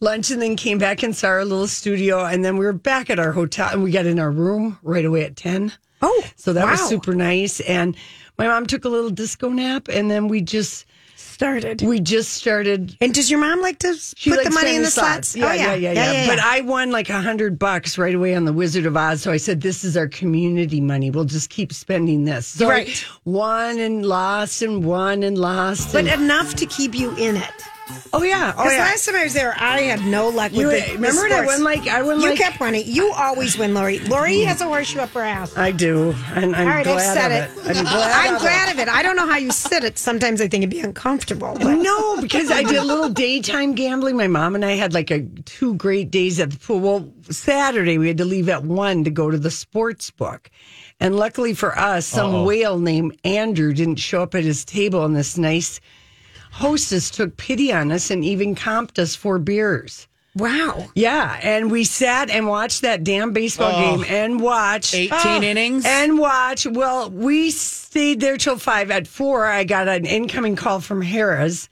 lunch, 0.00 0.30
and 0.30 0.40
then 0.40 0.56
came 0.56 0.78
back 0.78 1.02
and 1.02 1.14
saw 1.14 1.28
our 1.28 1.44
little 1.44 1.66
studio, 1.66 2.24
and 2.24 2.42
then 2.44 2.56
we 2.56 2.64
were 2.64 2.72
back 2.72 3.10
at 3.10 3.18
our 3.18 3.32
hotel, 3.32 3.68
and 3.72 3.82
we 3.82 3.90
got 3.90 4.06
in 4.06 4.18
our 4.18 4.30
room 4.30 4.78
right 4.82 5.04
away 5.04 5.24
at 5.24 5.36
ten. 5.36 5.70
Oh, 6.00 6.24
So 6.36 6.52
that 6.54 6.64
was 6.70 6.88
super 6.88 7.12
nice. 7.12 7.60
And 7.60 7.96
my 8.38 8.46
mom 8.46 8.66
took 8.66 8.84
a 8.84 8.88
little 8.88 9.10
disco 9.10 9.50
nap, 9.50 9.88
and 9.88 10.10
then 10.10 10.28
we 10.28 10.40
just 10.40 10.86
started. 11.18 11.82
We 11.82 12.00
just 12.00 12.32
started. 12.34 12.96
And 13.00 13.14
does 13.14 13.30
your 13.30 13.40
mom 13.40 13.60
like 13.60 13.78
to 13.80 13.94
She 14.16 14.30
put 14.30 14.44
the 14.44 14.50
money 14.50 14.76
in 14.76 14.82
the 14.82 14.90
slots? 14.90 15.36
Yeah, 15.36 15.46
Oh, 15.48 15.52
yeah, 15.52 15.74
yeah, 15.74 15.92
yeah, 15.92 16.12
yeah, 16.12 16.26
But 16.26 16.38
yeah. 16.38 16.44
I 16.46 16.60
won 16.62 16.90
like 16.90 17.10
a 17.10 17.20
hundred 17.20 17.58
bucks 17.58 17.98
right 17.98 18.14
away 18.14 18.34
on 18.34 18.44
the 18.44 18.52
Wizard 18.52 18.86
of 18.86 18.96
Oz. 18.96 19.22
So 19.22 19.32
I 19.32 19.36
said, 19.36 19.60
"This 19.60 19.84
is 19.84 19.96
our 19.96 20.08
community 20.08 20.80
money. 20.80 21.10
We'll 21.10 21.24
just 21.24 21.50
keep 21.50 21.72
spending 21.72 22.24
this." 22.24 22.46
So 22.46 22.68
Right. 22.68 22.88
I 22.88 23.18
won 23.24 23.78
and 23.78 24.04
lost 24.06 24.62
and 24.62 24.84
won 24.84 25.22
and 25.22 25.38
lost. 25.38 25.92
But 25.92 26.06
and, 26.06 26.22
enough 26.22 26.54
to 26.56 26.66
keep 26.66 26.94
you 26.94 27.14
in 27.16 27.36
it. 27.36 27.52
Oh 28.12 28.22
yeah, 28.22 28.52
oh 28.56 28.62
Because 28.62 28.72
yeah. 28.74 28.78
last 28.84 29.06
time 29.06 29.16
I 29.16 29.24
was 29.24 29.34
there, 29.34 29.54
I 29.58 29.80
had 29.82 30.04
no 30.04 30.28
luck 30.28 30.52
with 30.52 30.60
You- 30.60 30.70
the, 30.70 30.80
the 30.80 30.92
remember 30.94 31.22
when 31.22 31.32
I 31.32 31.36
sports. 31.42 31.46
won, 31.58 31.64
like- 31.64 31.86
I 31.88 32.02
won, 32.02 32.20
You 32.20 32.28
like- 32.30 32.38
kept 32.38 32.60
winning. 32.60 32.84
You 32.86 33.12
always 33.12 33.56
win, 33.58 33.74
Lori. 33.74 33.98
Lori 34.00 34.32
mm. 34.38 34.44
has 34.46 34.60
a 34.60 34.64
horseshoe 34.64 35.00
up 35.00 35.10
her 35.10 35.22
ass. 35.22 35.56
I 35.56 35.70
do, 35.72 36.14
and 36.34 36.54
I'm 36.56 36.66
All 36.68 36.74
right, 36.74 36.84
glad 36.84 36.96
I've 36.98 37.16
said 37.16 37.48
of 37.50 37.66
it. 37.66 37.70
it. 37.70 37.76
I'm 37.78 37.84
glad. 37.84 38.12
I'm 38.28 38.34
of 38.36 38.40
glad 38.40 38.68
it. 38.68 38.72
of 38.74 38.78
it. 38.80 38.88
I 38.88 39.02
don't 39.02 39.16
know 39.16 39.26
how 39.26 39.36
you 39.36 39.50
sit 39.52 39.84
it. 39.84 39.98
Sometimes 39.98 40.40
I 40.40 40.48
think 40.48 40.62
it'd 40.62 40.70
be 40.70 40.80
uncomfortable. 40.80 41.56
But 41.60 41.74
No, 41.76 42.20
because 42.20 42.50
I 42.50 42.62
did 42.62 42.76
a 42.76 42.84
little 42.84 43.08
daytime 43.10 43.74
gambling. 43.74 44.16
My 44.16 44.28
mom 44.28 44.54
and 44.54 44.64
I 44.64 44.72
had 44.72 44.92
like 44.94 45.10
a 45.10 45.22
two 45.44 45.74
great 45.74 46.10
days 46.10 46.40
at 46.40 46.50
the 46.50 46.58
pool. 46.58 46.80
Well, 46.80 47.12
Saturday 47.30 47.98
we 47.98 48.08
had 48.08 48.18
to 48.18 48.24
leave 48.24 48.48
at 48.48 48.62
one 48.64 49.04
to 49.04 49.10
go 49.10 49.30
to 49.30 49.38
the 49.38 49.50
sports 49.50 50.10
book. 50.10 50.50
And 51.00 51.14
luckily 51.16 51.54
for 51.54 51.78
us, 51.78 52.06
some 52.06 52.34
Uh-oh. 52.34 52.44
whale 52.44 52.78
named 52.78 53.16
Andrew 53.24 53.72
didn't 53.72 53.96
show 53.96 54.22
up 54.22 54.34
at 54.34 54.42
his 54.44 54.64
table 54.64 55.04
and 55.04 55.14
this 55.14 55.38
nice 55.38 55.78
hostess 56.50 57.10
took 57.10 57.36
pity 57.36 57.72
on 57.72 57.90
us 57.92 58.10
and 58.10 58.24
even 58.24 58.54
comped 58.54 58.98
us 58.98 59.14
four 59.14 59.38
beers. 59.38 60.06
Wow. 60.34 60.86
Yeah, 60.94 61.38
and 61.42 61.70
we 61.70 61.82
sat 61.84 62.30
and 62.30 62.46
watched 62.46 62.82
that 62.82 63.02
damn 63.02 63.32
baseball 63.32 63.72
Oh. 63.74 63.96
game 63.96 64.04
and 64.08 64.40
watched 64.40 64.94
18 64.94 65.42
innings? 65.42 65.84
and 65.84 66.16
watch. 66.18 66.64
Well, 66.64 67.10
we 67.10 67.50
stayed 67.50 68.20
there 68.20 68.36
till 68.36 68.56
five. 68.58 68.90
At 68.92 69.08
four, 69.08 69.46
I 69.46 69.64
got 69.64 69.88
an 69.88 70.04
incoming 70.04 70.54
call 70.54 70.80
from 70.80 71.02
Harris, 71.02 71.68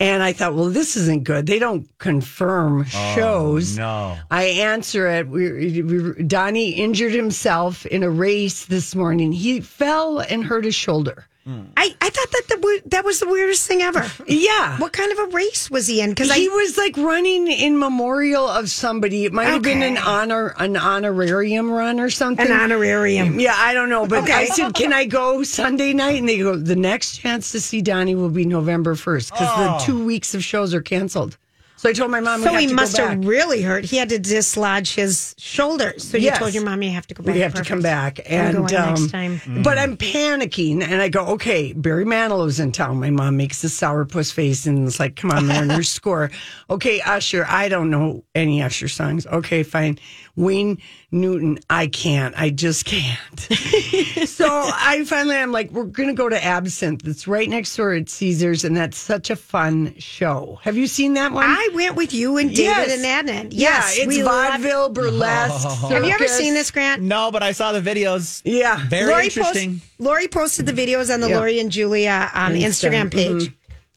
and 0.00 0.20
I 0.20 0.32
thought, 0.32 0.54
well, 0.56 0.70
this 0.70 0.96
isn't 0.96 1.22
good. 1.22 1.46
They 1.46 1.60
don't 1.60 1.86
confirm 1.98 2.80
oh, 2.92 3.14
shows. 3.14 3.76
no. 3.78 4.16
I 4.32 4.44
answer 4.44 5.06
it. 5.08 5.28
We, 5.28 5.82
we, 5.82 6.24
Donnie 6.24 6.70
injured 6.70 7.12
himself 7.12 7.86
in 7.86 8.02
a 8.02 8.10
race 8.10 8.64
this 8.64 8.96
morning. 8.96 9.30
He 9.30 9.60
fell 9.60 10.18
and 10.18 10.42
hurt 10.44 10.64
his 10.64 10.74
shoulder. 10.74 11.26
Mm. 11.48 11.66
I, 11.76 11.94
I 12.00 12.08
thought 12.10 12.30
that 12.30 12.42
the, 12.48 12.82
that 12.86 13.04
was 13.04 13.18
the 13.18 13.26
weirdest 13.28 13.66
thing 13.66 13.82
ever. 13.82 14.06
Yeah. 14.26 14.78
What 14.78 14.92
kind 14.92 15.10
of 15.12 15.18
a 15.18 15.26
race 15.36 15.70
was 15.70 15.86
he 15.88 16.00
in? 16.00 16.10
Because 16.10 16.32
he 16.32 16.46
I 16.46 16.54
was 16.54 16.76
like 16.78 16.96
running 16.96 17.48
in 17.48 17.78
memorial 17.78 18.46
of 18.48 18.70
somebody. 18.70 19.24
It 19.24 19.32
might 19.32 19.46
have 19.46 19.62
been 19.62 19.82
an 19.82 19.98
honor, 19.98 20.54
an 20.58 20.76
honorarium 20.76 21.70
run 21.70 21.98
or 22.00 22.10
something. 22.10 22.46
An 22.46 22.52
honorarium. 22.52 23.40
Yeah, 23.40 23.54
I 23.56 23.74
don't 23.74 23.88
know. 23.88 24.06
But 24.06 24.30
I 24.30 24.46
said, 24.46 24.74
"Can 24.74 24.92
I 24.92 25.04
go 25.04 25.42
Sunday 25.42 25.92
night?" 25.92 26.18
And 26.20 26.28
they 26.28 26.38
go, 26.38 26.56
"The 26.56 26.76
next 26.76 27.18
chance 27.18 27.50
to 27.52 27.60
see 27.60 27.82
Donnie 27.82 28.14
will 28.14 28.30
be 28.30 28.44
November 28.44 28.94
first 28.94 29.32
because 29.32 29.48
Oh. 29.50 29.78
the 29.78 29.84
two 29.84 30.04
weeks 30.04 30.34
of 30.34 30.44
shows 30.44 30.72
are 30.74 30.82
canceled." 30.82 31.36
So 31.82 31.88
I 31.88 31.94
told 31.94 32.12
my 32.12 32.20
mom, 32.20 32.44
so 32.44 32.54
he 32.54 32.72
must 32.72 32.96
have 32.96 33.26
really 33.26 33.60
hurt. 33.60 33.84
He 33.84 33.96
had 33.96 34.10
to 34.10 34.18
dislodge 34.20 34.94
his 34.94 35.34
shoulders. 35.36 36.08
So 36.08 36.16
you 36.16 36.30
told 36.30 36.54
your 36.54 36.64
mom 36.64 36.80
you 36.80 36.92
have 36.92 37.08
to 37.08 37.14
go 37.14 37.24
back. 37.24 37.34
We 37.34 37.40
have 37.40 37.54
to 37.54 37.64
come 37.64 37.82
back 37.82 38.20
and 38.24 38.56
um, 38.56 38.66
next 38.66 39.10
time. 39.10 39.40
But 39.64 39.78
I'm 39.78 39.96
panicking, 39.96 40.80
and 40.84 41.02
I 41.02 41.08
go, 41.08 41.26
"Okay, 41.30 41.72
Barry 41.72 42.04
Manilow's 42.04 42.60
in 42.60 42.70
town." 42.70 43.00
My 43.00 43.10
mom 43.10 43.36
makes 43.36 43.64
a 43.64 43.66
sourpuss 43.66 44.32
face, 44.32 44.64
and 44.64 44.86
it's 44.86 45.00
like, 45.00 45.16
"Come 45.16 45.32
on, 45.32 45.48
Mariners, 45.48 45.88
score." 45.98 46.30
Okay, 46.70 47.00
Usher. 47.00 47.44
I 47.48 47.68
don't 47.68 47.90
know 47.90 48.22
any 48.32 48.62
Usher 48.62 48.86
songs. 48.86 49.26
Okay, 49.26 49.64
fine. 49.64 49.98
Wayne 50.36 50.78
Newton. 51.10 51.58
I 51.68 51.86
can't. 51.88 52.34
I 52.38 52.50
just 52.50 52.84
can't. 52.86 53.18
so 54.28 54.46
I 54.48 55.04
finally, 55.06 55.36
I'm 55.36 55.52
like, 55.52 55.70
"We're 55.70 55.84
gonna 55.84 56.14
go 56.14 56.28
to 56.28 56.42
Absinthe. 56.42 57.06
It's 57.06 57.26
right 57.28 57.48
next 57.48 57.76
door 57.76 57.92
at 57.92 58.08
Caesars, 58.08 58.64
and 58.64 58.76
that's 58.76 58.96
such 58.96 59.30
a 59.30 59.36
fun 59.36 59.94
show. 59.98 60.58
Have 60.62 60.76
you 60.76 60.86
seen 60.86 61.14
that 61.14 61.32
one? 61.32 61.44
I 61.46 61.68
went 61.74 61.96
with 61.96 62.14
you 62.14 62.38
and 62.38 62.48
David 62.50 62.64
Yes. 62.64 63.04
and 63.04 63.28
Adnan. 63.28 63.48
Yeah, 63.52 63.68
Yes, 63.70 63.96
it's 63.98 64.06
we 64.06 64.22
love- 64.22 64.52
vaudeville, 64.52 64.88
burlesque. 64.88 65.68
Have 65.90 66.04
you 66.04 66.12
ever 66.12 66.28
seen 66.28 66.54
this, 66.54 66.70
Grant? 66.70 67.02
No, 67.02 67.30
but 67.30 67.42
I 67.42 67.52
saw 67.52 67.72
the 67.72 67.80
videos. 67.80 68.40
Yeah. 68.44 68.86
Very 68.88 69.10
Lori 69.10 69.24
interesting. 69.24 69.72
Post, 69.80 69.84
Lori 69.98 70.28
posted 70.28 70.66
the 70.66 70.72
videos 70.72 71.12
on 71.12 71.20
the 71.20 71.28
Yeah. 71.28 71.38
Lori 71.38 71.60
and 71.60 71.70
Julia 71.70 72.30
um, 72.34 72.54
Instagram 72.54 73.12
page. 73.12 73.52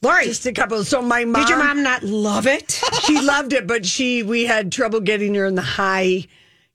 Lori, 0.06 0.26
Just 0.26 0.46
a 0.46 0.52
couple. 0.54 0.84
So 0.84 1.02
my 1.02 1.26
mom 1.26 1.41
did 1.41 1.50
your 1.50 1.58
mom 1.60 1.84
not 1.84 2.04
love 2.04 2.48
it? 2.48 2.80
she 3.06 3.20
loved 3.20 3.54
it, 3.54 3.68
but 3.68 3.86
she 3.86 4.24
we 4.24 4.46
had 4.46 4.72
trouble 4.72 5.00
getting 5.02 5.34
her 5.36 5.46
in 5.46 5.56
the 5.56 5.62
high, 5.62 6.26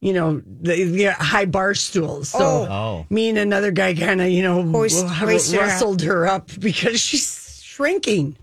you 0.01 0.13
know, 0.13 0.43
the, 0.61 0.85
the 0.85 1.13
high 1.13 1.45
bar 1.47 1.75
stools. 1.75 2.29
So 2.31 2.39
Oh. 2.41 2.67
oh. 2.71 3.07
me 3.11 3.29
and 3.29 3.39
another 3.39 3.71
guy 3.71 3.95
kind 3.95 4.21
of, 4.21 4.29
you 4.29 4.43
know, 4.43 4.63
Hoist- 4.63 5.07
hoist 5.07 5.53
her 5.53 5.61
up. 5.61 5.67
rustled 5.69 6.03
her 6.03 6.27
up 6.27 6.51
because 6.59 7.01
she's 7.01 7.61
shrinking. 7.65 8.37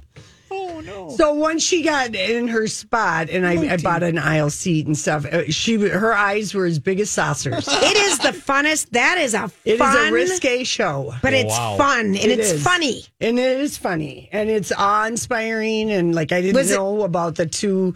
Oh 0.78 0.82
no! 0.82 1.10
So 1.18 1.34
once 1.34 1.64
she 1.64 1.82
got 1.82 2.14
in 2.14 2.48
her 2.50 2.68
spot, 2.68 3.30
and 3.30 3.48
I, 3.48 3.74
I 3.74 3.78
bought 3.78 4.04
an 4.04 4.18
aisle 4.18 4.50
seat 4.50 4.86
and 4.86 4.98
stuff, 4.98 5.26
uh, 5.26 5.50
she 5.50 5.76
her 5.76 6.14
eyes 6.14 6.54
were 6.54 6.66
as 6.66 6.78
big 6.80 7.00
as 7.00 7.10
saucers. 7.10 7.68
it 7.72 7.98
is 7.98 8.20
the 8.20 8.30
funnest. 8.30 8.92
That 8.92 9.18
is 9.18 9.34
a 9.34 9.50
It 9.66 9.74
is 9.74 9.80
fun, 9.80 10.10
a 10.10 10.12
risque 10.12 10.64
show. 10.64 11.14
but 11.22 11.34
it's 11.34 11.50
Wow. 11.58 11.78
fun 11.78 12.06
and 12.08 12.16
It 12.16 12.40
it's 12.40 12.52
is. 12.52 12.64
funny. 12.64 13.06
And 13.20 13.40
it 13.40 13.60
is 13.60 13.78
funny. 13.78 14.30
And 14.32 14.50
it's 14.50 14.72
awe 14.78 15.06
inspiring. 15.08 15.92
And 15.92 16.14
like, 16.14 16.32
I 16.32 16.42
didn't 16.42 16.56
Was 16.56 16.72
it- 16.72 16.76
know 16.76 17.04
about 17.04 17.36
the 17.36 17.46
two 17.46 17.96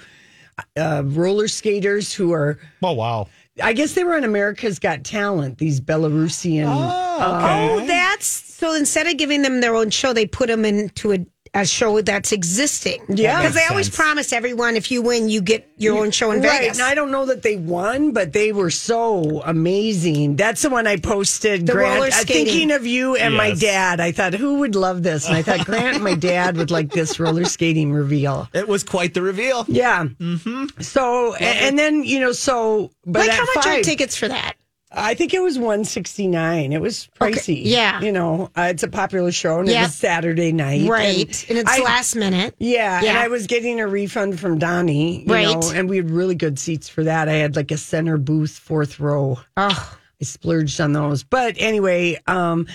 uh, 0.77 1.03
roller 1.05 1.47
skaters 1.47 2.13
who 2.13 2.31
are, 2.33 2.57
Oh 2.83 2.93
wow! 2.93 3.27
I 3.61 3.73
guess 3.73 3.93
they 3.93 4.03
were 4.03 4.15
on 4.15 4.23
America's 4.23 4.79
Got 4.79 5.03
Talent, 5.03 5.57
these 5.57 5.79
Belarusian. 5.81 6.65
Oh, 6.67 7.83
that's 7.85 8.25
so. 8.25 8.73
Instead 8.73 9.07
of 9.07 9.17
giving 9.17 9.41
them 9.41 9.61
their 9.61 9.75
own 9.75 9.89
show, 9.89 10.13
they 10.13 10.25
put 10.25 10.47
them 10.47 10.65
into 10.65 11.13
a, 11.13 11.25
a 11.53 11.65
show 11.65 11.99
that's 12.01 12.31
existing. 12.31 13.03
Yeah. 13.09 13.41
because 13.41 13.55
they 13.55 13.65
always 13.65 13.87
sense. 13.87 13.95
promise 13.97 14.31
everyone 14.33 14.75
if 14.77 14.89
you 14.89 15.01
win, 15.01 15.27
you 15.27 15.41
get 15.41 15.69
your 15.77 15.97
own 16.01 16.11
show 16.11 16.31
in 16.31 16.41
right. 16.41 16.61
Vegas. 16.61 16.79
And 16.79 16.87
I 16.87 16.95
don't 16.95 17.11
know 17.11 17.25
that 17.25 17.41
they 17.41 17.57
won, 17.57 18.13
but 18.13 18.31
they 18.31 18.53
were 18.53 18.69
so 18.69 19.41
amazing. 19.45 20.37
That's 20.37 20.61
the 20.61 20.69
one 20.69 20.87
I 20.87 20.95
posted. 20.97 21.67
The 21.67 21.73
Grant, 21.73 21.95
roller 21.95 22.07
uh, 22.07 22.11
skating. 22.11 22.45
thinking 22.45 22.71
of 22.71 22.85
you 22.85 23.15
and 23.17 23.35
my 23.35 23.53
dad. 23.53 23.99
I 23.99 24.11
thought, 24.13 24.33
who 24.33 24.59
would 24.59 24.75
love 24.75 25.03
this? 25.03 25.27
And 25.27 25.35
I 25.35 25.41
thought 25.41 25.65
Grant 25.65 25.95
and 25.95 26.03
my 26.03 26.15
dad 26.15 26.55
would 26.55 26.71
like 26.71 26.91
this 26.91 27.19
roller 27.19 27.45
skating 27.45 27.91
reveal. 27.91 28.47
It 28.61 28.67
was 28.67 28.83
quite 28.83 29.13
the 29.13 29.21
reveal. 29.21 29.65
Yeah. 29.67 30.03
Mm-hmm. 30.05 30.81
So, 30.81 31.35
a- 31.35 31.39
and 31.39 31.77
then, 31.79 32.03
you 32.03 32.19
know, 32.19 32.31
so, 32.31 32.91
but 33.05 33.27
like 33.27 33.31
how 33.31 33.45
much 33.55 33.65
are 33.65 33.81
tickets 33.81 34.15
for 34.15 34.27
that? 34.27 34.53
I 34.93 35.13
think 35.13 35.33
it 35.33 35.41
was 35.41 35.57
one 35.57 35.85
sixty 35.85 36.27
nine. 36.27 36.73
It 36.73 36.81
was 36.81 37.07
Okay, 37.21 37.31
pricey. 37.31 37.61
yeah. 37.63 38.01
you 38.01 38.11
know, 38.11 38.49
uh, 38.57 38.63
it's 38.63 38.83
a 38.83 38.87
popular 38.89 39.31
show, 39.31 39.59
and 39.59 39.69
it 39.69 39.73
Yeah. 39.73 39.83
was 39.83 39.95
Saturday 39.95 40.51
night, 40.51 40.87
Right, 40.89 41.45
and, 41.49 41.57
it's 41.57 41.71
I- 41.71 41.79
last 41.81 42.15
minute. 42.15 42.55
Yeah, 42.59 42.99
and 43.03 43.17
I 43.17 43.27
was 43.29 43.47
getting 43.47 43.79
a 43.79 43.87
refund 43.87 44.39
from 44.39 44.57
Donnie, 44.59 45.21
you 45.25 45.33
Right. 45.33 45.47
know, 45.59 45.71
and 45.73 45.87
we 45.89 45.97
had 45.97 46.09
really 46.11 46.35
good 46.35 46.59
seats 46.59 46.89
for 46.89 47.03
that. 47.05 47.29
I 47.29 47.33
had 47.33 47.55
like 47.55 47.71
a 47.71 47.77
center 47.77 48.17
booth, 48.17 48.51
fourth 48.51 48.99
row. 48.99 49.39
Oh, 49.55 49.97
I 50.21 50.23
splurged 50.25 50.81
on 50.81 50.91
those, 50.93 51.23
but 51.23 51.55
anyway, 51.57 52.19
um, 52.27 52.67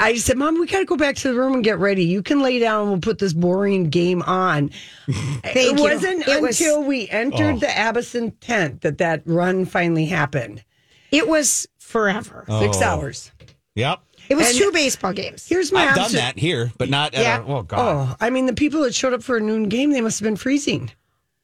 I 0.00 0.16
said, 0.16 0.36
Mom, 0.36 0.58
we 0.58 0.66
got 0.66 0.80
to 0.80 0.84
go 0.84 0.96
back 0.96 1.14
to 1.16 1.28
the 1.28 1.34
room 1.38 1.54
and 1.54 1.62
get 1.62 1.78
ready. 1.78 2.04
You 2.04 2.20
can 2.20 2.42
lay 2.42 2.58
down 2.58 2.80
and 2.82 2.90
we'll 2.90 2.98
put 3.00 3.18
this 3.20 3.32
boring 3.32 3.90
game 3.90 4.22
on. 4.22 4.70
Thank 5.08 5.56
it 5.56 5.76
you. 5.78 5.82
wasn't 5.84 6.26
It 6.26 6.42
was- 6.42 6.60
until 6.60 6.82
we 6.82 7.08
entered 7.08 7.54
Oh. 7.54 7.58
the 7.60 7.78
Absinthe 7.78 8.40
tent 8.40 8.80
that 8.80 8.98
that 8.98 9.22
run 9.24 9.64
finally 9.66 10.06
happened. 10.06 10.64
It 11.14 11.28
was 11.28 11.66
forever. 11.78 12.44
Six 12.60 12.78
Oh. 12.78 12.82
hours. 12.84 13.30
Yep. 13.74 14.00
It 14.28 14.36
was 14.36 14.48
And- 14.50 14.58
two 14.58 14.72
baseball 14.72 15.12
games. 15.12 15.46
Here's 15.48 15.70
my 15.72 15.86
I've 15.88 15.94
done 15.96 16.04
obser- 16.06 16.16
that 16.16 16.38
here, 16.38 16.72
but 16.78 16.88
not 16.88 17.14
at 17.14 17.22
Yeah. 17.22 17.38
a, 17.40 17.44
oh 17.46 17.62
god. 17.62 17.78
Oh, 17.78 18.16
I 18.20 18.30
mean, 18.30 18.46
the 18.46 18.54
people 18.54 18.80
that 18.82 18.94
showed 18.94 19.12
up 19.12 19.22
for 19.22 19.36
a 19.36 19.40
noon 19.40 19.68
game, 19.68 19.90
they 19.92 20.00
must 20.00 20.18
have 20.20 20.24
been 20.24 20.36
freezing. 20.36 20.90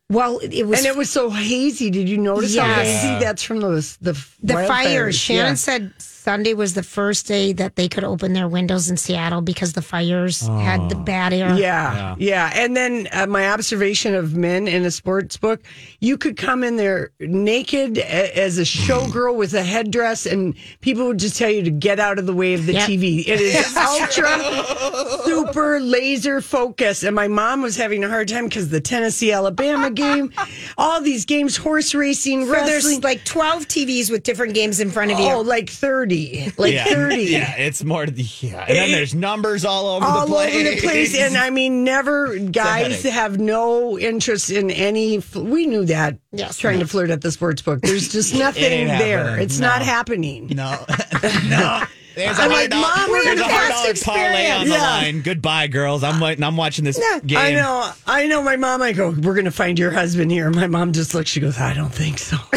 Well, 0.08 0.38
it 0.38 0.66
was 0.66 0.78
and 0.78 0.86
it 0.88 0.96
was 0.96 1.08
so 1.10 1.30
hazy. 1.30 1.90
Did 1.90 2.08
you 2.08 2.18
notice 2.18 2.56
how 2.56 2.66
Yes. 2.66 3.02
hazy 3.02 3.20
that's 3.24 3.42
from 3.42 3.60
those 3.60 3.96
the 4.00 4.12
the 4.42 4.54
wildfires? 4.54 4.66
fires. 4.66 5.18
Shannon 5.18 5.46
Yeah. 5.46 5.54
said 5.54 5.92
Sunday 6.20 6.52
was 6.52 6.74
the 6.74 6.82
first 6.82 7.26
day 7.26 7.54
that 7.54 7.76
they 7.76 7.88
could 7.88 8.04
open 8.04 8.34
their 8.34 8.46
windows 8.46 8.90
in 8.90 8.98
Seattle 8.98 9.40
because 9.40 9.72
the 9.72 9.80
fires 9.80 10.46
had 10.46 10.90
the 10.90 10.94
bad 10.94 11.32
air. 11.32 11.54
Yeah, 11.56 12.14
yeah, 12.18 12.50
And 12.54 12.76
then 12.76 13.08
uh, 13.10 13.26
my 13.26 13.48
observation 13.50 14.14
of 14.14 14.36
men 14.36 14.68
in 14.68 14.84
a 14.84 14.90
sports 14.90 15.38
book, 15.38 15.62
you 16.00 16.18
could 16.18 16.36
come 16.36 16.62
in 16.62 16.76
there 16.76 17.10
naked 17.20 17.96
a- 17.96 18.38
as 18.38 18.58
a 18.58 18.64
showgirl 18.64 19.34
with 19.36 19.54
a 19.54 19.62
headdress, 19.62 20.26
and 20.26 20.54
people 20.82 21.06
would 21.06 21.18
just 21.18 21.38
tell 21.38 21.48
you 21.48 21.62
to 21.62 21.70
get 21.70 21.98
out 21.98 22.18
of 22.18 22.26
the 22.26 22.34
way 22.34 22.52
of 22.52 22.66
the 22.66 22.74
Yep. 22.74 22.88
TV. 22.88 23.20
It 23.26 23.40
is 23.40 23.74
ultra, 23.76 25.24
super 25.24 25.80
laser 25.80 26.42
focus. 26.42 27.02
And 27.02 27.16
my 27.16 27.28
mom 27.28 27.62
was 27.62 27.76
having 27.76 28.04
a 28.04 28.08
hard 28.10 28.28
time 28.28 28.44
because 28.44 28.68
the 28.68 28.80
Tennessee 28.82 29.32
Alabama 29.32 29.90
game, 30.04 30.32
all 30.76 31.00
these 31.00 31.24
games, 31.24 31.56
horse 31.56 31.94
racing, 31.94 32.44
So 32.46 32.52
there's 32.52 33.02
like 33.02 33.24
12 33.24 33.66
TVs 33.68 34.10
with 34.10 34.22
different 34.22 34.52
games 34.52 34.80
in 34.80 34.90
front 34.90 35.12
of 35.12 35.18
you. 35.18 35.30
Oh, 35.30 35.40
like 35.40 35.70
30. 35.70 36.09
Like 36.56 36.72
yeah. 36.74 36.84
30. 36.84 37.16
Yeah, 37.24 37.56
it's 37.56 37.82
more 37.84 38.04
yeah. 38.04 38.64
And 38.66 38.76
then 38.76 38.88
eh, 38.90 38.92
there's 38.92 39.14
numbers 39.14 39.64
all 39.64 39.86
over 39.88 40.04
all 40.04 40.26
the 40.26 40.32
place. 40.32 40.54
over 40.54 40.70
the 40.76 40.80
place. 40.80 41.16
And 41.18 41.36
I 41.36 41.50
mean, 41.50 41.84
never 41.84 42.38
guys 42.52 43.02
have 43.04 43.38
no 43.38 43.98
interest 43.98 44.50
in 44.50 44.70
any. 44.70 45.22
We 45.34 45.66
knew 45.66 45.84
that. 45.86 46.18
Yes. 46.32 46.58
trying 46.58 46.78
to 46.80 46.86
flirt 46.86 47.10
at 47.10 47.20
the 47.22 47.32
sports 47.32 47.62
book. 47.62 47.80
There's 47.80 48.10
just 48.12 48.34
nothing 48.38 48.86
there. 48.86 49.24
happening. 49.24 49.44
It's 49.44 49.58
No. 49.58 49.66
not 49.68 49.82
happening. 49.82 50.46
no, 50.54 50.84
no. 51.48 51.82
There's 52.20 52.38
a 52.38 52.42
I'm 52.42 52.50
hundred 52.50 52.62
like, 52.62 52.70
dollar, 52.70 52.96
Mom, 52.96 53.10
we're 53.10 53.24
there's 53.24 53.40
a 53.40 53.44
hundred 53.44 53.70
past 53.70 54.04
dollar 54.04 54.16
parlay 54.16 54.50
on 54.50 54.64
the. 54.66 54.72
Yeah. 54.72 54.82
line. 54.82 55.22
Goodbye, 55.22 55.66
girls. 55.68 56.04
I'm 56.04 56.20
waiting. 56.20 56.44
I'm 56.44 56.56
watching 56.56 56.84
this 56.84 56.98
game. 57.24 57.38
I 57.38 57.52
know. 57.52 57.92
I 58.06 58.26
know. 58.26 58.42
My 58.42 58.56
mom. 58.56 58.82
I 58.82 58.92
go. 58.92 59.10
We're 59.10 59.34
gonna 59.34 59.50
find 59.50 59.78
your 59.78 59.90
husband 59.90 60.30
here. 60.30 60.50
My 60.50 60.66
mom 60.66 60.92
just 60.92 61.14
looks. 61.14 61.30
She 61.30 61.40
goes. 61.40 61.58
I 61.58 61.72
don't 61.74 61.92
think 61.94 62.18
so. 62.18 62.36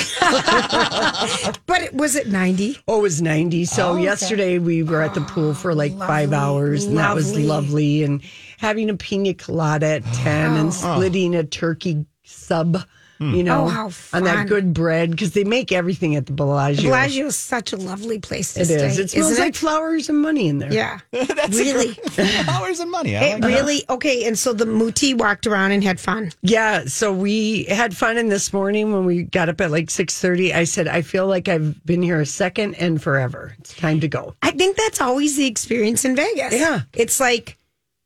But 1.66 1.82
it, 1.82 1.94
was 1.94 2.16
it 2.16 2.28
90? 2.28 2.78
Oh, 2.88 3.00
it 3.00 3.02
was 3.02 3.22
90. 3.22 3.66
So 3.66 3.90
Oh, 3.90 3.94
okay. 3.94 4.04
yesterday 4.04 4.60
we 4.60 4.84
were 4.84 5.02
at 5.02 5.14
the 5.14 5.22
pool 5.22 5.54
for 5.54 5.74
like 5.74 5.98
five 5.98 6.34
hours, 6.34 6.86
and 6.86 6.98
that 6.98 7.16
was 7.16 7.30
lovely. 7.32 7.46
lovely. 7.46 8.04
And 8.04 8.22
having 8.60 8.90
a 8.90 8.96
pina 8.96 9.34
colada 9.34 9.88
at 9.88 10.06
10 10.14 10.54
and 10.56 10.68
oh. 10.68 10.72
splitting 10.72 11.36
a 11.36 11.44
turkey 11.44 12.06
sub, 12.24 12.84
you 13.20 13.40
oh, 13.40 13.42
know, 13.44 13.64
Oh, 13.66 13.68
how 13.68 13.92
on 14.14 14.24
that 14.26 14.48
good 14.48 14.74
bread 14.74 15.12
because 15.12 15.32
they 15.32 15.44
make 15.44 15.72
everything 15.72 16.16
at 16.16 16.26
the 16.26 16.34
Bellagio. 16.34 16.84
Bellagio 16.90 17.28
is 17.28 17.36
such 17.38 17.72
a 17.72 17.78
lovely 17.78 18.20
place 18.20 18.54
to 18.56 18.62
It 18.62 18.66
stay. 18.66 18.76
is. 18.86 19.00
It 19.00 19.10
smells 19.12 19.32
isn't 19.32 19.44
like 19.44 19.56
flowers 19.56 20.10
and 20.10 20.20
money 20.22 20.48
in 20.48 20.60
there. 20.60 20.74
Yeah. 20.74 21.00
That's 21.12 21.58
really? 21.58 21.94
flowers 22.44 22.80
and 22.80 22.92
money. 22.92 23.16
I 23.16 23.22
It 23.24 23.32
like 23.34 23.42
that. 23.42 23.48
really? 23.48 23.84
Okay. 23.90 24.26
And 24.26 24.38
so 24.38 24.52
the 24.54 24.66
Muti 24.66 25.14
walked 25.14 25.48
around 25.48 25.72
and 25.72 25.84
had 25.84 26.00
fun. 26.00 26.32
Yeah, 26.42 26.86
so 26.86 27.14
we 27.14 27.64
had 27.66 27.96
fun 27.96 28.18
and 28.18 28.32
this 28.32 28.52
morning 28.52 28.92
when 28.92 29.06
we 29.06 29.24
got 29.24 29.48
up 29.50 29.62
at 29.62 29.72
like 29.72 29.88
6:30 29.88 30.54
I 30.54 30.64
said 30.66 30.88
I 30.88 31.02
feel 31.02 31.28
like 31.28 31.48
I've 31.48 31.84
been 31.86 32.02
here 32.02 32.20
a 32.20 32.26
second 32.26 32.76
and 32.76 33.02
forever. 33.02 33.56
It's 33.60 33.74
time 33.76 34.00
to 34.02 34.08
go. 34.08 34.36
I 34.42 34.52
think 34.52 34.76
that's 34.78 35.00
always 35.02 35.38
the 35.38 35.46
experience 35.46 36.04
in 36.06 36.16
Vegas. 36.16 36.54
Yeah. 36.54 36.82
It's 36.94 37.20
like, 37.20 37.58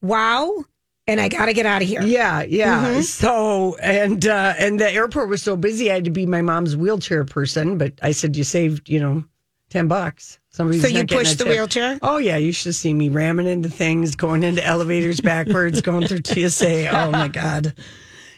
wow, 0.01 0.66
and 1.08 1.22
I 1.22 1.30
got 1.30 1.45
to 1.45 1.53
get 1.53 1.66
out 1.66 1.82
of 1.82 1.88
here. 1.88 2.01
Yeah, 2.03 2.43
yeah. 2.43 2.86
Mm-hmm. 2.86 3.01
So 3.01 3.76
and 3.78 4.26
uh 4.28 4.53
and 4.58 4.80
the 4.80 4.91
airport 4.91 5.30
was 5.30 5.41
so 5.41 5.55
busy 5.55 5.89
I 5.91 5.95
had 5.95 6.05
to 6.05 6.12
be 6.12 6.26
my 6.26 6.41
mom's 6.41 6.76
wheelchair 6.76 7.24
person, 7.26 7.78
but 7.78 7.93
I 8.01 8.12
said 8.12 8.36
you 8.36 8.43
saved, 8.43 8.89
you 8.89 8.99
know, 8.99 9.24
10 9.70 9.88
bucks. 9.88 10.39
Somebody's 10.49 10.82
So 10.82 10.88
you 10.88 11.05
pushed 11.05 11.38
the 11.38 11.43
tip. 11.43 11.53
wheelchair? 11.53 11.99
Oh 12.01 12.18
yeah, 12.18 12.38
you 12.38 12.51
should 12.51 12.74
see 12.76 12.93
me 12.93 13.10
ramming 13.10 13.47
into 13.47 13.70
things, 13.70 14.16
going 14.16 14.43
into 14.43 14.64
elevators 14.66 15.22
backwards, 15.22 15.82
going 15.82 16.08
through 16.08 16.22
TSA. 16.26 16.89
Oh 16.89 17.12
my 17.12 17.28
god. 17.28 17.74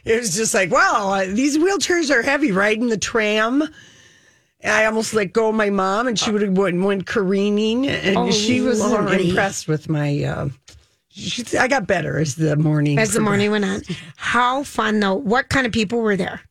It 0.05 0.19
was 0.19 0.35
just 0.35 0.53
like, 0.53 0.71
wow, 0.71 1.23
these 1.27 1.57
wheelchairs 1.57 2.09
are 2.09 2.21
heavy. 2.21 2.51
Riding 2.51 2.87
the 2.87 2.97
tram, 2.97 3.63
I 4.65 4.85
almost 4.85 5.13
let 5.13 5.33
go 5.33 5.49
of 5.49 5.55
my 5.55 5.69
mom, 5.69 6.07
and 6.07 6.17
she 6.17 6.31
would 6.31 6.41
have 6.41 6.57
went, 6.57 6.81
went 6.81 7.05
careening, 7.05 7.85
and 7.87 8.17
Oh, 8.17 8.31
she 8.31 8.61
was 8.61 8.79
Lordy. 8.79 9.29
impressed 9.29 9.67
with 9.67 9.87
my. 9.89 10.23
Uh, 10.23 10.49
I 11.59 11.67
got 11.67 11.87
better 11.87 12.19
as 12.19 12.35
the 12.35 12.55
morning 12.55 12.99
As 12.99 13.13
the 13.13 13.19
morning 13.19 13.51
went 13.51 13.65
on. 13.65 13.81
How 14.15 14.63
fun, 14.63 14.99
though. 14.99 15.15
What 15.15 15.49
kind 15.49 15.65
of 15.65 15.73
people 15.73 15.99
were 15.99 16.15
there? 16.15 16.41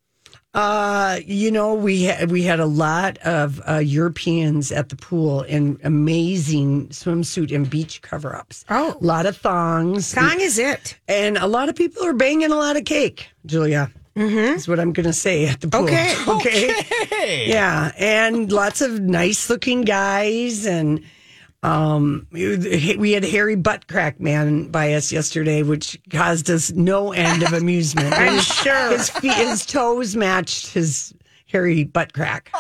Uh, 0.55 1.21
you 1.25 1.51
know, 1.51 1.75
we 1.75 2.05
had 2.05 2.31
we 2.31 2.43
had 2.43 2.59
a 2.59 2.67
lot 2.67 3.19
of 3.19 3.61
uh, 3.69 3.77
Europeans 3.77 4.73
at 4.73 4.89
the 4.89 4.97
pool 4.97 5.43
in 5.43 5.79
amazing 5.85 6.89
swimsuit 6.89 7.55
and 7.55 7.69
beach 7.69 8.01
cover 8.03 8.35
ups. 8.35 8.65
Oh. 8.71 8.97
a 9.01 9.05
lot 9.05 9.27
of 9.27 9.37
thongs. 9.37 10.07
Song 10.07 10.41
is 10.41 10.59
it. 10.59 10.99
And 11.07 11.37
a 11.37 11.47
lot 11.47 11.69
of 11.69 11.77
people 11.77 12.05
are 12.05 12.15
banging 12.15 12.51
a 12.51 12.57
lot 12.57 12.77
of 12.77 12.85
cake, 12.85 13.29
Julia. 13.47 13.91
Mm-hmm. 14.17 14.57
Is 14.57 14.67
what 14.67 14.81
I'm 14.81 14.93
going 14.93 15.07
to 15.07 15.13
say 15.13 15.47
at 15.47 15.61
the 15.61 15.69
pool. 15.69 15.83
Okay. 15.89 16.17
okay. 16.27 17.49
Yeah. 17.49 17.93
And 17.97 18.51
lots 18.51 18.81
of 18.81 19.01
nice 19.01 19.49
looking 19.49 19.83
guys. 19.83 20.67
And 20.67 21.05
um, 21.63 22.27
we 22.31 23.13
had 23.13 23.25
Hairy 23.25 23.57
Butt 23.57 23.89
Crack 23.89 24.21
Man 24.21 24.69
by 24.69 24.95
us 24.95 25.11
yesterday, 25.11 25.63
which 25.63 25.99
caused 26.11 26.51
us 26.51 26.71
no 26.73 27.13
end 27.13 27.43
of 27.43 27.53
amusement. 27.53 28.13
I'm 28.17 28.41
sure. 28.41 28.93
His, 28.93 29.11
feet, 29.11 29.35
his 29.35 29.67
toes 29.67 30.15
matched 30.15 30.69
his 30.69 31.15
hairy 31.49 31.85
butt 31.85 32.13
crack. 32.13 32.51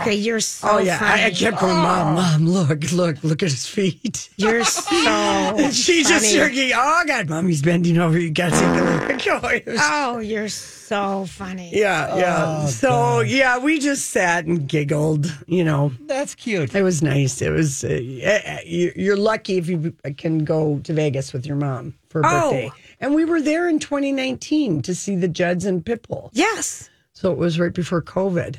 Okay, 0.00 0.14
you're 0.14 0.40
so 0.40 0.68
Oh, 0.72 0.78
yeah. 0.78 0.98
I, 1.00 1.14
I 1.14 1.18
funny. 1.24 1.34
kept 1.34 1.60
going, 1.60 1.76
Mom, 1.76 2.14
Mom, 2.14 2.46
look, 2.46 2.92
look, 2.92 3.24
look 3.24 3.42
at 3.42 3.50
his 3.50 3.66
feet. 3.66 4.28
You're 4.36 4.64
so 4.64 4.96
And 4.98 5.74
she's 5.74 6.08
just 6.08 6.26
funny. 6.26 6.36
jerking. 6.36 6.72
Oh 6.74 7.02
God, 7.06 7.28
mommy's 7.28 7.62
bending 7.62 7.98
over. 7.98 8.18
You 8.18 8.30
got 8.30 8.52
to 8.52 8.58
take 8.58 8.74
the 8.74 8.84
look. 8.84 9.04
Oh, 9.26 10.16
Oh, 10.16 10.18
you're 10.18 10.48
so 10.50 11.24
funny. 11.26 11.70
yeah, 11.72 12.14
yeah. 12.16 12.66
so 12.66 13.20
yeah, 13.20 13.58
we 13.58 13.78
just 13.78 14.10
sat 14.10 14.44
and 14.44 14.68
giggled. 14.68 15.32
You 15.46 15.64
know, 15.64 15.92
That's 16.06 16.34
cute. 16.34 16.74
it 16.74 16.82
was 16.82 17.02
nice. 17.02 17.40
It 17.40 17.50
was. 17.50 17.82
Uh, 17.84 17.88
uh, 18.46 18.58
you- 18.66 18.92
you're 18.94 19.16
lucky 19.16 19.56
if 19.56 19.68
you 19.68 19.94
can 20.18 20.44
go 20.44 20.78
to 20.84 20.92
Vegas 20.92 21.32
with 21.32 21.46
your 21.46 21.56
mom 21.56 21.94
for 22.10 22.20
a 22.20 22.24
Oh. 22.26 22.50
birthday. 22.50 22.70
And 23.00 23.14
we 23.14 23.24
were 23.24 23.40
there 23.40 23.68
in 23.68 23.78
2019 23.78 24.82
to 24.82 24.94
see 24.94 25.16
the 25.16 25.28
Judds 25.28 25.64
and 25.64 25.84
Pitbull. 25.84 26.30
Yes. 26.32 26.90
So 27.14 27.32
it 27.32 27.38
was 27.38 27.58
right 27.58 27.72
before 27.72 28.02
COVID. 28.02 28.56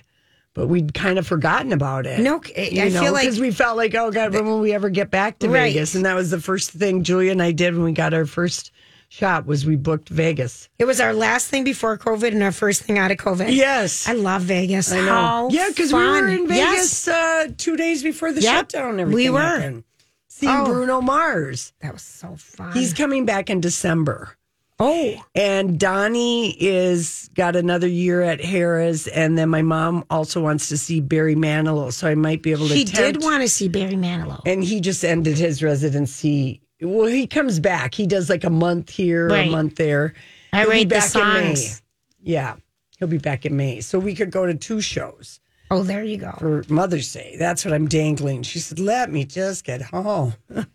But 0.53 0.67
we'd 0.67 0.93
kind 0.93 1.19
of 1.19 1.27
forgotten 1.27 1.73
about 1.73 2.05
it. 2.05 2.19
No, 2.21 2.35
I- 2.57 2.69
I 2.83 2.89
feel 2.89 3.11
like- 3.11 3.23
because 3.25 3.41
we 3.41 3.51
felt 3.51 3.75
like, 3.75 3.93
oh 3.93 4.09
God, 4.09 4.33
when 4.33 4.45
will 4.45 4.61
we 4.61 4.71
ever 4.71 4.89
get 4.89 5.11
back 5.11 5.39
to 5.39 5.49
Right. 5.49 5.73
Vegas? 5.73 5.95
And 5.95 6.05
that 6.05 6.13
was 6.15 6.31
the 6.31 6.39
first 6.39 6.71
thing 6.71 7.03
Julia 7.03 7.31
and 7.33 7.41
I 7.43 7.51
did 7.51 7.75
when 7.75 7.83
we 7.83 7.91
got 7.91 8.13
our 8.13 8.25
first 8.25 8.71
shot 9.09 9.45
was 9.45 9.65
we 9.65 9.75
booked 9.75 10.07
Vegas. 10.07 10.69
It 10.79 10.85
was 10.85 11.01
our 11.01 11.13
last 11.13 11.47
thing 11.49 11.65
before 11.65 11.97
COVID 11.97 12.29
and 12.31 12.41
our 12.41 12.53
first 12.53 12.83
thing 12.83 12.97
out 12.97 13.11
of 13.11 13.17
COVID. 13.17 13.53
Yes. 13.53 14.07
I 14.07 14.13
love 14.13 14.43
Vegas. 14.43 14.93
I 14.93 15.01
know. 15.01 15.05
How 15.07 15.49
yeah, 15.49 15.67
because 15.67 15.91
we 15.91 15.99
were 15.99 16.27
in 16.29 16.47
Yes. 16.49 17.03
Vegas 17.05 17.07
uh, 17.09 17.47
two 17.57 17.75
days 17.75 18.01
before 18.01 18.31
the 18.31 18.39
Yep, 18.41 18.53
shutdown. 18.71 18.91
and 18.91 19.01
Everything 19.01 19.15
we 19.25 19.29
were. 19.31 19.41
happened. 19.41 19.83
Seeing 20.29 20.53
Oh. 20.53 20.65
Bruno 20.65 21.01
Mars. 21.01 21.73
That 21.81 21.91
was 21.93 22.01
so 22.01 22.35
fun. 22.37 22.71
He's 22.71 22.93
coming 22.93 23.25
back 23.25 23.49
in 23.49 23.59
December. 23.59 24.37
Oh, 24.79 25.15
And 25.35 25.79
Donnie 25.79 26.51
is 26.61 27.29
got 27.33 27.55
another 27.55 27.87
year 27.87 28.21
at 28.21 28.43
Harris, 28.43 29.07
and 29.07 29.37
then 29.37 29.49
my 29.49 29.61
mom 29.61 30.03
also 30.09 30.41
wants 30.41 30.69
to 30.69 30.77
see 30.77 30.99
Barry 31.01 31.35
Manilow, 31.35 31.91
so 31.93 32.07
I 32.07 32.15
might 32.15 32.41
be 32.41 32.51
able 32.51 32.67
to. 32.67 32.73
she 32.73 32.83
did 32.83 33.21
want 33.23 33.41
to 33.43 33.49
see 33.49 33.67
Barry 33.67 33.95
Manilow. 33.95 34.41
and 34.45 34.63
he 34.63 34.79
just 34.81 35.03
ended 35.03 35.37
his 35.37 35.61
residency. 35.63 36.61
Well, 36.81 37.07
he 37.07 37.25
comes 37.25 37.59
back. 37.59 37.93
He 37.95 38.05
does 38.05 38.29
like 38.29 38.43
a 38.43 38.49
month 38.49 38.89
here, 38.89 39.29
Right. 39.29 39.47
a 39.47 39.51
month 39.51 39.75
there. 39.75 40.13
I 40.51 40.59
He'll 40.61 40.65
be 40.67 40.71
rate 40.71 40.89
the 40.89 40.95
back 40.95 41.15
in 41.15 41.53
May. 41.53 41.67
Yeah, 42.21 42.55
he'll 42.99 43.07
be 43.07 43.17
back 43.17 43.45
in 43.45 43.55
May, 43.55 43.81
so 43.81 43.97
we 43.99 44.13
could 44.15 44.31
go 44.31 44.45
to 44.45 44.53
two 44.55 44.81
shows 44.81 45.39
Oh, 45.71 45.83
there 45.83 46.03
you 46.03 46.17
go. 46.17 46.31
for 46.37 46.63
Mother's 46.69 47.11
Day. 47.13 47.35
That's 47.39 47.63
what 47.65 47.73
I'm 47.73 47.87
dangling. 47.87 48.43
She 48.43 48.59
said, 48.59 48.79
"Let 48.79 49.11
me 49.11 49.25
just 49.25 49.63
get 49.63 49.81
home." 49.81 50.33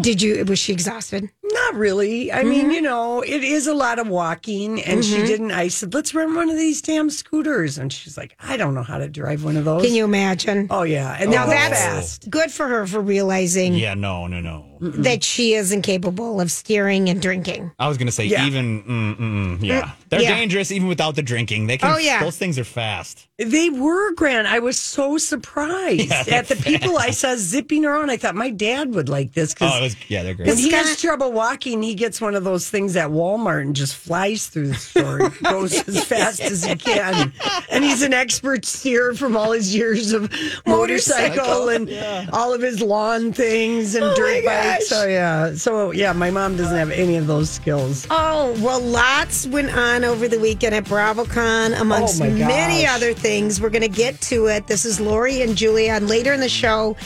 Did 0.00 0.22
you? 0.22 0.42
Was 0.46 0.58
she 0.58 0.72
exhausted? 0.72 1.30
Not 1.44 1.74
really. 1.74 2.32
I 2.32 2.44
mean, 2.44 2.62
mm-hmm. 2.62 2.70
you 2.70 2.80
know, 2.80 3.20
it 3.20 3.44
is 3.44 3.66
a 3.66 3.74
lot 3.74 3.98
of 3.98 4.08
walking, 4.08 4.82
and 4.82 5.04
she 5.04 5.16
mm-hmm. 5.16 5.26
didn't. 5.26 5.50
I 5.50 5.68
said, 5.68 5.92
"Let's 5.92 6.14
rent 6.14 6.34
one 6.34 6.48
of 6.48 6.56
these 6.56 6.80
damn 6.80 7.10
scooters," 7.10 7.76
and 7.76 7.92
she's 7.92 8.16
like, 8.16 8.34
"I 8.40 8.56
don't 8.56 8.74
know 8.74 8.82
how 8.82 8.96
to 8.96 9.08
drive 9.08 9.44
one 9.44 9.56
of 9.58 9.66
those." 9.66 9.82
Can 9.82 9.92
you 9.92 10.04
imagine? 10.04 10.68
Oh 10.70 10.82
yeah, 10.82 11.16
and 11.20 11.30
now 11.30 11.44
they're 11.44 11.58
oh. 11.58 11.68
that's 11.68 11.82
fast. 11.82 12.30
good 12.30 12.50
for 12.50 12.66
her 12.66 12.86
for 12.86 13.00
realizing. 13.00 13.74
Yeah, 13.74 13.92
no, 13.92 14.26
no, 14.26 14.40
no. 14.40 14.75
That 14.80 15.24
she 15.24 15.54
is 15.54 15.72
incapable 15.72 16.40
of 16.40 16.50
steering 16.50 17.08
and 17.08 17.20
drinking. 17.22 17.72
I 17.78 17.88
was 17.88 17.98
gonna 17.98 18.12
say 18.12 18.26
Yeah. 18.26 18.46
even 18.46 18.82
mm, 18.82 19.16
mm, 19.16 19.58
mm, 19.58 19.62
yeah, 19.62 19.92
they're 20.08 20.22
yeah. 20.22 20.34
dangerous 20.36 20.70
even 20.70 20.88
without 20.88 21.14
the 21.16 21.22
drinking. 21.22 21.66
They 21.66 21.78
can. 21.78 21.92
Oh, 21.94 21.98
yeah. 21.98 22.22
those 22.22 22.36
things 22.36 22.58
are 22.58 22.64
fast. 22.64 23.26
They 23.38 23.68
were 23.68 24.14
grand. 24.14 24.48
I 24.48 24.60
was 24.60 24.80
so 24.80 25.18
surprised 25.18 26.08
Yeah, 26.08 26.36
at 26.36 26.48
the 26.48 26.56
people 26.56 26.96
I 26.96 27.10
saw 27.10 27.34
zipping 27.36 27.84
around. 27.84 28.10
I 28.10 28.16
thought 28.16 28.34
my 28.34 28.48
dad 28.48 28.94
would 28.94 29.10
like 29.10 29.34
this 29.34 29.52
because 29.52 29.72
Oh, 29.74 29.82
was, 29.82 29.94
yeah, 30.08 30.22
they're 30.22 30.32
great. 30.32 30.48
when 30.48 30.56
he 30.56 30.70
has 30.70 30.98
trouble 30.98 31.32
walking, 31.32 31.82
he 31.82 31.94
gets 31.94 32.18
one 32.18 32.34
of 32.34 32.44
those 32.44 32.70
things 32.70 32.96
at 32.96 33.10
Walmart 33.10 33.60
and 33.60 33.76
just 33.76 33.94
flies 33.94 34.46
through 34.46 34.68
the 34.68 34.74
store, 34.74 35.28
goes 35.42 35.74
as 35.88 36.02
fast 36.04 36.40
as 36.40 36.64
he 36.64 36.76
can. 36.76 37.30
And 37.70 37.84
he's 37.84 38.00
an 38.00 38.14
expert 38.14 38.64
steerer 38.64 39.12
from 39.14 39.36
all 39.36 39.52
his 39.52 39.74
years 39.74 40.12
of 40.12 40.32
motorcycle 40.66 41.68
and 41.68 41.90
all 42.32 42.54
of 42.54 42.62
his 42.62 42.80
lawn 42.80 43.32
things 43.34 43.94
and 43.94 44.14
dirt 44.16 44.44
bikes. 44.44 44.65
So 44.80 45.06
yeah, 45.06 45.54
so 45.54 45.90
yeah, 45.92 46.12
my 46.12 46.30
mom 46.30 46.56
doesn't 46.56 46.76
have 46.76 46.90
any 46.90 47.16
of 47.16 47.26
those 47.26 47.50
skills. 47.50 48.06
Oh, 48.10 48.54
well, 48.62 48.80
lots 48.80 49.46
went 49.46 49.76
on 49.76 50.04
over 50.04 50.28
the 50.28 50.38
weekend 50.38 50.74
at 50.74 50.84
BravoCon, 50.84 51.80
amongst 51.80 52.20
Oh, 52.20 52.30
many 52.30 52.86
other 52.86 53.12
things. 53.14 53.60
We're 53.60 53.70
going 53.70 53.82
to 53.82 53.88
get 53.88 54.20
to 54.22 54.46
it. 54.46 54.66
This 54.66 54.84
is 54.84 55.00
Lori 55.00 55.42
and 55.42 55.56
Julia. 55.56 55.92
And 55.92 56.08
later 56.08 56.32
in 56.32 56.40
the 56.40 56.48
show, 56.48 56.96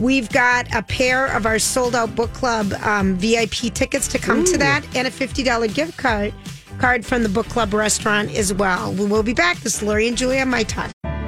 we've 0.00 0.28
got 0.30 0.72
a 0.74 0.82
pair 0.82 1.26
of 1.26 1.46
our 1.46 1.58
sold 1.58 1.94
out 1.94 2.14
book 2.14 2.32
club 2.32 2.72
um, 2.82 3.16
VIP 3.16 3.72
tickets 3.74 4.08
to 4.08 4.18
come 4.18 4.44
to 4.44 4.58
that 4.58 4.84
and 4.96 5.06
a 5.06 5.10
$50 5.10 5.74
gift 5.74 5.96
card. 5.96 6.32
Card 6.78 7.04
from 7.04 7.22
the 7.24 7.28
book 7.28 7.48
club 7.48 7.74
restaurant 7.74 8.30
as 8.36 8.54
well. 8.54 8.92
We 8.94 9.04
will 9.06 9.24
be 9.24 9.34
back. 9.34 9.58
This 9.58 9.76
is 9.76 9.82
Lori 9.82 10.06
and 10.08 10.16
Julia 10.16 10.46
My 10.46 10.62
Talk. 10.62 10.92